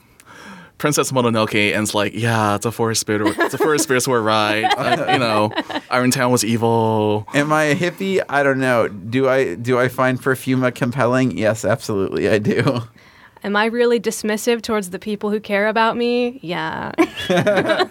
Princess 0.78 1.10
Mononoke 1.12 1.74
and 1.74 1.82
it's 1.82 1.94
like, 1.94 2.14
yeah, 2.14 2.54
it's 2.54 2.64
a 2.64 2.72
forest 2.72 3.00
spirit, 3.00 3.36
It's 3.38 3.54
a 3.54 3.58
forest 3.58 3.84
spirits 3.84 4.06
were 4.08 4.22
right. 4.22 4.64
Uh, 4.78 5.12
you 5.12 5.18
know, 5.18 5.50
Iron 5.90 6.10
Town 6.10 6.30
was 6.30 6.44
evil. 6.44 7.26
Am 7.34 7.52
I 7.52 7.64
a 7.64 7.74
hippie? 7.74 8.22
I 8.28 8.42
don't 8.44 8.60
know. 8.60 8.86
Do 8.88 9.28
I 9.28 9.54
do 9.56 9.78
I 9.78 9.88
find 9.88 10.20
Perfuma 10.22 10.72
compelling? 10.72 11.36
Yes, 11.36 11.64
absolutely, 11.64 12.28
I 12.28 12.38
do. 12.38 12.80
Am 13.44 13.56
I 13.56 13.66
really 13.66 13.98
dismissive 14.00 14.62
towards 14.62 14.90
the 14.90 14.98
people 14.98 15.30
who 15.30 15.40
care 15.40 15.68
about 15.68 15.96
me? 15.96 16.38
Yeah. 16.42 16.92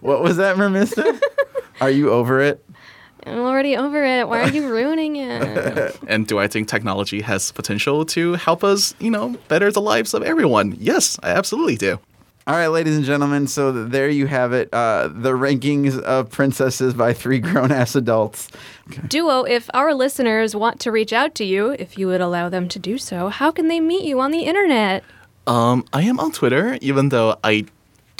What 0.00 0.20
was 0.20 0.36
that, 0.38 0.56
Mermista? 0.56 1.20
Are 1.80 1.90
you 1.90 2.10
over 2.10 2.40
it? 2.40 2.64
I'm 3.26 3.40
already 3.40 3.76
over 3.76 4.04
it. 4.04 4.28
Why 4.28 4.42
are 4.42 4.50
you 4.50 4.68
ruining 4.68 5.16
it? 5.16 5.96
And 6.08 6.26
do 6.26 6.38
I 6.38 6.48
think 6.48 6.68
technology 6.68 7.20
has 7.22 7.52
potential 7.52 8.04
to 8.06 8.34
help 8.34 8.64
us, 8.64 8.94
you 8.98 9.10
know, 9.10 9.36
better 9.48 9.70
the 9.70 9.80
lives 9.80 10.14
of 10.14 10.22
everyone? 10.22 10.76
Yes, 10.78 11.18
I 11.22 11.30
absolutely 11.30 11.76
do. 11.76 11.98
All 12.44 12.56
right, 12.56 12.66
ladies 12.66 12.96
and 12.96 13.04
gentlemen. 13.04 13.46
So 13.46 13.70
there 13.70 14.08
you 14.08 14.26
have 14.26 14.52
it. 14.52 14.68
Uh, 14.72 15.08
the 15.08 15.30
rankings 15.30 16.00
of 16.00 16.28
princesses 16.30 16.92
by 16.92 17.12
three 17.12 17.38
grown 17.38 17.70
ass 17.80 17.94
adults. 17.94 18.48
Duo, 19.06 19.44
if 19.44 19.70
our 19.74 19.94
listeners 19.94 20.56
want 20.56 20.80
to 20.80 20.90
reach 20.90 21.12
out 21.12 21.36
to 21.36 21.44
you, 21.44 21.70
if 21.78 21.96
you 21.96 22.08
would 22.08 22.20
allow 22.20 22.48
them 22.48 22.68
to 22.70 22.80
do 22.80 22.98
so, 22.98 23.28
how 23.28 23.52
can 23.52 23.68
they 23.68 23.78
meet 23.78 24.04
you 24.04 24.20
on 24.20 24.32
the 24.32 24.42
internet? 24.42 25.04
Um, 25.46 25.84
I 25.92 26.02
am 26.02 26.18
on 26.18 26.32
Twitter, 26.32 26.78
even 26.80 27.10
though 27.10 27.36
I 27.44 27.66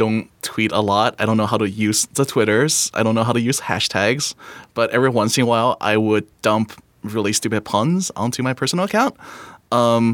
don't 0.02 0.24
tweet 0.42 0.72
a 0.72 0.82
lot. 0.92 1.10
I 1.20 1.24
don't 1.26 1.38
know 1.40 1.50
how 1.52 1.58
to 1.64 1.68
use 1.86 2.00
the 2.18 2.24
Twitters. 2.24 2.90
I 2.98 3.00
don't 3.04 3.14
know 3.18 3.26
how 3.28 3.34
to 3.38 3.42
use 3.50 3.58
hashtags. 3.68 4.34
But 4.74 4.86
every 4.96 5.12
once 5.20 5.38
in 5.38 5.44
a 5.44 5.48
while, 5.52 5.72
I 5.92 5.94
would 6.06 6.26
dump 6.42 6.68
really 7.14 7.32
stupid 7.32 7.62
puns 7.64 8.10
onto 8.22 8.42
my 8.42 8.54
personal 8.54 8.84
account. 8.84 9.14
Um, 9.70 10.06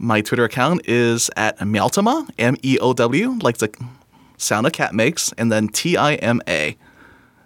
My 0.00 0.22
Twitter 0.22 0.44
account 0.44 0.80
is 0.88 1.30
at 1.36 1.58
Meowtima, 1.58 2.26
M 2.38 2.56
E 2.62 2.78
O 2.80 2.94
W, 2.94 3.38
like 3.42 3.58
the 3.58 3.68
sound 4.38 4.66
a 4.66 4.70
cat 4.70 4.94
makes, 4.94 5.32
and 5.36 5.52
then 5.52 5.68
T 5.68 5.96
I 5.98 6.14
M 6.14 6.40
A, 6.48 6.74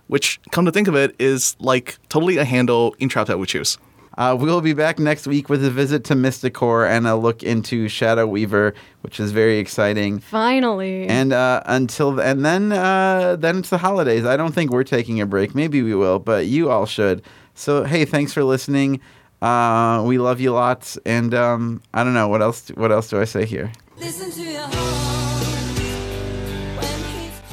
which, 0.06 0.38
come 0.52 0.64
to 0.64 0.70
think 0.70 0.86
of 0.86 0.94
it, 0.94 1.16
is 1.18 1.56
like 1.58 1.98
totally 2.08 2.36
a 2.38 2.44
handle 2.44 2.94
in 3.00 3.08
Trap 3.08 3.26
that 3.26 3.38
we 3.40 3.46
choose. 3.46 3.76
Uh, 4.16 4.36
we 4.38 4.46
will 4.46 4.60
be 4.60 4.72
back 4.72 4.98
next 4.98 5.26
week 5.26 5.48
with 5.48 5.64
a 5.64 5.70
visit 5.70 6.04
to 6.04 6.14
Mystacor 6.14 6.88
and 6.88 7.06
a 7.06 7.16
look 7.16 7.42
into 7.42 7.88
Shadow 7.88 8.26
Weaver, 8.26 8.74
which 9.00 9.18
is 9.18 9.32
very 9.32 9.58
exciting. 9.58 10.20
Finally. 10.20 11.06
And 11.08 11.32
uh, 11.32 11.62
until 11.66 12.20
and 12.20 12.44
then 12.44 12.72
uh, 12.72 13.36
then 13.36 13.58
it's 13.58 13.70
the 13.70 13.78
holidays. 13.78 14.24
I 14.24 14.36
don't 14.36 14.52
think 14.52 14.70
we're 14.70 14.84
taking 14.84 15.20
a 15.20 15.26
break. 15.26 15.54
Maybe 15.54 15.82
we 15.82 15.94
will, 15.94 16.18
but 16.18 16.46
you 16.46 16.70
all 16.70 16.86
should. 16.86 17.22
So 17.54 17.84
hey, 17.84 18.04
thanks 18.04 18.32
for 18.32 18.44
listening. 18.44 19.00
Uh, 19.42 20.02
we 20.06 20.16
love 20.18 20.40
you 20.40 20.52
lots, 20.52 20.96
and 21.04 21.34
um, 21.34 21.82
I 21.92 22.02
don't 22.04 22.14
know 22.14 22.28
what 22.28 22.40
else. 22.40 22.68
What 22.70 22.92
else 22.92 23.10
do 23.10 23.20
I 23.20 23.24
say 23.24 23.44
here? 23.44 23.72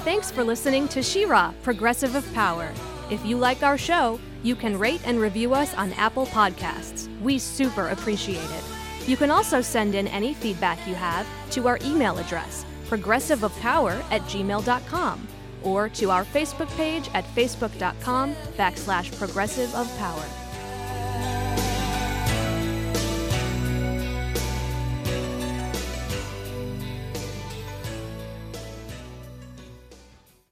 Thanks 0.03 0.31
for 0.31 0.43
listening 0.43 0.87
to 0.89 1.03
She-Ra, 1.03 1.53
Progressive 1.63 2.15
of 2.15 2.33
Power. 2.33 2.71
If 3.11 3.25
you 3.25 3.37
like 3.37 3.61
our 3.61 3.77
show, 3.77 4.21
you 4.41 4.55
can 4.55 4.79
rate 4.79 5.01
and 5.03 5.19
review 5.19 5.53
us 5.53 5.73
on 5.75 5.91
Apple 5.93 6.27
Podcasts. 6.27 7.09
We 7.19 7.39
super 7.39 7.89
appreciate 7.89 8.37
it. 8.37 8.63
You 9.05 9.17
can 9.17 9.29
also 9.29 9.59
send 9.59 9.95
in 9.95 10.07
any 10.07 10.33
feedback 10.33 10.87
you 10.87 10.95
have 10.95 11.27
to 11.51 11.67
our 11.67 11.77
email 11.83 12.17
address, 12.17 12.65
progressiveofpower 12.89 14.01
at 14.11 14.21
gmail.com, 14.21 15.27
or 15.61 15.89
to 15.89 16.09
our 16.09 16.23
Facebook 16.23 16.69
page 16.77 17.09
at 17.13 17.25
facebook.com 17.35 18.33
backslash 18.57 19.15
progressive 19.17 19.75
of 19.75 19.93
power. 19.97 20.23